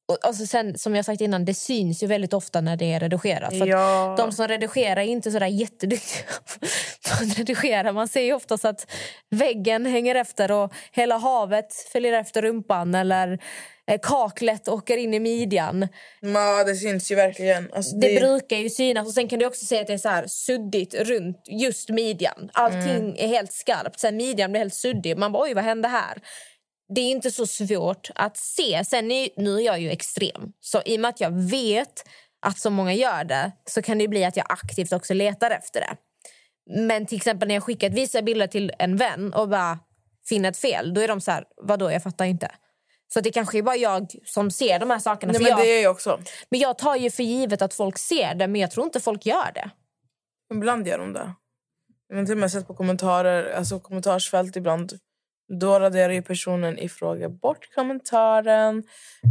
Och, 0.09 0.19
alltså 0.23 0.47
sen, 0.47 0.79
som 0.79 0.97
jag 0.97 1.05
sagt 1.05 1.21
innan, 1.21 1.45
det 1.45 1.55
syns 1.55 2.03
ju 2.03 2.07
väldigt 2.07 2.33
ofta 2.33 2.61
när 2.61 2.77
det 2.77 2.93
är 2.93 3.01
redigerat. 3.01 3.59
För 3.59 3.67
Ja. 3.67 4.15
De 4.19 4.33
som 4.33 4.49
redigerar 4.49 4.97
är 4.97 5.07
inte 5.07 5.31
sådär 5.31 5.47
jätteduktiga 5.47 6.25
på 7.09 7.25
att 7.25 7.39
redigera. 7.39 7.93
Man 7.93 8.09
ser 8.09 8.21
ju 8.21 8.33
oftast 8.33 8.65
att 8.65 8.93
väggen 9.31 9.87
hänger 9.87 10.15
efter 10.15 10.53
och 10.53 10.73
hela 10.93 11.17
havet 11.17 11.75
följer 11.93 12.13
efter 12.13 12.43
rumpan 12.43 12.95
eller 12.95 13.39
kaklet 13.99 14.69
åker 14.69 14.97
in 14.97 15.15
i 15.15 15.21
midjan. 15.21 15.89
Ja, 16.21 16.65
det 16.65 16.75
syns 16.75 17.11
ju 17.11 17.15
verkligen. 17.15 17.73
Alltså, 17.73 17.97
Det 17.97 18.21
brukar 18.21 18.57
ju 18.57 18.71
synas. 18.71 19.07
Och 19.07 19.15
sen 19.15 19.29
kan 19.29 19.39
du 19.39 19.47
också 19.47 19.67
se 19.67 19.81
att 19.81 19.87
det 19.87 19.93
är 19.93 19.99
så 19.99 20.09
här 20.09 20.27
suddigt 20.27 20.95
runt 20.95 21.43
just 21.49 21.89
midjan. 21.89 22.51
Allting 22.53 22.81
Mm. 22.91 23.15
är 23.17 23.27
helt 23.29 23.53
skarpt. 23.53 24.01
Sen 24.01 24.17
midjan 24.17 24.51
blir 24.53 24.61
helt 24.61 24.75
suddig. 24.75 25.19
Man 25.19 25.33
bara, 25.33 25.43
oj 25.43 25.55
vad 25.55 25.65
hände 25.65 25.89
här? 25.89 26.19
Det 26.95 27.01
är 27.01 27.11
inte 27.11 27.31
så 27.31 27.47
svårt 27.47 28.11
att 28.15 28.37
se. 28.37 28.85
Sen 28.85 29.11
är, 29.11 29.29
nu 29.37 29.57
är 29.57 29.61
jag 29.61 29.81
ju 29.81 29.91
extrem. 29.91 30.53
Så 30.61 30.83
i 30.85 30.97
och 30.97 31.01
med 31.01 31.09
att 31.09 31.21
jag 31.21 31.31
vet 31.51 32.05
att 32.47 32.59
så 32.59 32.71
många 32.71 32.95
gör 32.95 33.25
det 33.25 33.53
så 33.69 33.83
kan 33.83 33.99
det 33.99 34.09
bli 34.09 34.25
att 34.25 34.37
jag 34.37 34.47
aktivt 34.49 34.93
också 34.93 35.15
letar 35.15 35.51
efter 35.51 35.81
det. 35.81 35.97
Men 36.87 37.07
till 37.07 37.17
exempel 37.17 37.49
när 37.49 37.55
jag 37.55 37.63
skickat 37.65 37.93
vissa 37.93 38.23
bilder 38.23 38.47
till 38.47 38.73
en 38.79 38.97
vän 38.97 39.33
och 39.35 39.49
bara 39.49 39.79
finner 40.29 40.49
ett 40.51 40.57
fel, 40.57 40.95
då 40.95 41.01
är 41.01 41.09
de 41.09 41.21
så 41.21 41.31
här, 41.31 41.45
vadå, 41.63 41.93
jag 41.93 42.03
fattar 42.03 42.25
inte. 42.25 42.51
Så 43.13 43.21
det 43.21 43.31
kanske 43.31 43.59
är 43.59 43.63
bara 43.63 43.77
jag 43.77 44.15
som 44.25 44.51
ser 44.51 44.79
de 44.79 44.91
här 44.91 44.99
sakerna. 44.99 45.33
Nej, 45.33 45.43
men 45.43 45.51
jag, 45.51 45.59
det 45.59 45.79
är 45.79 45.83
jag 45.83 45.93
också. 45.93 46.21
men 46.49 46.61
jag 46.61 46.79
tar 46.79 46.97
ju 46.97 47.11
för 47.11 47.23
givet 47.23 47.63
att 47.63 47.75
folk 47.75 47.99
ser 47.99 48.35
det, 48.35 48.49
men 48.49 48.61
jag 48.61 48.71
tror 48.71 48.87
inte 48.87 49.01
folk 49.01 49.27
gör 49.27 49.53
det. 49.55 49.71
Ibland 50.55 50.89
gör 50.89 50.99
de 50.99 51.13
det. 51.13 51.35
Har 52.15 52.25
till 52.25 52.33
och 52.33 52.39
med 52.39 52.53
sett 52.53 52.67
på 52.67 52.75
kommentarer, 52.75 53.53
alltså 53.53 53.81
kommentarsfält 53.81 54.57
ibland. 54.57 54.93
Då 55.61 55.81
raderar 55.81 56.13
ju 56.13 56.23
personen 56.23 56.79
i 56.79 56.89
fråga 56.89 57.29
bort 57.29 57.75
kommentaren. 57.75 58.83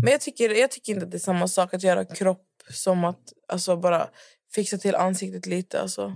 Men 0.04 0.12
jag 0.12 0.22
tycker, 0.22 0.50
jag 0.50 0.72
tycker 0.72 0.94
inte 0.94 1.06
att 1.06 1.12
det 1.12 1.18
är 1.18 1.20
samma 1.20 1.48
sak 1.48 1.74
att 1.74 1.84
göra 1.84 2.06
kropp 2.06 2.48
som 2.70 3.04
att 3.04 3.34
alltså, 3.48 3.78
bara 3.78 4.10
fixa 4.56 4.78
till 4.78 4.96
ansiktet 4.96 5.46
lite. 5.46 5.82
Alltså. 5.82 6.14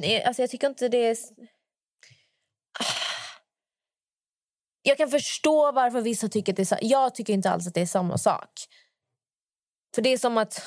Nej, 0.00 0.24
alltså 0.24 0.42
jag 0.42 0.50
tycker 0.50 0.66
inte 0.66 0.88
det 0.88 1.06
är... 1.06 1.16
Jag 4.88 4.96
kan 4.96 5.10
förstå 5.10 5.72
varför 5.72 6.00
vissa 6.00 6.28
tycker 6.28 6.52
att 6.52 6.56
det 6.56 6.62
är 6.62 6.64
så. 6.64 6.78
Jag 6.80 7.14
tycker 7.14 7.32
inte 7.32 7.50
alls 7.50 7.66
att 7.66 7.74
det 7.74 7.80
är 7.80 7.86
samma 7.86 8.18
sak. 8.18 8.50
För 9.94 10.02
det 10.02 10.08
är 10.12 10.18
som 10.18 10.38
att 10.38 10.62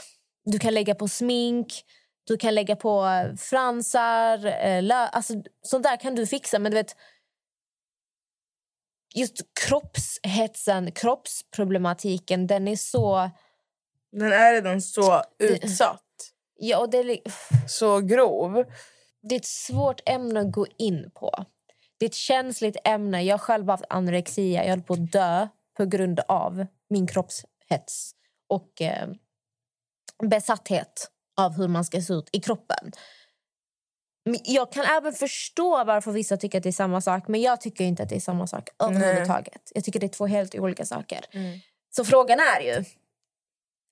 du 0.45 0.59
kan 0.59 0.73
lägga 0.73 0.95
på 0.95 1.07
smink, 1.07 1.83
du 2.23 2.37
kan 2.37 2.55
lägga 2.55 2.75
på 2.75 3.05
eh, 3.05 3.35
fransar, 3.35 4.45
eh, 4.45 4.81
lö- 4.83 5.09
alltså 5.11 5.33
sånt 5.61 5.83
där 5.83 5.97
kan 5.97 6.15
du 6.15 6.27
fixa. 6.27 6.59
Men 6.59 6.71
du 6.71 6.77
vet, 6.77 6.95
just 9.15 9.41
kroppshetsen, 9.67 10.91
kroppsproblematiken, 10.91 12.47
den 12.47 12.67
är 12.67 12.75
så... 12.75 13.29
Den 14.11 14.31
är 14.31 14.53
redan 14.53 14.81
så 14.81 15.23
utsatt. 15.39 16.03
Ja, 16.55 16.77
och 16.79 16.89
det, 16.89 16.97
är, 16.97 17.19
Så 17.67 17.99
grov. 17.99 18.65
det 19.21 19.35
är 19.35 19.39
ett 19.39 19.45
svårt 19.45 20.01
ämne 20.05 20.39
att 20.39 20.51
gå 20.51 20.67
in 20.77 21.11
på. 21.13 21.45
Det 22.01 22.05
är 22.05 22.09
ett 22.09 22.15
känsligt 22.15 22.77
ämne. 22.83 23.23
Jag 23.23 23.33
har 23.33 23.39
själv 23.39 23.69
haft 23.69 23.83
anorexia. 23.89 24.63
Jag 24.63 24.69
höll 24.69 24.81
på 24.81 24.93
att 24.93 25.11
dö 25.11 25.47
på 25.77 25.85
grund 25.85 26.19
av 26.27 26.65
min 26.89 27.07
kroppshets 27.07 28.11
och 28.49 28.81
eh, 28.81 29.09
besatthet 30.23 31.11
av 31.37 31.53
hur 31.53 31.67
man 31.67 31.85
ska 31.85 32.01
se 32.01 32.13
ut 32.13 32.29
i 32.31 32.39
kroppen. 32.39 32.91
Jag 34.43 34.71
kan 34.71 34.85
även 34.85 35.13
förstå 35.13 35.83
varför 35.83 36.11
vissa 36.11 36.37
tycker 36.37 36.57
att 36.57 36.63
det 36.63 36.69
är 36.69 36.73
samma 36.73 37.01
sak 37.01 37.27
men 37.27 37.41
jag 37.41 37.61
tycker 37.61 37.83
inte 37.83 38.03
att 38.03 38.09
det 38.09 38.15
är 38.15 38.19
samma 38.19 38.47
sak 38.47 38.69
överhuvudtaget. 38.83 39.71
Jag 39.73 39.83
tycker 39.83 39.99
det 39.99 40.05
är 40.05 40.07
två 40.17 40.27
helt 40.27 40.55
olika 40.55 40.85
saker. 40.85 41.25
Så 41.89 42.05
frågan 42.05 42.39
är 42.39 42.61
ju 42.61 42.85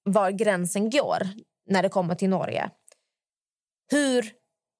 var 0.04 0.32
gränsen 0.32 0.90
går 0.90 1.28
när 1.66 1.84
det 1.84 1.90
kommer 1.90 2.16
till 2.16 2.30
Norge. 2.30 2.70
Hur 3.92 4.32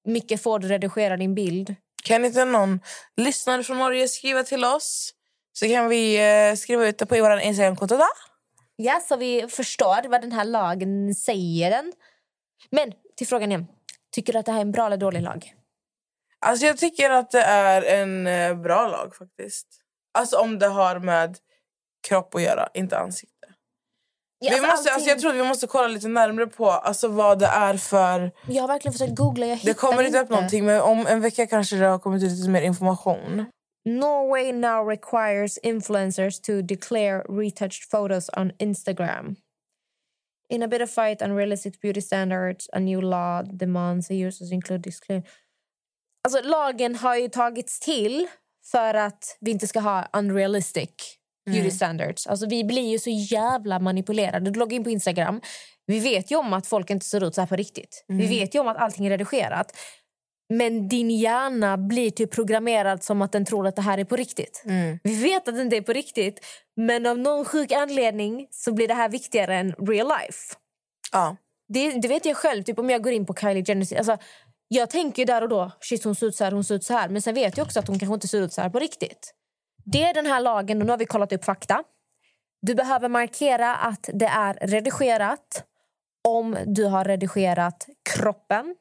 mycket 0.06 0.44
får 0.44 0.60
du 0.60 0.68
redigera 0.68 1.18
din 1.18 1.36
bild? 1.36 1.76
Kan 2.04 2.26
inte 2.26 2.46
någon 2.46 2.80
lyssnare 3.18 3.64
från 3.64 3.78
Norge 3.78 4.08
skriva 4.08 4.44
till 4.44 4.66
oss? 4.66 5.14
Så 5.54 5.68
kan 5.68 5.90
vi 5.90 6.18
eh, 6.50 6.56
skriva 6.56 6.88
ut 6.88 6.98
det 6.98 7.06
på 7.06 7.16
vår 7.16 7.40
Instagramkonto. 7.40 8.00
Ja, 8.76 9.02
så 9.08 9.18
vi 9.18 9.48
förstår 9.50 10.10
vad 10.10 10.22
den 10.22 10.32
här 10.32 10.46
lagen 10.46 11.16
säger. 11.16 11.86
Men 12.70 12.92
till 13.18 13.28
frågan 13.28 13.52
igen. 13.52 13.68
Tycker 14.12 14.34
du 14.34 14.40
att 14.40 14.46
det 14.46 14.52
här 14.52 14.60
är 14.60 14.62
en 14.62 14.72
bra 14.72 14.86
eller 14.86 14.98
dålig 14.98 15.22
lag? 15.22 15.54
Alltså 16.40 16.66
jag 16.66 16.78
tycker 16.78 17.10
att 17.10 17.32
det 17.32 17.42
är 17.42 17.82
en 17.82 18.28
eh, 18.28 18.56
bra 18.56 18.88
lag 18.88 19.16
faktiskt. 19.16 19.68
Alltså 20.14 20.38
om 20.38 20.60
det 20.60 20.68
har 20.68 21.00
med 21.00 21.38
kropp 22.08 22.36
att 22.36 22.42
göra, 22.42 22.70
inte 22.74 22.98
ansikte. 22.98 23.39
Ja, 24.42 24.50
vi 24.50 24.56
alltså, 24.56 24.72
måste, 24.72 24.92
alltså, 24.92 25.10
jag 25.10 25.20
tror 25.20 25.32
att 25.32 25.38
vi 25.38 25.44
måste 25.44 25.68
kolla 25.68 25.88
lite 25.88 26.08
närmare 26.08 26.48
på 26.48 26.70
alltså, 26.70 27.08
vad 27.08 27.40
det 27.40 27.46
är 27.46 27.78
för... 27.78 28.32
Jag 28.48 28.64
har 28.64 28.68
verkligen 28.68 28.94
försökt 28.94 29.16
googla. 29.16 29.46
Jag 29.46 29.60
Det 29.64 29.74
kommer 29.74 30.04
inte 30.04 30.20
upp 30.20 30.30
någonting 30.30 30.66
men 30.66 30.82
om 30.82 31.08
en 31.08 31.22
vecka 31.22 31.48
kanske 31.48 31.76
det 31.76 31.86
har 31.86 32.00
kommit 32.00 32.24
ut 32.24 32.32
lite 32.32 32.50
mer 32.50 32.62
information. 32.62 33.46
Norway 33.86 34.52
now 34.52 34.88
requires 34.88 35.58
influencers 35.58 36.42
to 36.42 36.62
declare 36.62 37.24
retouched 37.30 37.90
photos 37.92 38.30
on 38.38 38.52
Instagram. 38.60 39.36
In 40.50 40.64
a 40.64 40.68
bit 40.68 40.82
of 40.82 40.90
fight 40.90 41.22
unrealistic 41.22 41.82
beauty 41.82 42.02
standards, 42.02 42.70
a 42.74 42.80
new 42.80 43.02
law 43.02 43.44
demands 43.44 44.08
the 44.08 44.26
users 44.26 44.52
include 44.52 44.82
disclaim. 44.82 45.24
Alltså, 46.24 46.42
lagen 46.42 46.96
har 46.96 47.16
ju 47.16 47.30
tagits 47.30 47.80
till 47.80 48.28
för 48.72 48.94
att 48.94 49.38
vi 49.40 49.52
inte 49.52 49.68
ska 49.68 49.80
ha 49.80 50.08
unrealistic 50.14 51.19
beauty 51.46 51.72
standards. 51.72 52.28
Alltså, 52.28 52.48
vi 52.48 52.64
blir 52.64 52.92
ju 52.92 53.00
så 53.00 53.10
jävla 53.10 53.80
manipulerade. 53.80 54.52
Du 54.52 54.60
loggar 54.60 54.76
in 54.76 54.84
på 54.84 54.90
Instagram. 54.90 55.42
Vi 55.86 56.00
vet 56.00 56.32
ju 56.32 56.36
om 56.36 56.54
att 56.54 56.68
folk 56.68 56.90
inte 56.90 57.06
ser 57.06 57.24
ut 57.24 57.36
så 57.36 57.42
här 57.42 57.48
på 57.48 57.56
riktigt. 57.56 58.06
Vi 58.08 58.28
vet 58.28 58.56
ju 58.56 58.60
om 58.60 58.68
att 58.68 58.78
allting 58.78 59.06
är 59.06 59.10
redigerat. 59.10 59.72
Men 60.54 60.88
din 60.88 61.10
hjärna 61.10 61.78
blir 61.78 62.12
typ 62.12 62.32
programmerad 62.32 63.04
som 63.04 63.22
att 63.22 63.32
den 63.32 63.46
tror 63.46 63.68
att 63.68 63.76
det 63.76 63.82
här 63.82 63.98
är 63.98 64.04
på 64.04 64.16
riktigt. 64.16 64.64
Vi 65.04 65.24
vet 65.24 65.48
att 65.48 65.56
det 65.56 65.62
inte 65.62 65.78
är 65.78 65.82
på 65.82 65.94
riktigt, 65.94 66.46
men 66.76 67.06
av 67.06 67.20
någon 67.20 67.46
sjuk 67.46 67.72
anledning 67.72 68.48
så 68.52 68.74
blir 68.74 68.88
det 68.88 68.94
här 68.94 69.10
viktigare 69.10 69.56
än 69.56 69.72
real 69.72 70.08
life. 70.08 70.56
Ja. 71.12 71.38
Det, 71.74 71.92
det 71.92 72.08
vet 72.08 72.26
jag 72.26 72.38
själv, 72.38 72.64
typ 72.64 72.80
om 72.80 72.90
jag 72.90 73.04
går 73.04 73.14
in 73.14 73.26
på 73.26 73.34
Kylie 73.34 73.64
Jenner. 73.68 73.98
Alltså, 73.98 74.18
jag 74.68 74.90
tänker 74.90 75.26
där 75.26 75.42
och 75.42 75.50
då, 75.50 75.72
shit 75.80 76.04
hon 76.04 76.16
ser 76.16 76.28
ut 76.28 76.36
så 76.36 76.44
här, 76.44 76.52
hon 76.52 76.64
ser 76.64 76.76
ut 76.76 76.84
så 76.84 76.94
här. 76.94 77.10
Men 77.10 77.22
sen 77.22 77.36
vet 77.36 77.58
jag 77.58 77.66
också 77.66 77.80
att 77.80 77.88
hon 77.88 78.00
kanske 78.00 78.14
inte 78.14 78.28
ser 78.28 78.42
ut 78.42 78.54
så 78.54 78.62
här 78.62 78.70
på 78.70 78.80
riktigt. 78.80 79.34
Det 79.92 80.04
är 80.04 80.14
den 80.14 80.26
här 80.26 80.42
lagen 80.42 80.82
och 80.82 80.86
nu 80.86 80.92
har 80.92 80.98
vi 80.98 81.06
kollat 81.06 81.34
upp 81.34 81.46
fakta. 81.46 81.84
Du 82.62 82.76
behöver 82.76 83.10
markera 83.10 83.76
att 83.76 84.10
det 84.14 84.26
är 84.26 84.54
redigerat 84.54 85.66
om 86.28 86.58
du 86.66 86.86
har 86.86 87.06
redigerat 87.06 87.88
kroppen, 88.10 88.76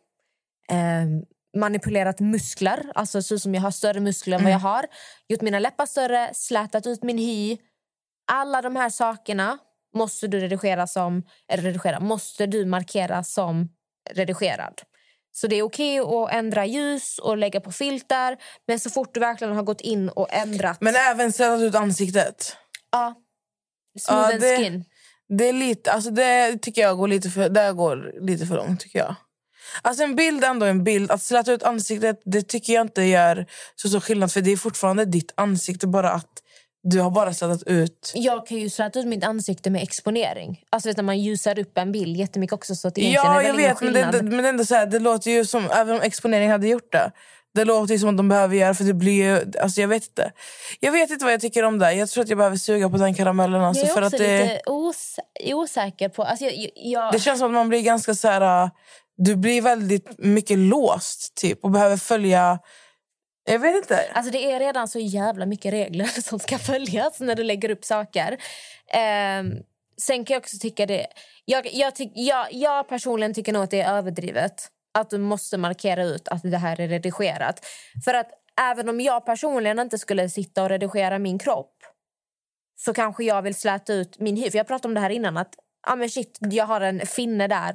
eh, 0.70 1.58
manipulerat 1.60 2.20
muskler, 2.20 2.92
alltså 2.94 3.22
så 3.22 3.38
som 3.38 3.54
jag 3.54 3.62
har 3.62 3.70
större 3.70 4.00
muskler 4.00 4.36
än 4.36 4.44
vad 4.44 4.52
jag 4.52 4.58
har, 4.58 4.86
gjort 5.28 5.40
mina 5.40 5.58
läppar 5.58 5.86
större, 5.86 6.30
slätat 6.34 6.86
ut 6.86 7.02
min 7.02 7.18
hy. 7.18 7.58
Alla 8.32 8.62
de 8.62 8.76
här 8.76 8.90
sakerna 8.90 9.58
måste 9.94 10.26
du 10.26 10.40
redigera 10.40 10.86
som, 10.86 11.22
eller 11.48 11.62
redigera, 11.62 12.00
måste 12.00 12.46
du 12.46 12.64
markera 12.64 13.24
som 13.24 13.68
redigerad. 14.10 14.82
Så 15.40 15.46
det 15.46 15.56
är 15.56 15.62
okej 15.62 15.98
att 15.98 16.32
ändra 16.32 16.66
ljus 16.66 17.18
och 17.18 17.36
lägga 17.36 17.60
på 17.60 17.72
filter 17.72 18.36
men 18.66 18.80
så 18.80 18.90
fort 18.90 19.14
du 19.14 19.20
verkligen 19.20 19.56
har 19.56 19.62
gått 19.62 19.80
in 19.80 20.08
och 20.08 20.32
ändrat... 20.34 20.80
Men 20.80 20.96
även 20.96 21.32
slätat 21.32 21.60
ut 21.60 21.74
ansiktet. 21.74 22.56
ja, 22.92 23.14
smooth 24.00 24.30
Ja, 24.32 24.38
det- 24.38 24.56
skin. 24.56 24.84
Det, 25.38 25.48
är 25.48 25.52
lite, 25.52 25.92
alltså 25.92 26.10
det 26.10 26.58
tycker 26.62 26.82
jag 26.82 26.96
går 26.96 27.08
lite 27.08 27.30
för, 27.30 27.48
det 27.48 27.72
går 27.72 28.12
lite 28.26 28.46
för 28.46 28.54
långt. 28.56 28.80
tycker 28.80 28.98
jag. 28.98 29.14
Alltså 29.82 30.02
En 30.04 30.16
bild 30.16 30.44
ändå 30.44 30.66
en 30.66 30.84
bild. 30.84 31.10
Att 31.10 31.22
släta 31.22 31.52
ut 31.52 31.62
ansiktet 31.62 32.20
det 32.24 32.42
tycker 32.42 32.72
jag 32.72 32.80
inte 32.86 33.02
gör 33.02 33.46
så 33.76 33.88
stor 33.88 34.00
skillnad. 34.00 34.32
För 34.32 34.40
Det 34.40 34.50
är 34.52 34.56
fortfarande 34.56 35.04
ditt 35.04 35.32
ansikte, 35.36 35.86
bara 35.86 36.10
att 36.10 36.42
du 36.90 37.00
har 37.00 37.10
bara 37.10 37.34
slätat 37.34 37.62
ut... 37.62 38.12
Jag 38.14 38.46
kan 38.46 38.56
ju 38.56 38.70
släta 38.70 38.98
ut 38.98 39.06
mitt 39.06 39.24
ansikte 39.24 39.70
med 39.70 39.82
exponering. 39.82 40.64
Alltså 40.70 40.88
vet, 40.88 40.96
du, 40.96 41.02
man 41.02 41.18
ljusar 41.18 41.58
upp 41.58 41.78
en 41.78 41.92
bild 41.92 42.16
jättemycket 42.16 42.54
också 42.54 42.74
så 42.74 42.88
att 42.88 42.94
det 42.94 43.00
Ja, 43.00 43.42
jag 43.42 43.54
vet. 43.54 43.80
Men 43.80 43.92
det, 43.92 44.22
men 44.22 44.44
ändå 44.44 44.64
så 44.64 44.74
här, 44.74 44.86
det 44.86 44.98
låter 44.98 45.30
ju 45.30 45.44
som, 45.44 45.70
även 45.70 45.94
om 45.96 46.00
exponering 46.02 46.50
hade 46.50 46.68
gjort 46.68 46.92
det, 46.92 47.12
det 47.54 47.64
låter 47.64 47.94
ju 47.94 47.98
som 47.98 48.08
att 48.08 48.16
de 48.16 48.28
behöver 48.28 48.56
göra 48.56 48.74
för 48.74 48.84
det 48.84 48.94
blir 48.94 49.12
ju, 49.12 49.60
alltså 49.62 49.80
jag 49.80 49.88
vet 49.88 50.06
inte. 50.06 50.32
Jag 50.80 50.92
vet 50.92 51.10
inte 51.10 51.24
vad 51.24 51.34
jag 51.34 51.40
tycker 51.40 51.62
om 51.62 51.78
det. 51.78 51.92
Jag 51.92 52.08
tror 52.08 52.24
att 52.24 52.28
jag 52.28 52.38
behöver 52.38 52.56
suga 52.56 52.90
på 52.90 52.96
den 52.96 53.14
karamellen. 53.14 53.60
Alltså, 53.60 53.82
jag 53.86 53.90
är 53.90 53.94
för 53.94 54.02
också 54.02 54.16
att 54.16 54.22
det, 54.22 54.42
lite 54.42 54.60
os 54.66 55.16
osäker 55.44 56.08
på... 56.08 56.22
Alltså 56.22 56.44
jag, 56.44 56.54
jag, 56.54 56.70
jag, 56.74 57.12
det 57.12 57.18
känns 57.18 57.38
som 57.38 57.46
att 57.48 57.54
man 57.54 57.68
blir 57.68 57.82
ganska 57.82 58.14
så 58.14 58.28
här... 58.28 58.64
äh, 58.64 58.70
Du 59.16 59.36
blir 59.36 59.62
väldigt 59.62 60.18
mycket 60.18 60.58
låst 60.58 61.34
typ 61.34 61.64
och 61.64 61.70
behöver 61.70 61.96
följa... 61.96 62.58
Jag 63.48 63.58
vet 63.58 63.76
inte. 63.76 64.10
Alltså 64.12 64.32
det 64.32 64.52
är 64.52 64.60
redan 64.60 64.88
så 64.88 64.98
jävla 64.98 65.46
mycket 65.46 65.72
regler 65.72 66.04
som 66.22 66.38
ska 66.38 66.58
följas 66.58 67.20
när 67.20 67.34
du 67.34 67.42
lägger 67.42 67.70
upp 67.70 67.84
saker. 67.84 68.38
Ehm, 68.92 69.52
sen 70.00 70.24
kan 70.24 70.34
jag 70.34 70.40
också 70.40 70.56
tycka 70.60 70.86
det... 70.86 71.06
Jag, 71.44 71.68
jag, 71.72 71.94
tyck, 71.94 72.12
jag, 72.14 72.46
jag 72.52 72.88
personligen 72.88 73.34
tycker 73.34 73.52
nog 73.52 73.62
att 73.62 73.70
det 73.70 73.80
är 73.80 73.96
överdrivet 73.96 74.68
att 74.98 75.10
du 75.10 75.18
måste 75.18 75.58
markera 75.58 76.04
ut 76.04 76.28
att 76.28 76.42
det 76.42 76.56
här 76.56 76.80
är 76.80 76.88
redigerat. 76.88 77.66
För 78.04 78.14
att 78.14 78.30
även 78.60 78.88
om 78.88 79.00
jag 79.00 79.26
personligen 79.26 79.78
inte 79.78 79.98
skulle 79.98 80.28
sitta 80.28 80.62
och 80.62 80.68
redigera 80.68 81.18
min 81.18 81.38
kropp 81.38 81.74
så 82.76 82.94
kanske 82.94 83.24
jag 83.24 83.42
vill 83.42 83.54
släta 83.54 83.92
ut 83.92 84.18
min 84.18 84.36
hy. 84.36 84.50
För 84.50 84.58
jag 84.58 84.66
pratade 84.66 84.88
om 84.88 84.94
det 84.94 85.00
här 85.00 85.10
innan. 85.10 85.36
att 85.36 85.54
ah, 85.86 85.96
men 85.96 86.10
shit, 86.10 86.38
Jag 86.40 86.64
har 86.66 86.80
en 86.80 87.06
finne 87.06 87.48
där. 87.48 87.74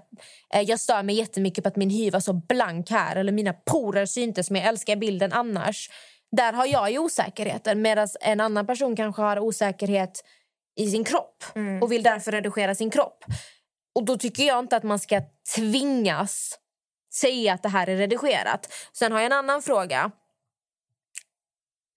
Eh, 0.54 0.62
Jag 0.62 0.80
stör 0.80 1.04
mig 1.04 1.16
jättemycket 1.16 1.64
på 1.64 1.68
att 1.68 1.76
min 1.76 1.90
hy 1.90 2.10
var 2.10 2.20
så 2.20 2.34
blank 2.34 2.90
här. 2.90 3.16
Eller 3.16 3.32
mina 3.32 3.54
porer 3.54 4.06
syntes, 4.06 4.50
men 4.50 4.62
jag 4.62 4.70
älskar 4.70 4.96
bilden 4.96 5.34
annars. 5.34 5.90
Där 6.32 6.54
har 6.54 6.66
jag 6.66 6.92
ju 6.92 7.00
osäkerheten. 7.00 7.82
Medan 7.82 8.08
en 8.22 8.40
annan 8.40 8.68
person 8.68 8.96
kanske 8.96 9.22
har 9.22 9.40
osäkerhet 9.40 10.24
i 10.76 10.90
sin 10.92 11.04
kropp 11.04 11.44
och 11.82 11.92
vill 11.92 12.04
därför 12.04 12.32
redigera 12.32 12.76
sin 12.76 12.90
kropp. 12.90 13.26
Och 13.96 14.06
Då 14.06 14.18
tycker 14.18 14.44
jag 14.44 14.60
inte 14.60 14.76
att 14.78 14.84
man 14.84 15.00
ska 15.00 15.22
tvingas 15.56 16.60
säga 17.14 17.54
att 17.54 17.64
det 17.64 17.70
här 17.70 17.90
är 17.90 17.96
redigerat. 17.98 18.74
Sen 18.94 19.12
har 19.12 19.20
jag 19.20 19.26
en 19.26 19.32
annan 19.34 19.62
fråga. 19.62 20.12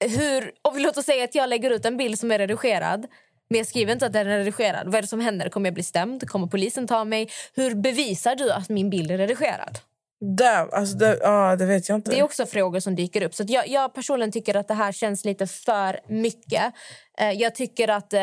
Hur, 0.04 0.52
och 0.62 0.76
vi 0.76 0.80
låt 0.80 0.96
oss 0.96 1.04
säga 1.04 1.24
att 1.24 1.34
jag 1.34 1.48
lägger 1.48 1.70
ut 1.70 1.84
en 1.84 1.96
bild 1.96 2.18
som 2.18 2.30
är 2.30 2.38
redigerad 2.38 3.06
men 3.50 3.58
jag 3.58 3.66
skriver 3.66 3.92
inte 3.92 4.06
att 4.06 4.12
den 4.12 4.26
är 4.26 4.38
redigerad. 4.38 4.86
Vad 4.86 4.94
är 4.94 5.02
det 5.02 5.08
som 5.08 5.20
händer? 5.20 5.48
Kommer 5.48 5.66
jag 5.66 5.74
bli 5.74 5.82
stämd? 5.82 6.28
Kommer 6.28 6.46
polisen 6.46 6.86
ta 6.86 7.04
mig? 7.04 7.30
Hur 7.54 7.74
bevisar 7.74 8.36
du 8.36 8.52
att 8.52 8.68
min 8.68 8.90
bild 8.90 9.10
är 9.10 9.18
redigerad? 9.18 9.78
Där, 10.20 10.74
alltså 10.74 10.96
det, 10.96 11.18
ja, 11.22 11.56
det 11.56 11.66
vet 11.66 11.88
jag 11.88 11.96
inte. 11.96 12.10
Det 12.10 12.18
är 12.18 12.22
också 12.22 12.46
frågor 12.46 12.80
som 12.80 12.94
dyker 12.94 13.22
upp. 13.22 13.34
Så 13.34 13.44
jag, 13.46 13.68
jag 13.68 13.94
personligen 13.94 14.32
tycker 14.32 14.54
att 14.54 14.68
det 14.68 14.74
här 14.74 14.92
känns 14.92 15.24
lite 15.24 15.46
för 15.46 16.00
mycket. 16.08 16.74
Eh, 17.18 17.30
jag 17.30 17.54
tycker 17.54 17.88
att 17.88 18.12
eh, 18.12 18.20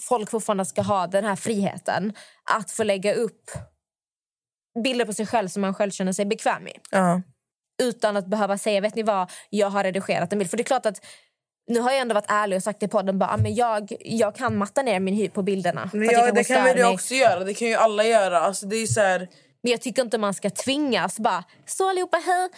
folk 0.00 0.30
fortfarande 0.30 0.64
ska 0.64 0.82
ha 0.82 1.06
den 1.06 1.24
här 1.24 1.36
friheten 1.36 2.12
att 2.50 2.70
få 2.70 2.82
lägga 2.82 3.14
upp 3.14 3.50
bilder 4.84 5.04
på 5.04 5.12
sig 5.12 5.26
själv 5.26 5.48
som 5.48 5.62
man 5.62 5.74
själv 5.74 5.90
känner 5.90 6.12
sig 6.12 6.26
bekväm 6.26 6.62
med. 6.64 6.78
Ja. 6.90 7.22
Utan 7.82 8.16
att 8.16 8.26
behöva 8.26 8.58
säga, 8.58 8.80
vet 8.80 8.94
ni 8.94 9.02
vad, 9.02 9.30
jag 9.50 9.70
har 9.70 9.84
redigerat 9.84 10.32
en 10.32 10.38
bild. 10.38 10.50
För 10.50 10.56
det 10.56 10.62
är 10.62 10.64
klart 10.64 10.86
att 10.86 11.06
nu 11.68 11.80
har 11.80 11.90
jag 11.90 12.00
ändå 12.00 12.14
varit 12.14 12.30
ärlig 12.30 12.56
och 12.56 12.62
sagt 12.62 12.82
i 12.82 12.88
podden 12.88 13.18
bara, 13.18 13.30
"Ah, 13.30 13.36
men 13.36 13.54
jag, 13.54 13.92
jag 14.00 14.34
kan 14.36 14.56
matta 14.56 14.82
ner 14.82 15.00
min 15.00 15.14
hy 15.14 15.28
på 15.28 15.42
bilderna. 15.42 15.90
Men 15.92 16.08
ja, 16.10 16.32
det 16.32 16.44
kan 16.44 16.64
väl 16.64 16.76
du 16.76 16.82
mig." 16.82 16.94
också 16.94 17.14
göra. 17.14 17.44
Det 17.44 17.54
kan 17.54 17.68
ju 17.68 17.74
alla 17.74 18.04
göra. 18.04 18.40
Alltså, 18.40 18.66
det 18.66 18.76
är 18.76 18.86
så 18.86 19.00
här... 19.00 19.28
Men 19.62 19.70
jag 19.70 19.80
tycker 19.80 20.02
inte 20.02 20.18
man 20.18 20.34
ska 20.34 20.50
tvingas 20.50 21.20
bara, 21.20 21.44
så 21.66 21.90
allihopa 21.90 22.16
hej. 22.26 22.48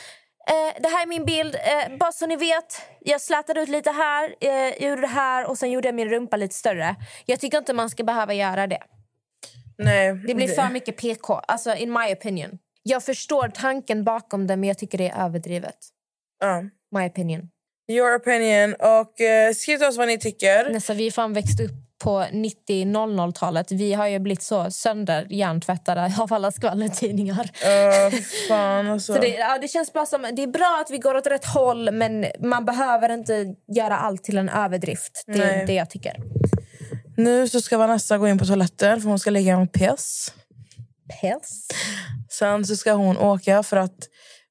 Eh, 0.49 0.83
det 0.83 0.89
här 0.89 1.03
är 1.03 1.07
min 1.07 1.25
bild. 1.25 1.55
Eh, 1.55 1.97
bara 1.99 2.13
så 2.13 2.27
ni 2.27 2.37
vet, 2.37 2.83
jag 3.01 3.21
slätade 3.21 3.61
ut 3.61 3.69
lite 3.69 3.91
här, 3.91 4.35
eh, 4.41 4.51
jag 4.51 4.83
gjorde 4.83 5.01
det 5.01 5.07
här 5.07 5.47
och 5.47 5.59
sen 5.59 5.71
gjorde 5.71 5.89
jag 5.89 5.95
min 5.95 6.09
rumpa 6.09 6.37
lite 6.37 6.55
större. 6.55 6.97
Jag 7.27 7.41
tycker 7.41 7.59
inte 7.59 7.73
man 7.73 7.91
ska 7.91 8.05
behöva 8.05 8.35
göra 8.35 8.67
det. 8.67 8.83
Nej, 9.79 10.15
Det 10.27 10.35
blir 10.35 10.49
för 10.49 10.73
mycket 10.73 10.97
PK, 10.97 11.35
alltså 11.35 11.75
in 11.75 11.93
my 11.93 12.13
opinion. 12.13 12.59
Jag 12.83 13.05
förstår 13.05 13.49
tanken 13.49 14.05
bakom 14.05 14.47
det, 14.47 14.57
men 14.57 14.69
jag 14.69 14.79
tycker 14.79 14.99
det 14.99 15.09
är 15.09 15.25
överdrivet. 15.25 15.77
Ja. 16.41 16.63
My 16.91 17.07
opinion. 17.09 17.49
Your 17.89 18.16
opinion. 18.16 18.74
Och 18.74 19.20
eh, 19.20 19.53
skriv 19.55 19.76
till 19.76 19.86
oss 19.86 19.97
vad 19.97 20.09
ni 20.09 20.18
tycker. 20.18 20.70
Nästa, 20.70 20.95
vi 20.95 21.07
är 21.07 21.11
fan 21.11 21.32
växt 21.32 21.61
upp 21.61 21.89
på 21.99 22.20
90-00-talet. 22.20 23.72
Vi 23.72 23.93
har 23.93 24.07
ju 24.07 24.18
blivit 24.18 24.43
så 24.43 24.70
sönder 24.70 25.26
hjärntvättade 25.30 26.14
av 26.18 26.32
alla 26.32 26.51
skvallertidningar. 26.51 27.51
Uh, 27.64 28.20
fan 28.49 28.86
alltså. 28.91 29.14
Så 29.14 29.20
det, 29.20 29.28
ja, 29.28 29.59
det 29.59 29.68
känns 29.68 29.93
bara 29.93 30.07
som, 30.07 30.30
det 30.32 30.43
är 30.43 30.47
bra 30.47 30.82
att 30.84 30.91
vi 30.91 30.99
går 30.99 31.14
åt 31.14 31.26
rätt 31.26 31.45
håll 31.45 31.91
men 31.91 32.26
man 32.41 32.64
behöver 32.64 33.09
inte 33.09 33.55
göra 33.74 33.99
allt 33.99 34.24
till 34.24 34.39
en 34.39 34.49
överdrift. 34.49 35.24
Det 35.26 35.32
är 35.32 35.57
Nej. 35.57 35.66
det 35.66 35.74
jag 35.74 35.91
tycker. 35.91 36.16
Nu 37.16 37.49
så 37.49 37.61
ska 37.61 37.78
Vanessa 37.78 38.18
gå 38.18 38.28
in 38.28 38.39
på 38.39 38.45
toaletten 38.45 39.01
för 39.01 39.09
hon 39.09 39.18
ska 39.18 39.30
lägga 39.30 39.55
en 39.55 39.68
piss. 39.68 40.32
Pels? 41.20 41.68
Sen 42.30 42.64
så 42.64 42.76
ska 42.76 42.93
hon 42.93 43.18
åka 43.18 43.62
för 43.62 43.76
att 43.76 44.09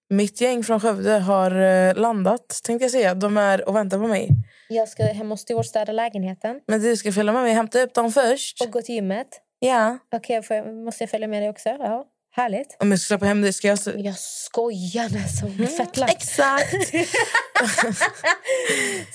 mitt 0.09 0.41
gäng 0.41 0.63
från 0.63 0.79
Skövde 0.79 1.11
har 1.11 1.51
eh, 1.61 1.95
landat. 1.95 2.59
Tänkte 2.63 2.83
jag 2.83 2.91
säga. 2.91 3.13
De 3.15 3.37
är 3.37 3.69
och 3.69 3.75
väntar 3.75 3.97
på 3.99 4.07
mig. 4.07 4.29
Jag 4.69 4.87
ska 4.89 5.03
hem 5.03 5.31
och 5.31 5.39
storstäda 5.39 5.91
lägenheten 5.91 6.59
Men 6.67 6.81
du 6.81 6.97
ska 6.97 7.11
följa 7.11 7.33
med 7.33 7.41
mig 7.43 7.53
hämta 7.53 7.81
upp 7.81 7.93
dem 7.93 8.11
först. 8.11 8.61
och 8.61 8.71
gå 8.71 8.81
till 8.81 8.95
gymmet. 8.95 9.27
Ja. 9.59 9.97
Okej, 10.15 10.41
jag- 10.49 10.75
måste 10.75 11.03
jag 11.03 11.09
följa 11.09 11.27
med 11.27 11.41
dig 11.41 11.49
också? 11.49 11.69
Ja, 11.69 12.05
härligt. 12.37 12.77
Om 12.79 12.91
jag 12.91 12.99
ska 12.99 13.07
släppa 13.07 13.25
hem 13.25 13.41
dig 13.41 13.53
ska 13.53 13.67
jag... 13.67 13.79
Jag 13.95 14.15
skojar 14.17 15.09
nästan. 15.09 15.67
Fett 15.77 15.97
lax. 15.97 16.13
Exakt. 16.13 16.71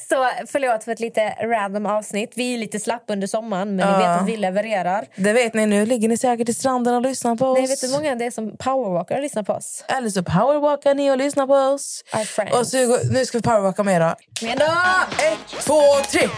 Så 0.09 0.29
förlåt 0.47 0.85
för 0.85 0.93
ett 0.93 1.01
lite 1.01 1.29
random 1.31 1.87
avsnitt. 1.87 2.33
Vi 2.35 2.55
är 2.55 2.59
lite 2.59 2.81
slapp 2.81 3.05
under 3.09 3.27
sommaren 3.27 3.77
men 3.77 3.87
ni 3.87 3.93
Ja. 3.93 3.99
vet 3.99 4.21
att 4.23 4.29
vi 4.29 4.37
levererar. 4.37 5.07
Det 5.17 5.33
vet 5.33 5.55
ni, 5.55 5.67
nu 5.67 5.87
ligger 5.87 6.09
ni 6.09 6.17
säkert 6.17 6.49
i 6.49 6.55
stranden 6.55 6.95
och 6.95 7.03
lyssnar 7.03 7.37
på 7.37 7.47
oss. 7.47 7.59
Nej, 7.59 7.67
vet 7.69 7.81
du 7.81 7.87
hur 7.87 7.95
många 7.95 8.15
det 8.15 8.25
är 8.25 8.31
som 8.31 8.57
powerwalkar 8.57 9.17
och 9.17 9.23
lyssnar 9.23 9.43
på 9.43 9.53
oss? 9.53 9.85
Eller 9.89 10.11
så 10.11 10.23
powerwalkar 10.23 10.95
ni 10.95 11.11
och 11.11 11.17
lyssnar 11.19 11.47
på 11.47 11.55
oss. 11.55 12.05
Our 12.15 12.25
friends. 12.25 12.55
Och 12.57 12.67
så, 12.67 12.99
nu 13.13 13.27
ska 13.27 13.39
vi 13.39 13.43
powerwalka 13.43 13.83
med 13.83 14.01
då. 14.01 14.15
Men 14.43 14.59
då! 14.59 14.65
Ett, 14.65 15.39
två, 15.65 15.81
tre! 16.11 16.29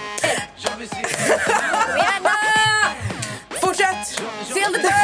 Men 1.94 2.22
då! 2.22 2.28
Fortsätt! 3.60 4.16
The 4.54 4.60
burn! 4.60 5.03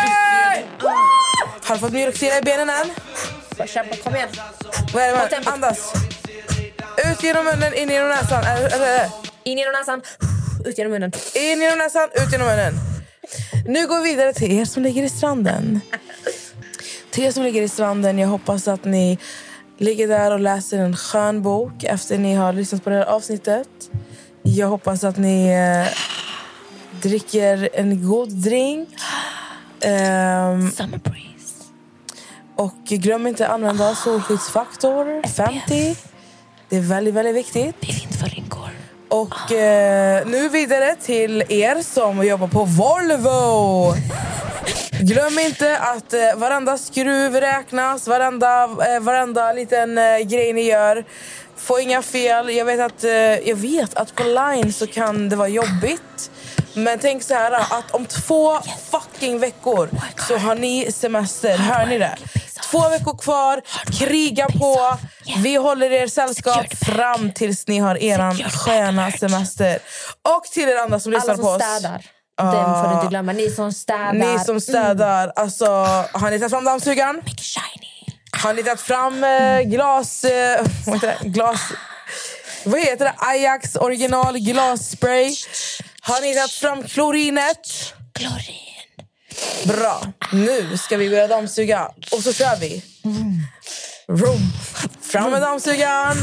Har 1.71 1.75
du 1.75 1.81
fått 1.81 1.93
mjölksyra 1.93 2.39
i 2.39 2.43
benen 2.43 2.71
än? 2.71 2.91
Bara 3.59 3.67
kämpa, 3.67 3.97
kom 3.97 4.17
igen. 4.17 4.29
Vad 4.95 5.03
är 5.03 5.13
det 5.13 5.29
tempot. 5.29 5.53
Andas. 5.53 5.93
Ut 7.11 7.23
genom 7.23 7.45
munnen, 7.45 7.75
in 7.75 7.89
genom 7.89 8.09
näsan. 8.09 8.45
Eller, 8.45 8.75
eller, 8.75 9.11
In 9.45 9.59
genom 9.59 9.73
näsan, 9.73 10.03
ut 10.65 10.79
genom 10.79 10.93
munnen. 10.93 11.13
in 11.35 11.61
genom 11.61 11.79
näsan, 11.79 12.09
ut 12.15 12.33
genom 12.33 12.47
munnen. 12.47 12.75
Nu 13.67 13.87
går 13.87 14.03
vi 14.03 14.11
vidare 14.11 14.33
till 14.33 14.53
er 14.53 14.65
som 14.65 14.83
ligger 14.83 15.03
i 15.03 15.09
stranden. 15.09 15.81
Till 17.11 17.25
er 17.25 17.31
som 17.31 17.43
ligger 17.43 17.63
i 17.63 17.69
stranden, 17.69 18.19
jag 18.19 18.29
hoppas 18.29 18.69
att 18.69 18.85
ni 18.85 19.19
ligger 19.79 20.09
där 20.09 20.31
och 20.31 20.41
läser 20.41 20.79
en 20.79 20.97
skön 20.97 21.43
bok 21.43 21.85
efter 21.85 22.19
ni 22.19 22.35
har 22.35 22.53
lyssnat 22.53 22.85
på 22.85 22.91
det 22.91 22.97
här 22.97 23.05
avsnittet. 23.05 23.69
Jag 24.43 24.67
hoppas 24.67 25.05
att 25.05 25.17
ni 25.17 25.49
eh, 25.49 25.93
dricker 27.03 27.69
en 27.73 28.09
god 28.09 28.29
drink. 28.29 28.89
Ehm, 29.81 30.71
Summer 30.71 30.99
breeze. 30.99 31.30
Och 32.61 32.85
glöm 32.85 33.27
inte 33.27 33.47
att 33.47 33.53
använda 33.53 33.95
solskyddsfaktor 33.95 35.29
50. 35.29 35.97
Det 36.69 36.77
är 36.77 36.81
väldigt, 36.81 37.15
väldigt 37.15 37.37
viktigt. 37.37 37.77
Det 37.81 37.87
är 37.87 38.03
inte 38.03 38.19
för 38.19 38.27
rynkor. 38.27 38.69
Och 39.09 39.53
eh, 39.53 40.27
nu 40.27 40.49
vidare 40.49 40.97
till 40.97 41.45
er 41.49 41.83
som 41.83 42.27
jobbar 42.27 42.49
på 42.49 42.65
Volvo. 42.65 43.95
Glöm 45.01 45.39
inte 45.39 45.79
att 45.79 46.13
eh, 46.13 46.35
varenda 46.37 46.79
skruv 46.79 47.35
räknas, 47.35 48.09
varenda, 48.09 48.65
eh, 48.65 49.01
varenda 49.01 49.53
liten 49.53 49.99
eh, 49.99 50.19
grej 50.19 50.53
ni 50.53 50.63
gör. 50.63 51.05
Få 51.57 51.81
inga 51.81 52.03
fel. 52.03 52.51
Jag 52.51 52.65
vet, 52.65 52.81
att, 52.81 53.05
eh, 53.05 53.11
jag 53.49 53.57
vet 53.57 53.95
att 53.95 54.15
på 54.15 54.23
line 54.23 54.73
så 54.73 54.87
kan 54.87 55.29
det 55.29 55.37
vara 55.37 55.49
jobbigt. 55.49 56.31
Men 56.75 56.99
tänk 56.99 57.23
så 57.23 57.35
här 57.35 57.53
att 57.53 57.91
om 57.91 58.07
två 58.07 58.59
fucking 58.91 59.39
veckor 59.39 59.89
så 60.29 60.37
har 60.37 60.55
ni 60.55 60.93
semester. 60.93 61.57
Hör 61.57 61.87
ni 61.87 61.99
det? 61.99 62.17
Två 62.71 62.89
veckor 62.89 63.19
kvar, 63.19 63.63
kriga 63.99 64.47
på. 64.47 64.99
Vi 65.39 65.57
håller 65.57 65.93
er 65.93 66.07
sällskap 66.07 66.75
fram 66.85 67.33
tills 67.33 67.67
ni 67.67 67.79
har 67.79 68.03
eran 68.03 68.37
sköna 68.37 69.13
semester. 69.13 69.79
Och 70.37 70.45
till 70.45 70.69
er 70.69 70.77
andra 70.77 71.01
som 71.01 71.13
lyssnar 71.13 71.37
på 71.37 71.49
oss. 71.49 71.63
Den 72.37 72.75
får 72.75 72.89
du 72.89 72.95
inte 72.95 73.07
glömma. 73.07 73.33
Ni 73.33 73.51
som 73.51 73.73
städar. 73.73 74.13
Ni 74.13 74.39
som 74.39 74.61
städar, 74.61 75.33
alltså, 75.37 75.67
har 76.13 76.31
ni 76.31 76.39
tagit 76.39 76.51
fram 76.51 76.65
dammsugaren? 76.65 77.23
Shiny. 77.25 77.91
Har 78.43 78.55
ni 78.55 78.63
tagit 78.63 78.81
fram 78.81 79.25
eh, 79.25 79.61
glas... 79.61 80.25
Eh? 80.25 80.67
Glas... 81.23 81.61
Vad 82.65 82.81
heter 82.81 83.05
det? 83.05 83.15
Ajax 83.19 83.77
original 83.77 84.39
glasspray. 84.39 85.35
Har 86.01 86.21
ni 86.21 86.35
tagit 86.35 86.53
fram 86.53 86.83
klorinet? 86.83 87.95
Klorin. 88.15 88.70
Bra. 89.67 90.01
Nu 90.33 90.77
ska 90.77 90.97
vi 90.97 91.11
börja 91.11 91.27
dammsuga. 91.27 91.91
Och 92.13 92.19
så 92.23 92.33
kör 92.33 92.57
vi. 92.61 92.83
Vroom. 94.09 94.41
Fram 95.01 95.31
med 95.31 95.43
dammsugaren. 95.43 96.17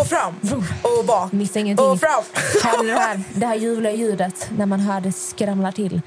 Och 0.00 0.06
fram. 0.06 0.34
Och 0.82 1.04
bak. 1.04 1.32
Missa 1.32 1.58
ingenting. 1.60 1.86
Och 1.86 2.00
fram. 2.00 2.24
Hör 2.64 2.82
ni 2.82 2.88
det 2.90 2.98
här? 2.98 3.20
Det 3.34 3.46
här 3.46 3.56
ljuvliga 3.56 3.92
ljudet 3.92 4.48
när 4.58 4.66
man 4.66 4.80
hör 4.80 5.00
det 5.00 5.12
skramla 5.12 5.72
till 5.72 6.00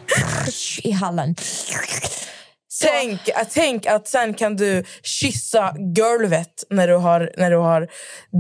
i 0.83 0.91
hallen. 0.91 1.35
Tänk, 2.81 3.29
att- 3.35 3.51
tänk 3.51 3.85
att 3.85 4.07
sen 4.07 4.33
kan 4.33 4.55
du 4.55 4.83
kyssa 5.03 5.73
golvet 5.77 6.63
när 6.69 6.87
du 6.87 6.95
har, 6.95 7.31
när 7.37 7.51
du 7.51 7.57
har 7.57 7.87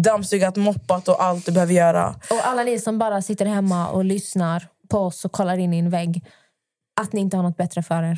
dammsugat, 0.03 0.55
moppat 0.55 1.07
och 1.07 1.23
allt 1.23 1.45
du 1.45 1.51
behöver 1.51 1.73
göra. 1.73 2.15
Och 2.29 2.47
alla 2.47 2.63
ni 2.63 2.79
som 2.79 2.99
bara 2.99 3.21
sitter 3.21 3.45
hemma 3.45 3.87
och 3.89 4.05
lyssnar 4.05 4.67
på 4.89 4.99
oss 4.99 5.25
och 5.25 5.31
kollar 5.31 5.57
in 5.57 5.73
i 5.73 5.79
en 5.79 5.89
vägg. 5.89 6.25
Att 6.99 7.13
ni 7.13 7.21
inte 7.21 7.37
har 7.37 7.43
något 7.43 7.57
bättre 7.57 7.83
för 7.83 8.03
er. 8.03 8.17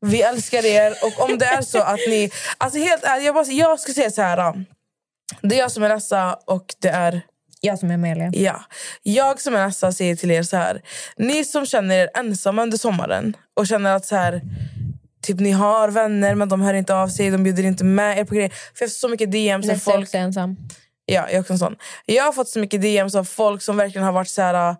Vi 0.00 0.22
älskar 0.22 0.64
er. 0.64 0.94
Och 1.02 1.30
om 1.30 1.38
det 1.38 1.46
är 1.46 1.62
så 1.62 1.82
att 1.82 2.00
ni... 2.08 2.30
Alltså 2.58 2.78
helt 2.78 3.04
ärligt, 3.04 3.26
jag, 3.26 3.34
bara, 3.34 3.46
jag 3.46 3.80
ska 3.80 3.92
säga 3.92 4.10
så 4.10 4.22
här. 4.22 4.64
Det 5.42 5.54
är 5.54 5.58
jag 5.58 5.70
som 5.72 5.82
är 5.82 5.88
Nessa 5.88 6.38
och 6.46 6.64
det 6.78 6.88
är... 6.88 7.20
Jag 7.60 7.78
som 7.78 7.90
är 7.90 7.94
Amelia. 7.94 8.30
Ja. 8.32 8.64
Jag 9.02 9.40
som 9.40 9.54
är 9.54 9.66
Nessa 9.66 9.92
säger 9.92 10.16
till 10.16 10.30
er 10.30 10.42
så 10.42 10.56
här. 10.56 10.82
Ni 11.16 11.44
som 11.44 11.66
känner 11.66 11.96
er 11.96 12.10
ensamma 12.14 12.62
under 12.62 12.78
sommaren 12.78 13.36
och 13.54 13.66
känner 13.66 13.96
att 13.96 14.06
så 14.06 14.16
här, 14.16 14.42
typ 15.22 15.40
ni 15.40 15.50
har 15.50 15.88
vänner 15.88 16.34
men 16.34 16.48
de 16.48 16.60
hör 16.60 16.74
inte 16.74 16.94
av 16.94 17.08
sig, 17.08 17.30
de 17.30 17.42
bjuder 17.42 17.64
inte 17.64 17.84
med 17.84 18.18
er 18.18 18.24
på 18.24 18.34
grejer. 18.34 18.48
För 18.48 18.84
jag 18.84 18.90
får 18.90 18.94
så 18.94 19.08
mycket 19.08 19.32
DMs 19.32 19.70
av 19.70 19.76
folk. 19.76 20.02
också 20.02 20.16
ensam. 20.16 20.56
Ja, 21.06 21.30
jag 21.30 21.40
också 21.40 21.58
sån. 21.58 21.76
Jag 22.06 22.24
har 22.24 22.32
fått 22.32 22.48
så 22.48 22.58
mycket 22.58 22.82
DMs 22.82 23.14
av 23.14 23.24
folk 23.24 23.62
som 23.62 23.76
verkligen 23.76 24.04
har 24.04 24.12
varit 24.12 24.28
så 24.28 24.42
här. 24.42 24.70
äh, 24.70 24.76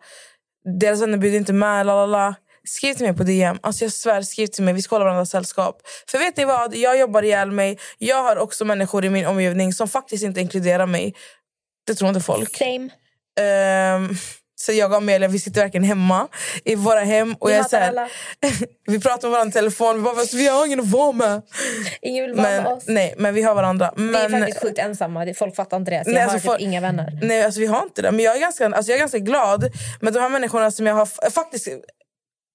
Deras 0.81 1.03
vänner 1.03 1.19
bjuder 1.19 1.39
inte 1.39 1.53
med, 1.53 1.87
lalala. 1.87 2.35
Skriv 2.69 2.95
till 2.95 3.07
mig 3.07 3.17
på 3.17 3.23
DM. 3.23 3.59
Alltså 3.63 3.85
jag 3.85 3.93
svär, 3.93 4.23
skriv 4.23 4.47
till 4.47 4.65
mig. 4.65 4.75
Vi 4.75 4.83
ska 4.83 4.95
hålla 4.95 5.05
varandra 5.05 5.27
sällskap. 5.27 5.81
För 6.09 6.19
vet 6.19 6.37
ni 6.37 6.45
vad? 6.45 6.75
Jag 6.75 6.99
jobbar 6.99 7.23
ihjäl 7.23 7.51
mig. 7.51 7.79
Jag 7.99 8.23
har 8.23 8.37
också 8.37 8.65
människor 8.65 9.05
i 9.05 9.11
min 9.11 9.27
omgivning 9.27 9.73
som 9.73 9.89
faktiskt 9.89 10.25
inte 10.25 10.41
inkluderar 10.41 10.87
mig. 10.87 11.15
Det 11.87 11.95
tror 11.95 12.09
inte 12.09 12.21
folk. 12.21 12.57
Same. 12.59 12.89
Ehm, 13.41 14.17
så 14.57 14.73
jag 14.73 14.91
och 14.91 14.97
Amelia 14.97 15.29
vi 15.29 15.39
sitter 15.39 15.61
verkligen 15.61 15.85
hemma 15.85 16.29
i 16.65 16.75
våra 16.75 17.01
hem. 17.01 17.35
Och 17.39 17.49
Vi 17.49 17.55
jag 17.55 17.73
är 17.75 17.81
här, 17.81 18.09
vi 18.87 19.01
pratar 19.01 19.29
med 19.29 19.33
varandra 19.33 19.51
i 19.51 19.53
telefon. 19.53 19.97
Vi 19.97 20.03
bara, 20.03 20.15
"Fast 20.15 20.35
vi 20.35 20.47
har 20.49 20.67
ingen 20.67 20.81
att 20.81 20.87
vara 20.91 21.13
med. 21.13 21.43
Ingen 22.03 22.25
vill 22.25 22.35
vara 22.35 22.43
Men, 22.51 22.63
med 22.63 22.73
oss. 22.73 22.85
nej, 22.87 23.15
men 23.19 23.35
vi 23.35 23.43
har 23.43 23.55
varandra. 23.55 23.93
Men, 23.97 24.09
Vi 24.11 24.17
är 24.17 24.41
faktiskt 24.41 24.63
sjukt 24.63 24.79
ensamma. 24.79 25.35
Folk 25.39 25.57
fattar 25.57 25.77
inte 25.77 25.91
det. 25.91 26.05
Så 26.05 26.11
Nej, 26.11 26.21
jag 26.21 26.31
alltså 26.31 26.37
har 26.49 26.53
folk- 26.53 26.59
typ 26.59 26.69
inga 26.69 26.81
vänner. 26.81 27.19
Nej, 27.23 27.43
alltså 27.45 27.61
vi 27.61 27.67
har 27.67 27.83
inte 27.83 28.03
det. 28.03 28.11
Men 28.11 28.25
jag 28.25 28.37
är 28.37 28.41
ganska, 28.41 28.67
alltså 28.67 28.91
jag 28.93 28.97
är 28.97 29.01
ganska 29.01 29.19
glad 29.19 29.71
med 30.01 30.13
de 30.13 30.21
här 30.21 30.29
människorna 30.29 30.71
som 30.71 30.87
jag 30.87 30.95
har... 30.95 31.31
Faktiskt, 31.31 31.69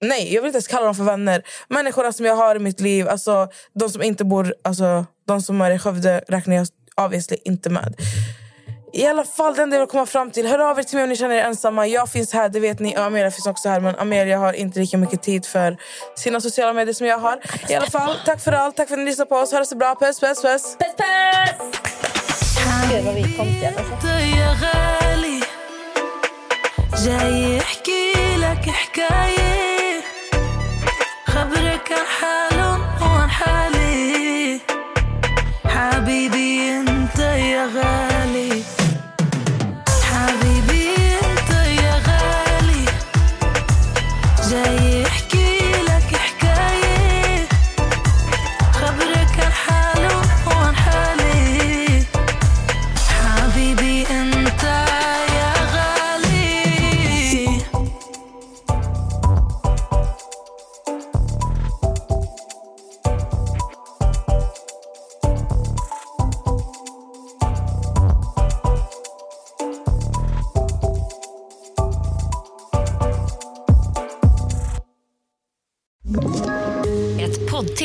nej, 0.02 0.34
jag 0.34 0.42
vill 0.42 0.48
inte 0.48 0.58
ens 0.58 0.68
kalla 0.68 0.86
dem 0.86 0.96
för 0.96 1.04
vänner. 1.04 1.44
Människorna 1.68 2.14
som 2.14 2.26
jag 2.26 2.36
har 2.36 2.56
i 2.56 2.60
mitt 2.60 2.80
liv, 2.80 3.10
alltså 3.10 3.48
de 3.74 3.90
som 3.90 4.02
inte 4.02 4.26
bor... 4.26 4.54
Alltså, 4.64 5.06
de 5.28 5.42
som 5.42 5.62
är 5.62 5.72
i 5.72 5.80
Skövde 5.80 6.24
räknar 6.28 6.56
jag 6.56 6.68
obviously 6.98 7.38
inte 7.46 7.70
med. 7.70 7.96
I 8.94 9.06
alla 9.06 9.24
fall, 9.24 9.56
den 9.56 9.72
jag 9.72 9.80
vill 9.80 9.88
komma 9.88 10.06
fram 10.06 10.32
till. 10.32 10.48
Hör 10.48 10.60
av 10.60 10.80
er 10.80 10.84
till 10.84 10.96
mig 10.96 11.04
om 11.04 11.10
ni 11.10 11.16
känner 11.16 11.36
er 11.36 11.44
ensamma. 11.44 11.88
Jag 11.88 12.10
finns 12.10 12.34
här, 12.34 12.50
det 12.50 12.60
vet 12.60 12.80
ni. 12.80 12.98
Och 12.98 13.04
Amelia 13.04 13.32
finns 13.32 13.48
också 13.48 13.70
här. 13.70 13.80
Men 13.80 13.96
Amelia 13.96 14.38
har 14.38 14.54
inte 14.54 14.80
lika 14.80 14.98
mycket 14.98 15.22
tid 15.22 15.46
för 15.46 15.78
sina 16.16 16.42
sociala 16.42 16.74
medier 16.74 16.94
som 16.94 17.08
jag 17.08 17.18
har. 17.18 17.40
I 17.70 17.76
alla 17.76 17.90
fall, 17.90 18.16
tack 18.26 18.42
för 18.44 18.52
allt. 18.52 18.78
Tack 18.78 18.88
för 18.88 18.96
att 18.96 19.00
ni 19.00 19.06
lyssnade 19.06 19.30
på 19.30 19.36
oss. 19.36 19.52
Ha 19.52 19.60
det 19.60 19.66
så 19.66 19.76
bra. 19.76 19.96
Puss, 19.96 20.20
puss, 20.20 20.42
puss. 20.42 20.78
Puss 20.78 20.96
puss! 20.98 21.80
Gud 22.92 23.06
vad 23.06 23.16
vi 23.16 23.22
är 23.22 23.38
konstiga. 23.38 23.74
Alltså. 23.78 24.10
عن 31.92 32.06
حاله 32.06 32.80
وعن 33.02 33.30
حالي. 33.30 34.60
حبيبي 35.66 36.79